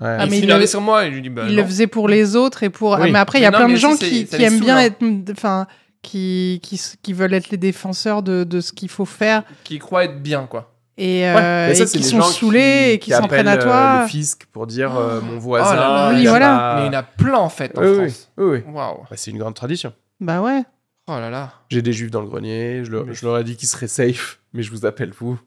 [0.00, 0.16] Ouais.
[0.20, 1.56] Ah, il mais s'il il avait le- sur moi et je lui dis bah il
[1.56, 1.62] non.
[1.62, 2.94] le faisait pour les autres et pour.
[2.94, 4.80] Ah, mais après, il y a non, plein de gens qui, aiment bien hein.
[4.80, 5.02] être.
[5.32, 5.66] Enfin,
[6.02, 6.60] qui,
[7.02, 10.46] qui, veulent être les défenseurs de, de ce qu'il faut faire qui croit être bien
[10.46, 13.62] quoi et, Ouais, euh, ça, et qui sont saoulés et qui s'en prennent à euh,
[13.62, 14.02] toi.
[14.02, 15.72] le fisc pour dire euh, mon voisin.
[15.72, 16.74] Oh là oui, voilà.
[16.76, 18.72] mais il y en a plein en fait en Oui, France oui, oui.
[18.72, 19.92] waouh Bah, c'est une grande tradition.
[20.20, 20.62] Bah ouais.
[21.08, 23.42] oh là là J'ai des juifs dans le grenier, je, leur- Mais- je leur ai
[23.44, 25.38] dit qu'ils seraient safe, mais je vous appelle vous.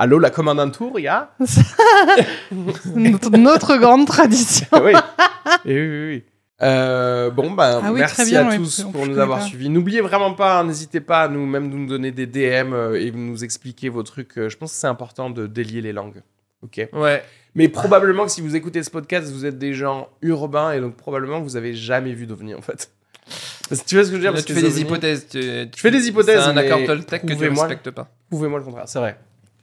[0.00, 1.32] Allô, la commandante tour, il y a?
[2.94, 4.66] Notre, notre grande tradition.
[4.84, 4.92] oui.
[5.64, 6.24] Et oui, oui, oui.
[6.62, 9.68] Euh, bon, ben, Ah oui, merci bien, à tous pour nous avoir suivis.
[9.68, 13.42] N'oubliez vraiment pas, n'hésitez pas à nous même nous donner des DM euh, et nous
[13.42, 14.38] expliquer vos trucs.
[14.38, 16.22] Euh, Je pense que c'est important de délier les langues.
[16.62, 16.88] Ok?
[16.92, 17.24] ouais
[17.56, 20.94] Mais probablement que si vous écoutez ce podcast, vous êtes des gens urbains et donc
[20.94, 22.90] probablement que vous avez jamais vu d'OVNI en fait.
[23.68, 24.30] Parce que tu vois ce que je veux dire?
[24.30, 26.84] Là, Parce tu que fais des hypothèses tu, Je fais des hypothèses, c'est un accord
[26.84, 29.18] Toltec que tu respectes pas Prouvez-moi le contraire, c'est vrai.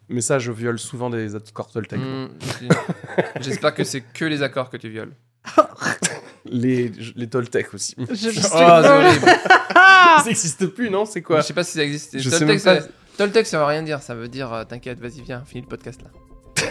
[0.10, 2.00] Mais ça, je viole souvent des accords Toltec.
[2.00, 2.28] Hmm,
[3.42, 5.14] j'espère que c'est que les accords que tu violes
[6.46, 7.96] Les, les Toltec aussi.
[7.98, 11.06] Je- oh ça n'existe plus, non?
[11.06, 11.42] C'est quoi?
[11.42, 13.44] Je sais pas si ça existe Je Toltec pas.
[13.46, 14.02] ça veut rien dire.
[14.02, 16.10] Ça veut dire, euh, t'inquiète, vas-y, viens, finis le podcast là.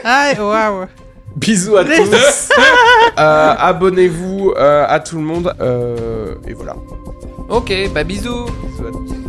[0.05, 0.87] Ah, waouh.
[1.37, 2.51] Bisous à tous.
[3.19, 5.55] Euh, Abonnez-vous euh, à tout le monde.
[5.61, 6.77] Euh, et voilà.
[7.49, 8.45] Ok, bah bisous.
[8.45, 9.24] Bisous à tous.